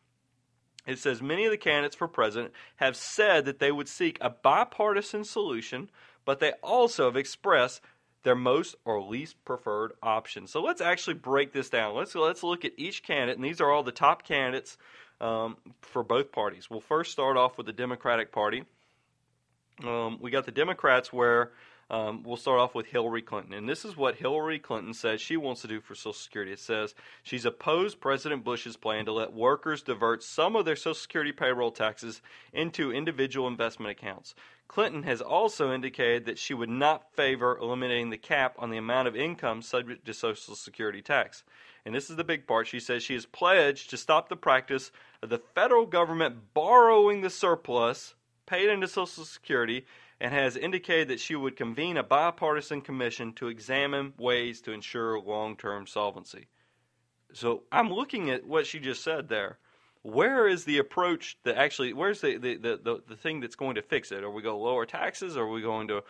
It 0.87 1.01
says 1.01 1.21
many 1.21 1.47
of 1.47 1.51
the 1.51 1.59
candidates 1.59 1.97
for 1.97 2.07
president 2.07 2.53
have 2.77 2.95
said 2.95 3.45
that 3.47 3.59
they 3.59 3.73
would 3.73 3.89
seek 3.89 4.19
a 4.21 4.31
bipartisan 4.31 5.25
solution, 5.25 5.91
but 6.25 6.39
they 6.39 6.53
also 6.63 7.07
have 7.07 7.17
expressed 7.17 7.81
their 8.27 8.35
most 8.35 8.75
or 8.85 9.01
least 9.01 9.37
preferred 9.45 9.93
option. 10.03 10.49
So 10.49 10.61
let's 10.61 10.81
actually 10.81 11.15
break 11.15 11.53
this 11.53 11.71
down. 11.71 11.95
Let's 11.95 12.13
let's 12.17 12.43
look 12.43 12.65
at 12.65 12.73
each 12.77 13.05
candidate, 13.05 13.37
and 13.37 13.45
these 13.45 13.61
are 13.61 13.71
all 13.71 13.85
the 13.85 13.93
top 13.93 14.25
candidates 14.25 14.77
um, 15.21 15.57
for 15.81 16.03
both 16.03 16.33
parties. 16.33 16.69
We'll 16.69 16.81
first 16.81 17.13
start 17.13 17.37
off 17.37 17.57
with 17.57 17.67
the 17.67 17.73
Democratic 17.73 18.33
Party. 18.33 18.65
Um, 19.85 20.19
we 20.21 20.33
got 20.33 20.45
the 20.45 20.51
Democrats 20.51 21.13
where 21.13 21.53
um, 21.89 22.25
we'll 22.25 22.37
start 22.37 22.59
off 22.59 22.75
with 22.75 22.87
Hillary 22.87 23.23
Clinton. 23.23 23.55
And 23.55 23.69
this 23.69 23.85
is 23.85 23.97
what 23.97 24.17
Hillary 24.17 24.59
Clinton 24.59 24.93
says 24.93 25.21
she 25.21 25.37
wants 25.37 25.63
to 25.63 25.69
do 25.69 25.81
for 25.81 25.95
Social 25.95 26.13
Security. 26.13 26.53
It 26.53 26.59
says 26.59 26.97
she's 27.23 27.45
opposed 27.45 28.01
President 28.01 28.43
Bush's 28.43 28.77
plan 28.77 29.05
to 29.05 29.13
let 29.13 29.33
workers 29.33 29.83
divert 29.83 30.25
some 30.25 30.57
of 30.57 30.65
their 30.65 30.75
Social 30.75 30.95
Security 30.95 31.31
payroll 31.31 31.71
taxes 31.71 32.23
into 32.53 32.93
individual 32.93 33.47
investment 33.47 33.93
accounts. 33.93 34.35
Clinton 34.69 35.05
has 35.05 35.21
also 35.21 35.73
indicated 35.73 36.27
that 36.27 36.39
she 36.39 36.53
would 36.53 36.69
not 36.69 37.13
favor 37.15 37.57
eliminating 37.57 38.11
the 38.11 38.19
cap 38.19 38.57
on 38.59 38.71
the 38.71 38.77
amount 38.77 39.09
of 39.09 39.17
income 39.17 39.63
subject 39.63 40.05
to 40.05 40.15
Social 40.15 40.55
Security 40.55 41.01
tax. 41.01 41.45
And 41.85 41.95
this 41.95 42.11
is 42.11 42.17
the 42.17 42.25
big 42.25 42.47
part. 42.47 42.67
She 42.67 42.81
says 42.81 43.03
she 43.03 43.15
has 43.15 43.27
pledged 43.27 43.91
to 43.91 43.97
stop 43.97 44.29
the 44.29 44.37
practice 44.37 44.91
of 45.23 45.29
the 45.29 45.39
federal 45.39 45.87
government 45.87 46.53
borrowing 46.53 47.21
the 47.21 47.31
surplus 47.31 48.15
paid 48.45 48.69
into 48.69 48.89
Social 48.89 49.25
Security 49.25 49.87
and 50.21 50.33
has 50.33 50.57
indicated 50.57 51.09
that 51.09 51.21
she 51.21 51.37
would 51.37 51.57
convene 51.57 51.97
a 51.97 52.03
bipartisan 52.03 52.81
commission 52.81 53.33
to 53.35 53.49
examine 53.49 54.15
ways 54.19 54.61
to 54.63 54.73
ensure 54.73 55.21
long 55.21 55.57
term 55.57 55.87
solvency. 55.87 56.47
So 57.33 57.65
I'm 57.71 57.93
looking 57.93 58.31
at 58.31 58.47
what 58.47 58.67
she 58.67 58.81
just 58.81 59.05
said 59.05 59.29
there. 59.29 59.59
Where 60.03 60.47
is 60.47 60.65
the 60.65 60.79
approach 60.79 61.37
that 61.45 61.57
actually, 61.57 61.93
where's 61.93 62.21
the, 62.21 62.37
the, 62.37 62.57
the, 62.57 63.03
the, 63.09 63.17
thing 63.17 63.41
that's 63.41 63.57
going 63.57 63.75
to 63.75 63.83
fix 63.83 64.13
it? 64.13 64.23
Are 64.23 64.31
we 64.31 64.43
going 64.43 64.55
to 64.55 64.63
lower 64.63 64.87
taxes? 64.87 65.37
Are 65.37 65.49
we 65.49 65.63
going 65.63 65.89
to 65.89 66.03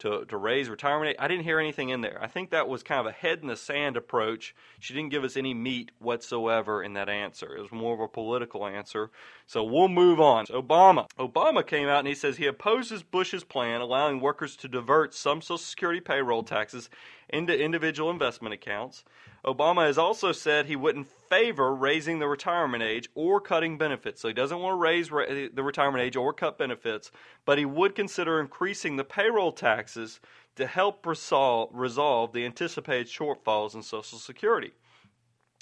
to, 0.00 0.24
to 0.26 0.36
raise 0.36 0.68
retirement 0.68 1.10
age. 1.10 1.16
I 1.18 1.28
didn't 1.28 1.44
hear 1.44 1.58
anything 1.58 1.90
in 1.90 2.00
there. 2.00 2.18
I 2.20 2.26
think 2.26 2.50
that 2.50 2.68
was 2.68 2.82
kind 2.82 3.00
of 3.00 3.06
a 3.06 3.12
head 3.12 3.40
in 3.42 3.48
the 3.48 3.56
sand 3.56 3.96
approach. 3.96 4.54
She 4.80 4.92
didn't 4.92 5.10
give 5.10 5.24
us 5.24 5.36
any 5.36 5.54
meat 5.54 5.92
whatsoever 5.98 6.82
in 6.82 6.94
that 6.94 7.08
answer. 7.08 7.56
It 7.56 7.62
was 7.62 7.72
more 7.72 7.94
of 7.94 8.00
a 8.00 8.08
political 8.08 8.66
answer. 8.66 9.10
So 9.46 9.62
we'll 9.62 9.88
move 9.88 10.20
on. 10.20 10.46
Obama. 10.46 11.08
Obama 11.18 11.66
came 11.66 11.88
out 11.88 12.00
and 12.00 12.08
he 12.08 12.14
says 12.14 12.36
he 12.36 12.46
opposes 12.46 13.02
Bush's 13.02 13.44
plan 13.44 13.80
allowing 13.80 14.20
workers 14.20 14.56
to 14.56 14.68
divert 14.68 15.14
some 15.14 15.40
Social 15.40 15.58
Security 15.58 16.00
payroll 16.00 16.42
taxes 16.42 16.90
into 17.28 17.58
individual 17.58 18.10
investment 18.10 18.54
accounts. 18.54 19.04
Obama 19.44 19.86
has 19.86 19.98
also 19.98 20.32
said 20.32 20.66
he 20.66 20.76
wouldn't 20.76 21.06
favor 21.06 21.74
raising 21.74 22.18
the 22.18 22.28
retirement 22.28 22.82
age 22.82 23.08
or 23.14 23.40
cutting 23.40 23.76
benefits. 23.76 24.20
So 24.20 24.28
he 24.28 24.34
doesn't 24.34 24.58
want 24.58 24.72
to 24.72 24.78
raise 24.78 25.12
re- 25.12 25.48
the 25.48 25.62
retirement 25.62 26.02
age 26.02 26.16
or 26.16 26.32
cut 26.32 26.58
benefits, 26.58 27.10
but 27.44 27.58
he 27.58 27.64
would 27.64 27.94
consider 27.94 28.40
increasing 28.40 28.96
the 28.96 29.04
payroll 29.04 29.52
taxes 29.52 30.20
to 30.56 30.66
help 30.66 31.06
resolve, 31.06 31.70
resolve 31.72 32.32
the 32.32 32.44
anticipated 32.44 33.08
shortfalls 33.08 33.74
in 33.74 33.82
Social 33.82 34.18
Security. 34.18 34.72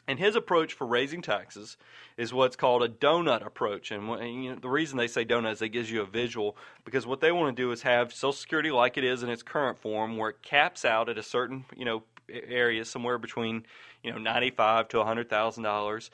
And 0.09 0.19
his 0.19 0.35
approach 0.35 0.73
for 0.73 0.87
raising 0.87 1.23
taxes 1.23 1.77
is 2.17 2.35
what's 2.35 2.57
called 2.57 2.83
a 2.83 2.89
donut 2.89 3.47
approach. 3.47 3.93
And 3.93 4.09
you 4.43 4.51
know, 4.51 4.57
the 4.57 4.69
reason 4.69 4.99
they 4.99 5.07
say 5.07 5.25
donut 5.25 5.53
is 5.53 5.63
it 5.63 5.69
gives 5.69 5.91
you 5.91 6.03
a 6.03 6.07
visual 6.07 6.57
because 6.85 7.07
what 7.07 7.21
they 7.21 7.31
want 7.31 7.57
to 7.57 7.63
do 7.63 7.71
is 7.71 7.83
have 7.83 8.13
Social 8.13 8.33
Security 8.33 8.73
like 8.73 8.99
it 8.99 9.05
is 9.05 9.23
in 9.23 9.31
its 9.31 9.45
current 9.45 9.79
form, 9.79 10.17
where 10.17 10.31
it 10.31 10.43
caps 10.43 10.85
out 10.85 11.09
at 11.09 11.19
a 11.19 11.23
certain 11.23 11.65
you 11.77 11.85
know 11.85 12.03
area, 12.29 12.85
somewhere 12.85 13.19
between 13.19 13.65
you 14.03 14.11
know 14.11 14.19
ninety-five 14.19 14.89
to 14.89 15.05
hundred 15.05 15.31
thousand 15.31 15.67
um, 15.67 15.73
dollars. 15.73 16.11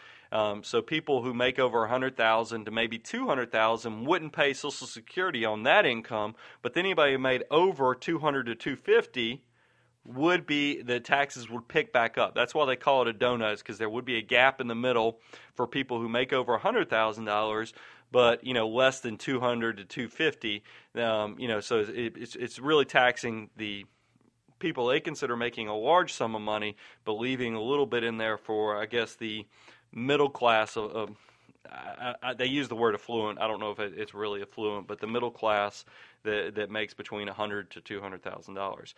So 0.63 0.83
people 0.83 1.23
who 1.23 1.33
make 1.33 1.59
over 1.59 1.85
a 1.85 1.89
hundred 1.89 2.17
thousand 2.17 2.67
to 2.67 2.71
maybe 2.71 2.99
two 2.99 3.27
hundred 3.27 3.51
thousand 3.51 4.05
wouldn't 4.05 4.35
pay 4.35 4.53
Social 4.53 4.87
Security 4.87 5.47
on 5.47 5.63
that 5.63 5.87
income, 5.87 6.35
but 6.61 6.75
then 6.75 6.85
anybody 6.85 7.13
who 7.13 7.19
made 7.19 7.45
over 7.51 7.95
two 7.95 8.19
hundred 8.19 8.45
to 8.47 8.55
two 8.55 8.77
fifty 8.77 9.43
would 10.09 10.47
be 10.47 10.81
the 10.81 11.01
taxes 11.01 11.51
would 11.51 11.69
pick 11.69 11.93
back 11.93 12.17
up. 12.17 12.35
That's 12.35 12.55
why 12.55 12.65
they 12.65 12.77
call 12.77 13.03
it 13.03 13.09
a 13.09 13.13
donut, 13.13 13.59
because 13.59 13.77
there 13.77 13.91
would 13.91 14.07
be 14.07 14.17
a 14.17 14.23
gap 14.23 14.61
in 14.61 14.67
the 14.67 14.75
middle 14.75 15.21
for 15.55 15.67
people 15.67 16.01
who 16.01 16.09
make 16.09 16.33
over 16.33 16.57
hundred 16.57 16.89
thousand 16.89 17.27
dollars, 17.27 17.75
but 18.11 18.43
you 18.43 18.55
know 18.55 18.69
less 18.69 19.01
than 19.01 19.19
two 19.19 19.39
hundred 19.39 19.77
to 19.77 19.85
two 19.85 20.09
fifty. 20.09 20.63
Um, 20.95 21.37
you 21.39 21.47
know, 21.47 21.61
so 21.61 21.81
it, 21.81 22.17
it's 22.17 22.37
it's 22.37 22.59
really 22.59 22.87
taxing 22.87 23.51
the 23.57 23.85
people 24.59 24.87
they 24.87 25.01
consider 25.01 25.37
making 25.37 25.69
a 25.69 25.77
large 25.77 26.13
sum 26.13 26.35
of 26.35 26.43
money, 26.43 26.77
but 27.05 27.13
leaving 27.13 27.55
a 27.55 27.63
little 27.63 27.87
bit 27.87 28.03
in 28.03 28.19
there 28.19 28.39
for, 28.39 28.81
I 28.83 28.87
guess, 28.87 29.15
the 29.15 29.47
middle 29.93 30.31
class 30.31 30.77
of. 30.77 30.91
of 30.93 31.11
I, 31.71 32.15
I, 32.23 32.35
they 32.35 32.47
use 32.47 32.69
the 32.69 32.77
word 32.77 32.95
affluent. 32.95 33.39
I 33.41 33.47
don't 33.47 33.61
know 33.61 33.73
if 33.73 33.79
it, 33.79 33.93
it's 33.95 34.15
really 34.15 34.41
affluent, 34.41 34.87
but 34.87 35.01
the 35.01 35.07
middle 35.07 35.31
class 35.31 35.85
that 36.23 36.55
that 36.55 36.71
makes 36.71 36.95
between 36.95 37.29
a 37.29 37.35
hundred 37.35 37.71
to 37.73 37.83
two 37.83 38.01
hundred 38.01 38.23
thousand 38.23 38.57
um, 38.57 38.63
dollars. 38.63 38.95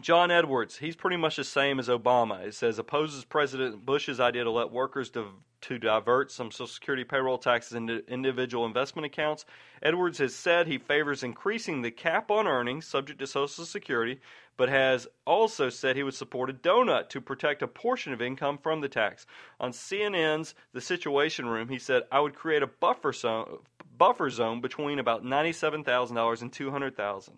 John 0.00 0.30
Edwards, 0.30 0.78
he's 0.78 0.94
pretty 0.94 1.16
much 1.16 1.34
the 1.34 1.44
same 1.44 1.80
as 1.80 1.88
Obama. 1.88 2.46
It 2.46 2.54
says 2.54 2.78
opposes 2.78 3.24
President 3.24 3.84
Bush's 3.84 4.20
idea 4.20 4.44
to 4.44 4.50
let 4.50 4.70
workers 4.70 5.10
to, 5.10 5.26
to 5.62 5.78
divert 5.78 6.30
some 6.30 6.52
Social 6.52 6.68
Security 6.68 7.02
payroll 7.02 7.36
taxes 7.36 7.72
into 7.72 8.06
individual 8.08 8.64
investment 8.64 9.06
accounts. 9.06 9.44
Edwards 9.82 10.18
has 10.18 10.36
said 10.36 10.68
he 10.68 10.78
favors 10.78 11.24
increasing 11.24 11.82
the 11.82 11.90
cap 11.90 12.30
on 12.30 12.46
earnings 12.46 12.86
subject 12.86 13.18
to 13.18 13.26
Social 13.26 13.64
Security, 13.64 14.20
but 14.56 14.68
has 14.68 15.08
also 15.26 15.68
said 15.68 15.96
he 15.96 16.04
would 16.04 16.14
support 16.14 16.48
a 16.48 16.52
donut 16.52 17.08
to 17.08 17.20
protect 17.20 17.62
a 17.62 17.66
portion 17.66 18.12
of 18.12 18.22
income 18.22 18.56
from 18.56 18.80
the 18.80 18.88
tax. 18.88 19.26
On 19.58 19.72
CNN's 19.72 20.54
The 20.72 20.80
Situation 20.80 21.46
Room, 21.46 21.68
he 21.68 21.78
said, 21.80 22.04
I 22.12 22.20
would 22.20 22.36
create 22.36 22.62
a 22.62 22.68
buffer 22.68 23.12
zone, 23.12 23.58
buffer 23.96 24.30
zone 24.30 24.60
between 24.60 25.00
about 25.00 25.24
$97,000 25.24 26.42
and 26.42 26.52
$200,000. 26.52 27.30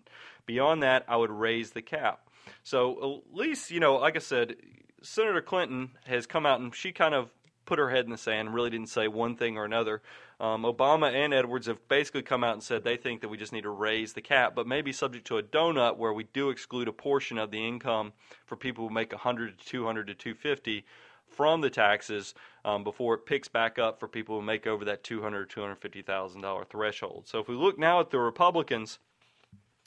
Beyond 0.45 0.83
that, 0.83 1.05
I 1.07 1.17
would 1.17 1.31
raise 1.31 1.71
the 1.71 1.81
cap. 1.81 2.27
So 2.63 3.23
at 3.31 3.37
least, 3.37 3.71
you 3.71 3.79
know, 3.79 3.95
like 3.95 4.15
I 4.15 4.19
said, 4.19 4.55
Senator 5.01 5.41
Clinton 5.41 5.91
has 6.05 6.25
come 6.25 6.45
out 6.45 6.59
and 6.59 6.73
she 6.73 6.91
kind 6.91 7.15
of 7.15 7.29
put 7.65 7.79
her 7.79 7.89
head 7.89 8.05
in 8.05 8.11
the 8.11 8.17
sand 8.17 8.47
and 8.47 8.55
really 8.55 8.69
didn't 8.69 8.89
say 8.89 9.07
one 9.07 9.35
thing 9.35 9.57
or 9.57 9.65
another. 9.65 10.01
Um, 10.39 10.63
Obama 10.63 11.13
and 11.13 11.33
Edwards 11.33 11.67
have 11.67 11.87
basically 11.87 12.23
come 12.23 12.43
out 12.43 12.53
and 12.53 12.63
said 12.63 12.83
they 12.83 12.97
think 12.97 13.21
that 13.21 13.29
we 13.29 13.37
just 13.37 13.53
need 13.53 13.63
to 13.63 13.69
raise 13.69 14.13
the 14.13 14.21
cap, 14.21 14.55
but 14.55 14.67
maybe 14.67 14.91
subject 14.91 15.27
to 15.27 15.37
a 15.37 15.43
donut 15.43 15.97
where 15.97 16.13
we 16.13 16.23
do 16.23 16.49
exclude 16.49 16.87
a 16.87 16.93
portion 16.93 17.37
of 17.37 17.51
the 17.51 17.65
income 17.65 18.13
for 18.45 18.55
people 18.55 18.87
who 18.87 18.93
make 18.93 19.11
100 19.11 19.57
to 19.57 19.65
200 19.65 20.07
to 20.07 20.15
250 20.15 20.83
from 21.27 21.61
the 21.61 21.69
taxes 21.69 22.33
um, 22.65 22.83
before 22.83 23.15
it 23.15 23.25
picks 23.25 23.47
back 23.47 23.79
up 23.79 23.99
for 23.99 24.07
people 24.07 24.35
who 24.35 24.45
make 24.45 24.67
over 24.67 24.85
that 24.85 25.03
200 25.03 25.49
250 25.49 26.01
thousand 26.01 26.41
dollar 26.41 26.65
threshold. 26.65 27.27
So 27.27 27.39
if 27.39 27.47
we 27.47 27.55
look 27.55 27.79
now 27.79 27.99
at 27.99 28.09
the 28.09 28.19
Republicans, 28.19 28.99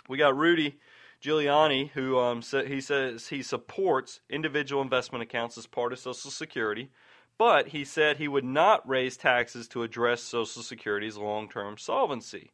we 0.08 0.18
got 0.18 0.36
Rudy 0.36 0.78
Giuliani, 1.24 1.88
who 1.90 2.18
um, 2.18 2.42
he 2.42 2.82
says 2.82 3.28
he 3.28 3.42
supports 3.42 4.20
individual 4.28 4.82
investment 4.82 5.22
accounts 5.22 5.56
as 5.56 5.66
part 5.66 5.94
of 5.94 5.98
Social 5.98 6.30
Security, 6.30 6.90
but 7.38 7.68
he 7.68 7.82
said 7.82 8.18
he 8.18 8.28
would 8.28 8.44
not 8.44 8.86
raise 8.86 9.16
taxes 9.16 9.66
to 9.68 9.82
address 9.82 10.20
Social 10.20 10.62
Security's 10.62 11.16
long 11.16 11.48
term 11.48 11.78
solvency. 11.78 12.50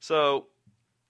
So 0.00 0.48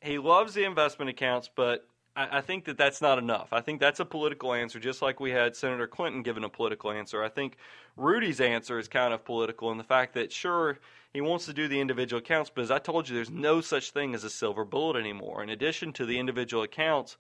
he 0.01 0.19
loves 0.19 0.55
the 0.55 0.63
investment 0.63 1.11
accounts, 1.11 1.51
but 1.53 1.89
I, 2.17 2.39
I 2.39 2.41
think 2.41 2.65
that 2.65 2.79
that's 2.79 3.01
not 3.01 3.19
enough. 3.19 3.49
I 3.53 3.61
think 3.61 3.81
that's 3.81 4.01
a 4.01 4.05
political 4.05 4.53
answer, 4.53 4.79
just 4.79 5.03
like 5.03 5.21
we 5.21 5.31
had 5.31 5.57
Senator 5.57 5.87
Clinton 5.87 6.23
giving 6.23 6.45
a 6.45 6.49
political 6.49 6.91
answer. 6.91 7.23
I 7.23 7.29
think 7.29 7.57
Rudy's 7.97 8.41
answer 8.41 8.79
is 8.79 8.89
kind 8.89 9.15
of 9.15 9.25
political 9.25 9.71
in 9.71 9.79
the 9.79 9.85
fact 9.85 10.15
that, 10.15 10.33
sure, 10.33 10.79
he 11.13 11.21
wants 11.21 11.47
to 11.47 11.53
do 11.53 11.69
the 11.69 11.81
individual 11.81 12.19
accounts, 12.19 12.51
but 12.55 12.63
as 12.63 12.71
I 12.71 12.79
told 12.79 13.09
you, 13.09 13.15
there's 13.15 13.31
no 13.31 13.61
such 13.61 13.91
thing 13.91 14.15
as 14.15 14.25
a 14.25 14.31
silver 14.31 14.65
bullet 14.65 14.99
anymore. 14.99 15.43
In 15.43 15.49
addition 15.49 15.93
to 15.95 16.07
the 16.07 16.19
individual 16.19 16.63
accounts, 16.65 17.17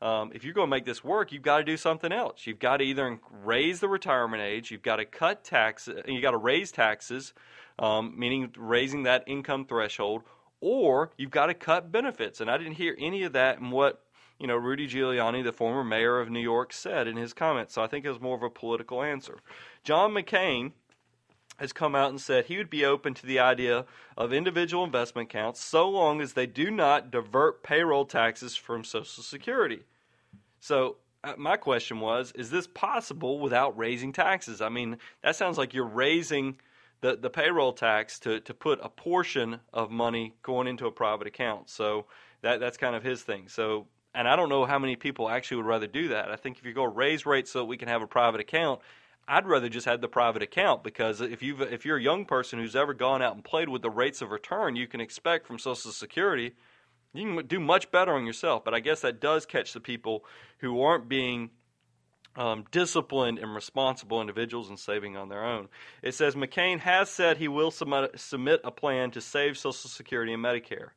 um, 0.00 0.32
if 0.34 0.44
you're 0.44 0.54
going 0.54 0.66
to 0.66 0.70
make 0.70 0.86
this 0.86 1.04
work, 1.04 1.30
you've 1.30 1.42
got 1.42 1.58
to 1.58 1.64
do 1.64 1.76
something 1.76 2.12
else. 2.12 2.46
You've 2.46 2.58
got 2.58 2.78
to 2.78 2.84
either 2.84 3.18
raise 3.44 3.80
the 3.80 3.88
retirement 3.88 4.42
age, 4.42 4.70
you've 4.70 4.82
got 4.82 4.96
to 4.96 5.04
cut 5.04 5.44
taxes, 5.44 6.02
you've 6.06 6.22
got 6.22 6.32
to 6.32 6.36
raise 6.38 6.72
taxes, 6.72 7.32
um, 7.78 8.14
meaning 8.18 8.52
raising 8.56 9.02
that 9.04 9.24
income 9.26 9.66
threshold, 9.66 10.22
or 10.60 11.10
you've 11.16 11.30
got 11.30 11.46
to 11.46 11.54
cut 11.54 11.92
benefits. 11.92 12.40
And 12.40 12.50
I 12.50 12.56
didn't 12.56 12.74
hear 12.74 12.96
any 12.98 13.22
of 13.24 13.34
that 13.34 13.58
in 13.58 13.70
what 13.70 14.02
you 14.44 14.48
know, 14.48 14.56
Rudy 14.56 14.86
Giuliani, 14.86 15.42
the 15.42 15.54
former 15.54 15.82
mayor 15.82 16.20
of 16.20 16.28
New 16.28 16.38
York, 16.38 16.74
said 16.74 17.08
in 17.08 17.16
his 17.16 17.32
comments. 17.32 17.72
So 17.72 17.82
I 17.82 17.86
think 17.86 18.04
it 18.04 18.10
was 18.10 18.20
more 18.20 18.36
of 18.36 18.42
a 18.42 18.50
political 18.50 19.02
answer. 19.02 19.38
John 19.84 20.12
McCain 20.12 20.72
has 21.56 21.72
come 21.72 21.94
out 21.94 22.10
and 22.10 22.20
said 22.20 22.44
he 22.44 22.58
would 22.58 22.68
be 22.68 22.84
open 22.84 23.14
to 23.14 23.24
the 23.24 23.38
idea 23.38 23.86
of 24.18 24.34
individual 24.34 24.84
investment 24.84 25.30
accounts 25.30 25.64
so 25.64 25.88
long 25.88 26.20
as 26.20 26.34
they 26.34 26.44
do 26.44 26.70
not 26.70 27.10
divert 27.10 27.62
payroll 27.62 28.04
taxes 28.04 28.54
from 28.54 28.84
Social 28.84 29.22
Security. 29.22 29.80
So 30.60 30.98
uh, 31.22 31.32
my 31.38 31.56
question 31.56 32.00
was, 32.00 32.30
is 32.32 32.50
this 32.50 32.66
possible 32.66 33.40
without 33.40 33.78
raising 33.78 34.12
taxes? 34.12 34.60
I 34.60 34.68
mean, 34.68 34.98
that 35.22 35.36
sounds 35.36 35.56
like 35.56 35.72
you're 35.72 35.86
raising 35.86 36.58
the, 37.00 37.16
the 37.16 37.30
payroll 37.30 37.72
tax 37.72 38.18
to, 38.18 38.40
to 38.40 38.52
put 38.52 38.78
a 38.82 38.90
portion 38.90 39.60
of 39.72 39.90
money 39.90 40.34
going 40.42 40.66
into 40.66 40.86
a 40.86 40.92
private 40.92 41.26
account. 41.26 41.70
So 41.70 42.04
that 42.42 42.60
that's 42.60 42.76
kind 42.76 42.94
of 42.94 43.02
his 43.02 43.22
thing. 43.22 43.48
So 43.48 43.86
and 44.14 44.28
I 44.28 44.36
don't 44.36 44.48
know 44.48 44.64
how 44.64 44.78
many 44.78 44.96
people 44.96 45.28
actually 45.28 45.58
would 45.58 45.66
rather 45.66 45.86
do 45.86 46.08
that. 46.08 46.30
I 46.30 46.36
think 46.36 46.58
if 46.58 46.64
you 46.64 46.72
go 46.72 46.84
raise 46.84 47.26
rates 47.26 47.50
so 47.50 47.60
that 47.60 47.64
we 47.64 47.76
can 47.76 47.88
have 47.88 48.02
a 48.02 48.06
private 48.06 48.40
account, 48.40 48.80
I'd 49.26 49.46
rather 49.46 49.68
just 49.68 49.86
have 49.86 50.00
the 50.00 50.08
private 50.08 50.42
account 50.42 50.84
because 50.84 51.20
if 51.20 51.42
you 51.42 51.62
if 51.62 51.84
you're 51.84 51.96
a 51.96 52.02
young 52.02 52.24
person 52.26 52.58
who's 52.58 52.76
ever 52.76 52.94
gone 52.94 53.22
out 53.22 53.34
and 53.34 53.42
played 53.42 53.68
with 53.68 53.82
the 53.82 53.90
rates 53.90 54.20
of 54.22 54.30
return 54.30 54.76
you 54.76 54.86
can 54.86 55.00
expect 55.00 55.46
from 55.46 55.58
Social 55.58 55.90
Security, 55.90 56.52
you 57.14 57.36
can 57.36 57.46
do 57.46 57.58
much 57.58 57.90
better 57.90 58.12
on 58.12 58.26
yourself. 58.26 58.64
But 58.64 58.74
I 58.74 58.80
guess 58.80 59.00
that 59.00 59.20
does 59.20 59.46
catch 59.46 59.72
the 59.72 59.80
people 59.80 60.24
who 60.58 60.82
aren't 60.82 61.08
being 61.08 61.50
um, 62.36 62.64
disciplined 62.70 63.38
and 63.38 63.54
responsible 63.54 64.20
individuals 64.20 64.68
and 64.68 64.78
saving 64.78 65.16
on 65.16 65.28
their 65.28 65.44
own. 65.44 65.68
It 66.02 66.14
says 66.14 66.34
McCain 66.34 66.80
has 66.80 67.08
said 67.08 67.36
he 67.36 67.48
will 67.48 67.70
submit, 67.70 68.18
submit 68.18 68.60
a 68.64 68.70
plan 68.70 69.10
to 69.12 69.20
save 69.20 69.56
Social 69.56 69.88
Security 69.88 70.32
and 70.32 70.44
Medicare. 70.44 70.90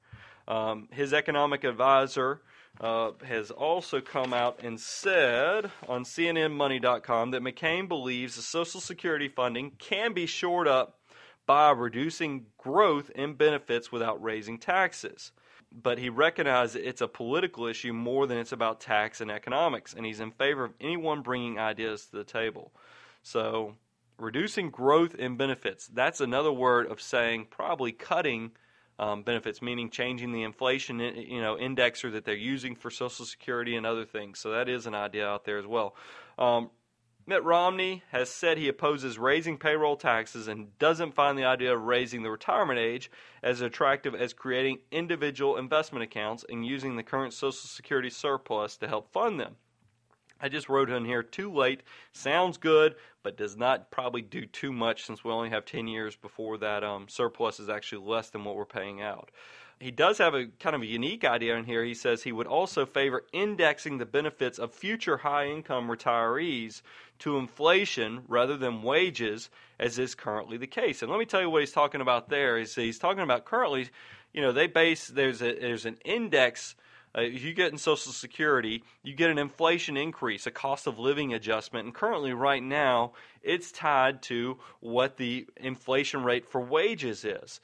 Um, 0.47 0.87
his 0.91 1.13
economic 1.13 1.63
advisor 1.63 2.41
uh, 2.79 3.11
has 3.23 3.51
also 3.51 4.01
come 4.01 4.33
out 4.33 4.59
and 4.63 4.79
said 4.79 5.71
on 5.87 6.03
CNNMoney.com 6.03 7.31
that 7.31 7.41
McCain 7.41 7.87
believes 7.87 8.35
the 8.35 8.41
Social 8.41 8.79
Security 8.79 9.27
funding 9.27 9.71
can 9.79 10.13
be 10.13 10.25
shored 10.25 10.67
up 10.67 10.99
by 11.45 11.71
reducing 11.71 12.45
growth 12.57 13.09
in 13.11 13.33
benefits 13.33 13.91
without 13.91 14.21
raising 14.21 14.59
taxes. 14.59 15.31
But 15.71 15.97
he 15.97 16.09
recognizes 16.09 16.75
it's 16.75 17.01
a 17.01 17.07
political 17.07 17.65
issue 17.65 17.93
more 17.93 18.27
than 18.27 18.37
it's 18.37 18.51
about 18.51 18.79
tax 18.79 19.21
and 19.21 19.31
economics, 19.31 19.93
and 19.93 20.05
he's 20.05 20.19
in 20.19 20.31
favor 20.31 20.65
of 20.65 20.73
anyone 20.79 21.21
bringing 21.21 21.59
ideas 21.59 22.05
to 22.05 22.17
the 22.17 22.23
table. 22.23 22.71
So, 23.21 23.75
reducing 24.17 24.69
growth 24.69 25.15
in 25.15 25.35
benefits, 25.35 25.87
that's 25.87 26.21
another 26.21 26.51
word 26.51 26.87
of 26.87 27.01
saying 27.01 27.47
probably 27.49 27.91
cutting 27.91 28.51
um, 28.99 29.23
benefits, 29.23 29.61
meaning 29.61 29.89
changing 29.89 30.31
the 30.31 30.43
inflation 30.43 30.99
you 30.99 31.41
know 31.41 31.55
indexer 31.55 32.11
that 32.11 32.25
they're 32.25 32.35
using 32.35 32.75
for 32.75 32.89
Social 32.89 33.25
Security 33.25 33.75
and 33.75 33.85
other 33.85 34.05
things. 34.05 34.39
So 34.39 34.51
that 34.51 34.69
is 34.69 34.85
an 34.85 34.95
idea 34.95 35.27
out 35.27 35.45
there 35.45 35.57
as 35.57 35.67
well. 35.67 35.95
Um, 36.37 36.69
Mitt 37.29 37.43
Romney 37.43 38.03
has 38.11 38.29
said 38.29 38.57
he 38.57 38.69
opposes 38.69 39.19
raising 39.19 39.57
payroll 39.57 39.97
taxes 39.97 40.47
and 40.47 40.77
doesn't 40.79 41.13
find 41.13 41.37
the 41.37 41.43
idea 41.43 41.75
of 41.75 41.83
raising 41.83 42.23
the 42.23 42.31
retirement 42.31 42.79
age 42.79 43.11
as 43.43 43.59
attractive 43.59 44.15
as 44.15 44.31
creating 44.31 44.79
individual 44.91 45.57
investment 45.57 46.03
accounts 46.03 46.45
and 46.47 46.65
using 46.65 46.95
the 46.95 47.03
current 47.03 47.33
Social 47.33 47.67
Security 47.67 48.09
surplus 48.09 48.77
to 48.77 48.87
help 48.87 49.11
fund 49.11 49.41
them. 49.41 49.57
I 50.39 50.49
just 50.49 50.69
wrote 50.69 50.89
in 50.89 51.05
here 51.05 51.23
too 51.23 51.51
late. 51.51 51.81
Sounds 52.11 52.57
good, 52.57 52.95
but 53.23 53.37
does 53.37 53.57
not 53.57 53.91
probably 53.91 54.21
do 54.21 54.45
too 54.45 54.71
much 54.71 55.05
since 55.05 55.23
we 55.23 55.31
only 55.31 55.49
have 55.49 55.65
10 55.65 55.87
years 55.87 56.15
before 56.15 56.57
that 56.59 56.83
um, 56.83 57.07
surplus 57.07 57.59
is 57.59 57.69
actually 57.69 58.05
less 58.05 58.29
than 58.29 58.43
what 58.43 58.55
we're 58.55 58.65
paying 58.65 59.01
out. 59.01 59.31
He 59.79 59.91
does 59.91 60.17
have 60.17 60.33
a 60.33 60.47
kind 60.59 60.75
of 60.75 60.81
a 60.81 60.87
unique 60.87 61.23
idea 61.23 61.55
in 61.55 61.65
here. 61.65 61.83
He 61.83 61.93
says 61.93 62.23
he 62.23 62.31
would 62.31 62.47
also 62.47 62.85
favor 62.85 63.23
indexing 63.31 63.99
the 63.99 64.07
benefits 64.07 64.57
of 64.57 64.73
future 64.73 65.17
high 65.17 65.47
income 65.47 65.87
retirees 65.87 66.81
to 67.19 67.37
inflation 67.37 68.23
rather 68.27 68.57
than 68.57 68.81
wages, 68.81 69.51
as 69.79 69.99
is 69.99 70.15
currently 70.15 70.57
the 70.57 70.65
case. 70.65 71.03
And 71.03 71.11
let 71.11 71.19
me 71.19 71.25
tell 71.25 71.41
you 71.41 71.49
what 71.51 71.61
he's 71.61 71.71
talking 71.71 72.01
about 72.01 72.29
there. 72.29 72.57
Is 72.57 72.73
he's 72.73 72.97
talking 72.97 73.21
about 73.21 73.45
currently, 73.45 73.89
you 74.33 74.41
know, 74.41 74.51
they 74.51 74.65
base 74.65 75.07
there's 75.07 75.43
a 75.43 75.53
there's 75.53 75.85
an 75.85 75.97
index 76.03 76.75
uh, 77.15 77.21
if 77.21 77.43
you 77.43 77.53
get 77.53 77.71
in 77.71 77.77
Social 77.77 78.11
Security, 78.11 78.83
you 79.03 79.13
get 79.13 79.29
an 79.29 79.37
inflation 79.37 79.97
increase, 79.97 80.47
a 80.47 80.51
cost 80.51 80.87
of 80.87 80.97
living 80.97 81.33
adjustment, 81.33 81.85
and 81.85 81.93
currently, 81.93 82.33
right 82.33 82.63
now, 82.63 83.13
it's 83.43 83.71
tied 83.71 84.21
to 84.23 84.57
what 84.79 85.17
the 85.17 85.45
inflation 85.57 86.23
rate 86.23 86.49
for 86.49 86.61
wages 86.61 87.23
is. 87.25 87.59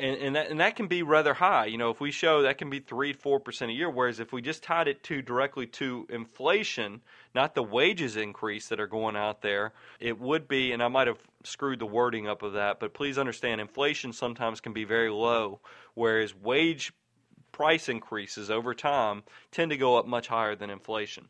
And, 0.00 0.16
and, 0.18 0.36
that, 0.36 0.48
and 0.48 0.60
that 0.60 0.76
can 0.76 0.86
be 0.86 1.02
rather 1.02 1.34
high. 1.34 1.66
You 1.66 1.76
know, 1.76 1.90
if 1.90 2.00
we 2.00 2.12
show 2.12 2.42
that 2.42 2.56
can 2.56 2.70
be 2.70 2.78
three, 2.78 3.12
four 3.12 3.40
percent 3.40 3.72
a 3.72 3.74
year. 3.74 3.90
Whereas 3.90 4.20
if 4.20 4.32
we 4.32 4.40
just 4.40 4.62
tied 4.62 4.86
it 4.86 5.02
to 5.04 5.22
directly 5.22 5.66
to 5.66 6.06
inflation, 6.08 7.00
not 7.34 7.56
the 7.56 7.64
wages 7.64 8.16
increase 8.16 8.68
that 8.68 8.78
are 8.78 8.86
going 8.86 9.16
out 9.16 9.42
there, 9.42 9.72
it 9.98 10.20
would 10.20 10.46
be. 10.46 10.70
And 10.70 10.84
I 10.84 10.88
might 10.88 11.08
have 11.08 11.18
screwed 11.42 11.80
the 11.80 11.86
wording 11.86 12.28
up 12.28 12.44
of 12.44 12.52
that, 12.52 12.78
but 12.78 12.94
please 12.94 13.18
understand, 13.18 13.60
inflation 13.60 14.12
sometimes 14.12 14.60
can 14.60 14.72
be 14.72 14.84
very 14.84 15.10
low, 15.10 15.58
whereas 15.94 16.32
wage 16.32 16.92
price 17.58 17.88
increases 17.88 18.52
over 18.52 18.72
time 18.72 19.24
tend 19.50 19.72
to 19.72 19.76
go 19.76 19.96
up 19.96 20.06
much 20.06 20.28
higher 20.28 20.54
than 20.54 20.70
inflation. 20.70 21.28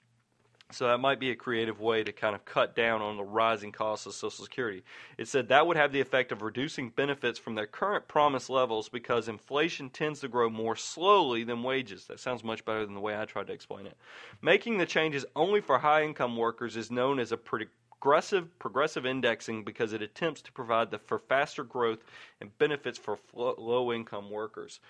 So 0.70 0.87
that 0.87 1.01
might 1.01 1.18
be 1.18 1.31
a 1.31 1.35
creative 1.35 1.81
way 1.81 2.05
to 2.05 2.12
kind 2.12 2.35
of 2.35 2.45
cut 2.45 2.76
down 2.76 3.01
on 3.01 3.16
the 3.16 3.24
rising 3.24 3.72
costs 3.72 4.05
of 4.05 4.12
Social 4.12 4.45
Security. 4.45 4.85
It 5.16 5.26
said 5.26 5.49
that 5.49 5.66
would 5.66 5.79
have 5.79 5.91
the 5.91 6.03
effect 6.03 6.31
of 6.31 6.43
reducing 6.43 6.91
benefits 6.91 7.39
from 7.39 7.55
their 7.55 7.66
current 7.66 8.09
promised 8.09 8.51
levels 8.51 8.91
because 8.91 9.26
inflation 9.26 9.89
tends 9.89 10.20
to 10.20 10.29
grow 10.29 10.51
more 10.51 10.76
slowly 10.76 11.45
than 11.45 11.62
wages. 11.62 12.05
That 12.09 12.20
sounds 12.20 12.45
much 12.45 12.62
better 12.62 12.85
than 12.85 12.95
the 12.95 13.01
way 13.01 13.18
I 13.18 13.24
tried 13.24 13.47
to 13.47 13.55
explain 13.55 13.87
it. 13.87 13.97
Making 14.43 14.76
the 14.76 14.85
changes 14.85 15.24
only 15.35 15.62
for 15.62 15.79
high 15.79 16.03
income 16.03 16.37
workers 16.37 16.76
is 16.76 16.91
known 16.91 17.20
as 17.20 17.33
a 17.33 17.39
progressive 17.39 18.59
progressive 18.59 19.07
indexing 19.07 19.64
because 19.64 19.95
it 19.95 20.03
attempts 20.03 20.43
to 20.43 20.53
provide 20.53 20.91
the 20.91 20.99
for 20.99 21.18
faster 21.18 21.64
growth 21.64 22.05
and 22.43 22.57
benefits 22.59 22.99
for 22.99 23.18
low 23.33 23.95
income 23.95 24.31
workers. 24.31 24.81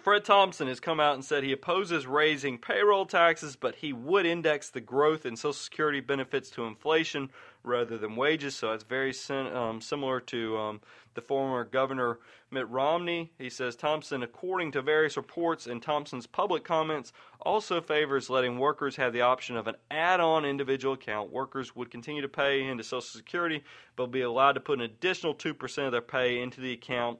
Fred 0.00 0.24
Thompson 0.24 0.68
has 0.68 0.78
come 0.78 1.00
out 1.00 1.14
and 1.14 1.24
said 1.24 1.42
he 1.42 1.52
opposes 1.52 2.06
raising 2.06 2.56
payroll 2.56 3.04
taxes, 3.04 3.56
but 3.56 3.74
he 3.74 3.92
would 3.92 4.26
index 4.26 4.70
the 4.70 4.80
growth 4.80 5.26
in 5.26 5.36
Social 5.36 5.52
Security 5.52 5.98
benefits 5.98 6.50
to 6.50 6.66
inflation 6.66 7.30
rather 7.64 7.98
than 7.98 8.14
wages. 8.14 8.54
So 8.54 8.70
that's 8.70 8.84
very 8.84 9.12
um, 9.28 9.80
similar 9.80 10.20
to 10.20 10.56
um, 10.56 10.80
the 11.14 11.20
former 11.20 11.64
Governor 11.64 12.20
Mitt 12.52 12.68
Romney. 12.68 13.32
He 13.38 13.50
says 13.50 13.74
Thompson, 13.74 14.22
according 14.22 14.70
to 14.72 14.82
various 14.82 15.16
reports 15.16 15.66
and 15.66 15.82
Thompson's 15.82 16.28
public 16.28 16.62
comments, 16.62 17.12
also 17.40 17.80
favors 17.80 18.30
letting 18.30 18.56
workers 18.56 18.94
have 18.96 19.12
the 19.12 19.22
option 19.22 19.56
of 19.56 19.66
an 19.66 19.74
add 19.90 20.20
on 20.20 20.44
individual 20.44 20.94
account. 20.94 21.32
Workers 21.32 21.74
would 21.74 21.90
continue 21.90 22.22
to 22.22 22.28
pay 22.28 22.62
into 22.62 22.84
Social 22.84 23.00
Security, 23.00 23.64
but 23.96 24.12
be 24.12 24.20
allowed 24.20 24.52
to 24.52 24.60
put 24.60 24.78
an 24.78 24.84
additional 24.84 25.34
2% 25.34 25.86
of 25.86 25.92
their 25.92 26.00
pay 26.00 26.40
into 26.40 26.60
the 26.60 26.72
account 26.72 27.18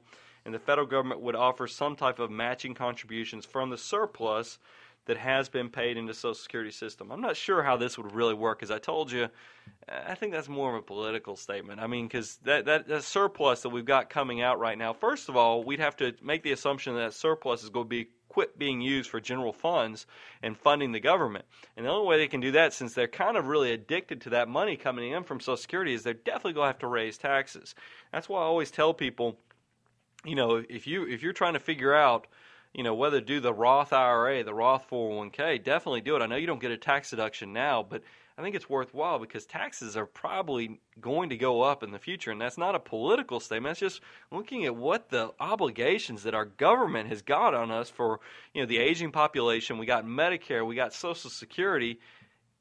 and 0.49 0.55
the 0.55 0.59
federal 0.59 0.87
government 0.87 1.21
would 1.21 1.35
offer 1.35 1.67
some 1.67 1.95
type 1.95 2.17
of 2.17 2.31
matching 2.31 2.73
contributions 2.73 3.45
from 3.45 3.69
the 3.69 3.77
surplus 3.77 4.57
that 5.05 5.15
has 5.15 5.47
been 5.47 5.69
paid 5.69 5.95
into 5.95 6.11
Social 6.11 6.33
Security 6.33 6.71
system. 6.71 7.11
I'm 7.11 7.21
not 7.21 7.37
sure 7.37 7.61
how 7.61 7.77
this 7.77 7.99
would 7.99 8.11
really 8.15 8.33
work. 8.33 8.63
As 8.63 8.71
I 8.71 8.79
told 8.79 9.11
you, 9.11 9.27
I 9.87 10.15
think 10.15 10.33
that's 10.33 10.49
more 10.49 10.75
of 10.75 10.79
a 10.79 10.81
political 10.81 11.35
statement. 11.35 11.79
I 11.79 11.85
mean, 11.85 12.07
because 12.07 12.37
that, 12.45 12.65
that, 12.65 12.87
that 12.87 13.03
surplus 13.03 13.61
that 13.61 13.69
we've 13.69 13.85
got 13.85 14.09
coming 14.09 14.41
out 14.41 14.59
right 14.59 14.75
now, 14.75 14.91
first 14.91 15.29
of 15.29 15.37
all, 15.37 15.63
we'd 15.63 15.79
have 15.79 15.95
to 15.97 16.15
make 16.19 16.41
the 16.41 16.51
assumption 16.51 16.95
that, 16.95 17.01
that 17.01 17.13
surplus 17.13 17.63
is 17.63 17.69
going 17.69 17.85
to 17.85 17.89
be 17.89 18.07
quit 18.27 18.57
being 18.57 18.81
used 18.81 19.11
for 19.11 19.19
general 19.19 19.53
funds 19.53 20.07
and 20.41 20.57
funding 20.57 20.93
the 20.93 20.99
government. 20.99 21.45
And 21.77 21.85
the 21.85 21.91
only 21.91 22.07
way 22.07 22.17
they 22.17 22.27
can 22.27 22.41
do 22.41 22.53
that, 22.53 22.73
since 22.73 22.95
they're 22.95 23.07
kind 23.07 23.37
of 23.37 23.45
really 23.45 23.71
addicted 23.71 24.21
to 24.21 24.31
that 24.31 24.47
money 24.47 24.77
coming 24.77 25.11
in 25.11 25.23
from 25.23 25.39
Social 25.39 25.57
Security, 25.57 25.93
is 25.93 26.01
they're 26.01 26.15
definitely 26.15 26.53
going 26.53 26.65
to 26.65 26.73
have 26.73 26.79
to 26.79 26.87
raise 26.87 27.19
taxes. 27.19 27.75
That's 28.11 28.27
why 28.27 28.39
I 28.39 28.45
always 28.45 28.71
tell 28.71 28.95
people 28.95 29.37
you 30.25 30.35
know, 30.35 30.63
if 30.69 30.87
you 30.87 31.07
if 31.07 31.23
you're 31.23 31.33
trying 31.33 31.53
to 31.53 31.59
figure 31.59 31.93
out, 31.93 32.27
you 32.73 32.83
know, 32.83 32.93
whether 32.93 33.19
to 33.19 33.25
do 33.25 33.39
the 33.39 33.53
Roth 33.53 33.93
IRA, 33.93 34.43
the 34.43 34.53
Roth 34.53 34.89
401k, 34.89 35.63
definitely 35.63 36.01
do 36.01 36.15
it. 36.15 36.21
I 36.21 36.25
know 36.25 36.35
you 36.35 36.47
don't 36.47 36.61
get 36.61 36.71
a 36.71 36.77
tax 36.77 37.09
deduction 37.09 37.53
now, 37.53 37.83
but 37.83 38.03
I 38.39 38.41
think 38.41 38.55
it's 38.55 38.69
worthwhile 38.69 39.19
because 39.19 39.45
taxes 39.45 39.97
are 39.97 40.05
probably 40.05 40.79
going 41.01 41.29
to 41.31 41.37
go 41.37 41.61
up 41.61 41.83
in 41.83 41.91
the 41.91 41.99
future, 41.99 42.31
and 42.31 42.39
that's 42.39 42.57
not 42.57 42.73
a 42.73 42.79
political 42.79 43.41
statement. 43.41 43.71
It's 43.71 43.79
just 43.81 44.01
looking 44.31 44.65
at 44.65 44.73
what 44.73 45.09
the 45.09 45.33
obligations 45.41 46.23
that 46.23 46.33
our 46.33 46.45
government 46.45 47.09
has 47.09 47.21
got 47.21 47.53
on 47.53 47.69
us 47.69 47.89
for, 47.89 48.21
you 48.53 48.61
know, 48.61 48.65
the 48.65 48.77
aging 48.77 49.11
population. 49.11 49.77
We 49.77 49.85
got 49.85 50.05
Medicare, 50.05 50.65
we 50.65 50.75
got 50.75 50.93
Social 50.93 51.29
Security, 51.29 51.99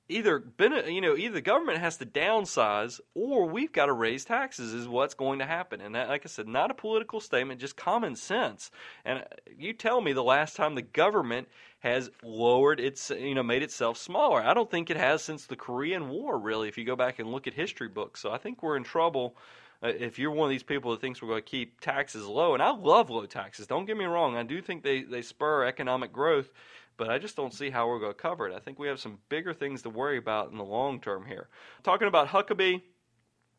either 0.09 0.43
you 0.87 1.01
know 1.01 1.17
either 1.17 1.35
the 1.35 1.41
government 1.41 1.79
has 1.79 1.99
to 1.99 2.07
downsize 2.07 3.01
or 3.15 3.47
we've 3.47 3.73
got 3.73 3.87
to 3.87 3.93
raise 3.93 4.25
taxes 4.25 4.73
is 4.73 4.89
what's 4.89 5.15
going 5.15 5.39
to 5.41 5.47
happen. 5.47 5.81
And 5.81 5.95
that, 5.95 6.09
like 6.09 6.23
i 6.25 6.29
said 6.29 6.49
not 6.49 6.71
a 6.71 6.75
political 6.75 7.21
statement 7.21 7.61
just 7.61 7.77
common 7.77 8.17
sense. 8.17 8.71
And 9.05 9.25
you 9.57 9.73
tell 9.73 10.01
me 10.01 10.13
the 10.13 10.23
last 10.23 10.57
time 10.57 10.75
the 10.75 10.83
government 10.83 11.49
has 11.81 12.11
lowered 12.23 12.81
its 12.81 13.11
you 13.11 13.35
know 13.35 13.43
made 13.43 13.63
itself 13.63 13.99
smaller. 13.99 14.43
I 14.43 14.55
don't 14.55 14.71
think 14.71 14.91
it 14.91 14.97
has 14.97 15.23
since 15.23 15.47
the 15.47 15.57
korean 15.57 16.09
war 16.09 16.39
really 16.39 16.69
if 16.69 16.79
you 16.79 16.85
go 16.85 16.97
back 16.97 17.19
and 17.19 17.31
look 17.31 17.47
at 17.47 17.55
history 17.55 17.89
books. 17.89 18.21
So 18.21 18.31
i 18.33 18.39
think 18.39 18.63
we're 18.63 18.77
in 18.77 18.85
trouble 18.85 19.37
uh, 19.83 19.89
if 19.89 20.19
you're 20.19 20.33
one 20.33 20.47
of 20.47 20.51
these 20.51 20.65
people 20.65 20.91
that 20.91 21.01
thinks 21.01 21.23
we're 21.23 21.29
going 21.29 21.43
to 21.43 21.49
keep 21.49 21.81
taxes 21.81 22.27
low. 22.27 22.55
And 22.55 22.63
i 22.63 22.71
love 22.71 23.11
low 23.11 23.27
taxes 23.27 23.67
don't 23.67 23.85
get 23.85 23.97
me 23.97 24.07
wrong. 24.07 24.37
I 24.37 24.43
do 24.43 24.63
think 24.63 24.83
they, 24.83 25.03
they 25.03 25.23
spur 25.23 25.65
economic 25.65 26.13
growth 26.13 26.51
but 26.99 27.09
I 27.09 27.19
just 27.19 27.37
don't 27.37 27.55
see 27.55 27.71
how 27.71 27.89
we're 27.89 28.01
going 28.01 28.13
to 28.13 28.19
cover 28.19 28.47
it. 28.47 28.55
I 28.55 28.59
think 28.59 28.79
we 28.79 28.89
have 28.89 29.01
some 29.01 29.19
bigger 29.31 29.55
things 29.55 29.81
to 29.83 29.91
worry 29.91 30.19
about 30.19 30.51
in 30.51 30.59
the 30.59 30.65
long 30.65 31.01
term 31.01 31.25
here. 31.25 31.49
Talking 31.83 32.09
about 32.09 32.29
Huckabee, 32.29 32.83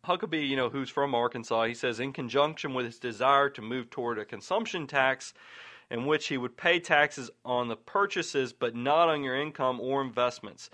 Huckabee, 0.05 0.47
you 0.47 0.55
know, 0.55 0.69
who's 0.69 0.89
from 0.89 1.15
Arkansas, 1.15 1.63
he 1.65 1.73
says 1.73 1.99
in 1.99 2.13
conjunction 2.13 2.73
with 2.75 2.85
his 2.85 2.99
desire 2.99 3.49
to 3.49 3.61
move 3.61 3.89
toward 3.89 4.19
a 4.19 4.25
consumption 4.25 4.85
tax 4.85 5.33
in 5.89 6.05
which 6.05 6.27
he 6.27 6.37
would 6.37 6.55
pay 6.55 6.79
taxes 6.79 7.31
on 7.43 7.67
the 7.67 7.75
purchases 7.75 8.53
but 8.53 8.75
not 8.75 9.09
on 9.09 9.23
your 9.23 9.35
income 9.35 9.79
or 9.79 10.01
investments. 10.01 10.69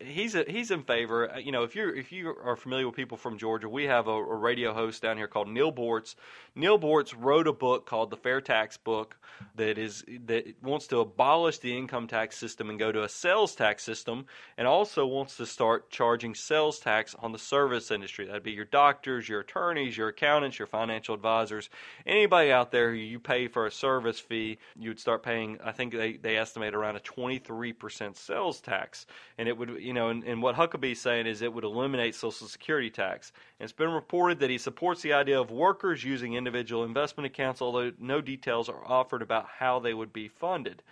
He's 0.00 0.34
a, 0.34 0.44
he's 0.48 0.70
in 0.70 0.82
favor. 0.82 1.32
Uh, 1.32 1.38
you 1.38 1.52
know, 1.52 1.62
if 1.62 1.76
you 1.76 1.88
if 1.88 2.12
you 2.12 2.34
are 2.44 2.56
familiar 2.56 2.86
with 2.86 2.96
people 2.96 3.16
from 3.16 3.38
Georgia, 3.38 3.68
we 3.68 3.84
have 3.84 4.08
a, 4.08 4.12
a 4.12 4.34
radio 4.34 4.72
host 4.72 5.02
down 5.02 5.16
here 5.16 5.28
called 5.28 5.48
Neil 5.48 5.72
Boortz. 5.72 6.14
Neil 6.54 6.78
Boortz 6.78 7.14
wrote 7.16 7.46
a 7.46 7.52
book 7.52 7.86
called 7.86 8.10
The 8.10 8.16
Fair 8.16 8.40
Tax 8.40 8.76
Book 8.76 9.16
that 9.56 9.78
is 9.78 10.04
that 10.26 10.46
wants 10.62 10.86
to 10.88 10.98
abolish 10.98 11.58
the 11.58 11.76
income 11.76 12.06
tax 12.06 12.36
system 12.36 12.70
and 12.70 12.78
go 12.78 12.90
to 12.90 13.04
a 13.04 13.08
sales 13.08 13.54
tax 13.54 13.84
system, 13.84 14.26
and 14.56 14.66
also 14.66 15.06
wants 15.06 15.36
to 15.36 15.46
start 15.46 15.90
charging 15.90 16.34
sales 16.34 16.78
tax 16.78 17.14
on 17.18 17.32
the 17.32 17.38
service 17.38 17.90
industry. 17.90 18.26
That'd 18.26 18.42
be 18.42 18.52
your 18.52 18.64
doctors, 18.64 19.28
your 19.28 19.40
attorneys, 19.40 19.96
your 19.96 20.08
accountants, 20.08 20.58
your 20.58 20.66
financial 20.66 21.14
advisors, 21.14 21.70
anybody 22.06 22.50
out 22.50 22.72
there 22.72 22.90
who 22.90 22.96
you 22.96 23.20
pay 23.20 23.48
for 23.48 23.66
a 23.66 23.70
service 23.70 24.18
fee, 24.18 24.58
you 24.78 24.90
would 24.90 25.00
start 25.00 25.22
paying. 25.22 25.58
I 25.62 25.72
think 25.72 25.92
they 25.92 26.16
they 26.16 26.36
estimate 26.36 26.74
around 26.74 26.96
a 26.96 27.00
23% 27.00 28.16
sales 28.16 28.60
tax, 28.60 29.06
and 29.38 29.48
it 29.48 29.56
would 29.56 29.75
you 29.80 29.92
know, 29.92 30.08
and, 30.08 30.24
and 30.24 30.42
what 30.42 30.54
Huckabee's 30.56 31.00
saying 31.00 31.26
is 31.26 31.42
it 31.42 31.52
would 31.52 31.64
eliminate 31.64 32.14
Social 32.14 32.46
Security 32.46 32.90
tax. 32.90 33.32
And 33.58 33.64
it's 33.64 33.72
been 33.72 33.90
reported 33.90 34.38
that 34.40 34.50
he 34.50 34.58
supports 34.58 35.02
the 35.02 35.12
idea 35.12 35.40
of 35.40 35.50
workers 35.50 36.04
using 36.04 36.34
individual 36.34 36.84
investment 36.84 37.26
accounts, 37.26 37.62
although 37.62 37.92
no 37.98 38.20
details 38.20 38.68
are 38.68 38.84
offered 38.86 39.22
about 39.22 39.46
how 39.58 39.78
they 39.78 39.94
would 39.94 40.12
be 40.12 40.28
funded. 40.28 40.82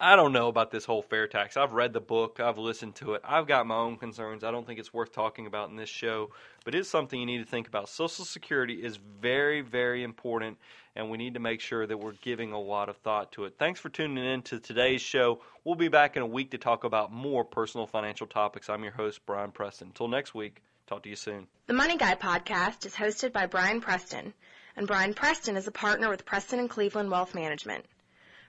I 0.00 0.16
don't 0.16 0.32
know 0.32 0.48
about 0.48 0.70
this 0.70 0.84
whole 0.84 1.02
fair 1.02 1.26
tax. 1.26 1.56
I've 1.56 1.72
read 1.72 1.92
the 1.92 2.00
book, 2.00 2.40
I've 2.40 2.58
listened 2.58 2.94
to 2.96 3.14
it. 3.14 3.22
I've 3.24 3.46
got 3.46 3.66
my 3.66 3.76
own 3.76 3.96
concerns. 3.96 4.44
I 4.44 4.50
don't 4.50 4.66
think 4.66 4.78
it's 4.78 4.94
worth 4.94 5.12
talking 5.12 5.46
about 5.46 5.70
in 5.70 5.76
this 5.76 5.88
show, 5.88 6.30
but 6.64 6.74
it 6.74 6.78
is 6.78 6.88
something 6.88 7.20
you 7.20 7.26
need 7.26 7.38
to 7.38 7.44
think 7.44 7.68
about. 7.68 7.88
Social 7.88 8.24
Security 8.24 8.82
is 8.82 8.98
very, 9.20 9.60
very 9.60 10.02
important, 10.02 10.58
and 10.96 11.10
we 11.10 11.18
need 11.18 11.34
to 11.34 11.40
make 11.40 11.60
sure 11.60 11.86
that 11.86 11.98
we're 11.98 12.12
giving 12.12 12.52
a 12.52 12.60
lot 12.60 12.88
of 12.88 12.96
thought 12.98 13.32
to 13.32 13.44
it. 13.44 13.54
Thanks 13.58 13.80
for 13.80 13.88
tuning 13.88 14.24
in 14.24 14.42
to 14.42 14.60
today's 14.60 15.00
show. 15.00 15.40
We'll 15.64 15.74
be 15.74 15.88
back 15.88 16.16
in 16.16 16.22
a 16.22 16.26
week 16.26 16.52
to 16.52 16.58
talk 16.58 16.84
about 16.84 17.12
more 17.12 17.44
personal 17.44 17.86
financial 17.86 18.26
topics. 18.26 18.68
I'm 18.68 18.82
your 18.82 18.92
host, 18.92 19.20
Brian 19.26 19.50
Preston. 19.50 19.88
Until 19.88 20.08
next 20.08 20.34
week, 20.34 20.62
talk 20.86 21.02
to 21.02 21.08
you 21.08 21.16
soon. 21.16 21.46
The 21.66 21.74
Money 21.74 21.96
Guy 21.96 22.14
podcast 22.14 22.86
is 22.86 22.94
hosted 22.94 23.32
by 23.32 23.46
Brian 23.46 23.80
Preston, 23.80 24.34
and 24.76 24.86
Brian 24.86 25.14
Preston 25.14 25.56
is 25.56 25.66
a 25.66 25.72
partner 25.72 26.08
with 26.08 26.24
Preston 26.24 26.60
and 26.60 26.70
Cleveland 26.70 27.10
Wealth 27.10 27.34
Management. 27.34 27.84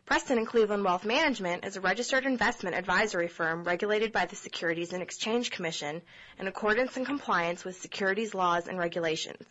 Preston 0.06 0.38
and 0.38 0.46
Cleveland 0.46 0.84
Wealth 0.84 1.04
Management 1.04 1.66
is 1.66 1.78
a 1.78 1.82
registered 1.82 2.28
investment 2.28 2.76
advisory 2.76 3.28
firm 3.28 3.64
regulated 3.64 4.12
by 4.12 4.28
the 4.28 4.36
Securities 4.36 4.94
and 4.94 5.02
Exchange 5.02 5.50
Commission 5.50 6.04
in 6.38 6.48
accordance 6.48 6.96
and 6.96 7.08
compliance 7.08 7.66
with 7.66 7.82
securities 7.82 8.36
laws 8.36 8.68
and 8.68 8.78
regulations. 8.78 9.48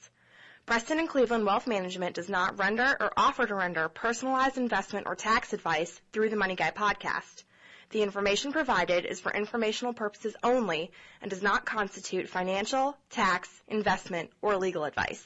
Preston 0.67 0.99
and 0.99 1.09
Cleveland 1.11 1.45
Wealth 1.45 1.67
Management 1.67 2.15
does 2.15 2.31
not 2.31 2.59
render 2.59 2.97
or 2.99 3.13
offer 3.19 3.47
to 3.47 3.55
render 3.55 3.91
personalized 3.91 4.57
investment 4.57 5.07
or 5.07 5.15
tax 5.15 5.53
advice 5.53 6.01
through 6.11 6.31
the 6.31 6.37
Money 6.37 6.55
Guy 6.57 6.71
podcast. 6.71 7.45
The 7.91 8.03
information 8.03 8.51
provided 8.51 9.05
is 9.05 9.21
for 9.21 9.31
informational 9.31 9.93
purposes 9.93 10.35
only 10.43 10.91
and 11.21 11.31
does 11.31 11.43
not 11.43 11.67
constitute 11.67 12.31
financial, 12.31 12.97
tax, 13.11 13.51
investment, 13.69 14.31
or 14.41 14.57
legal 14.57 14.85
advice. 14.85 15.25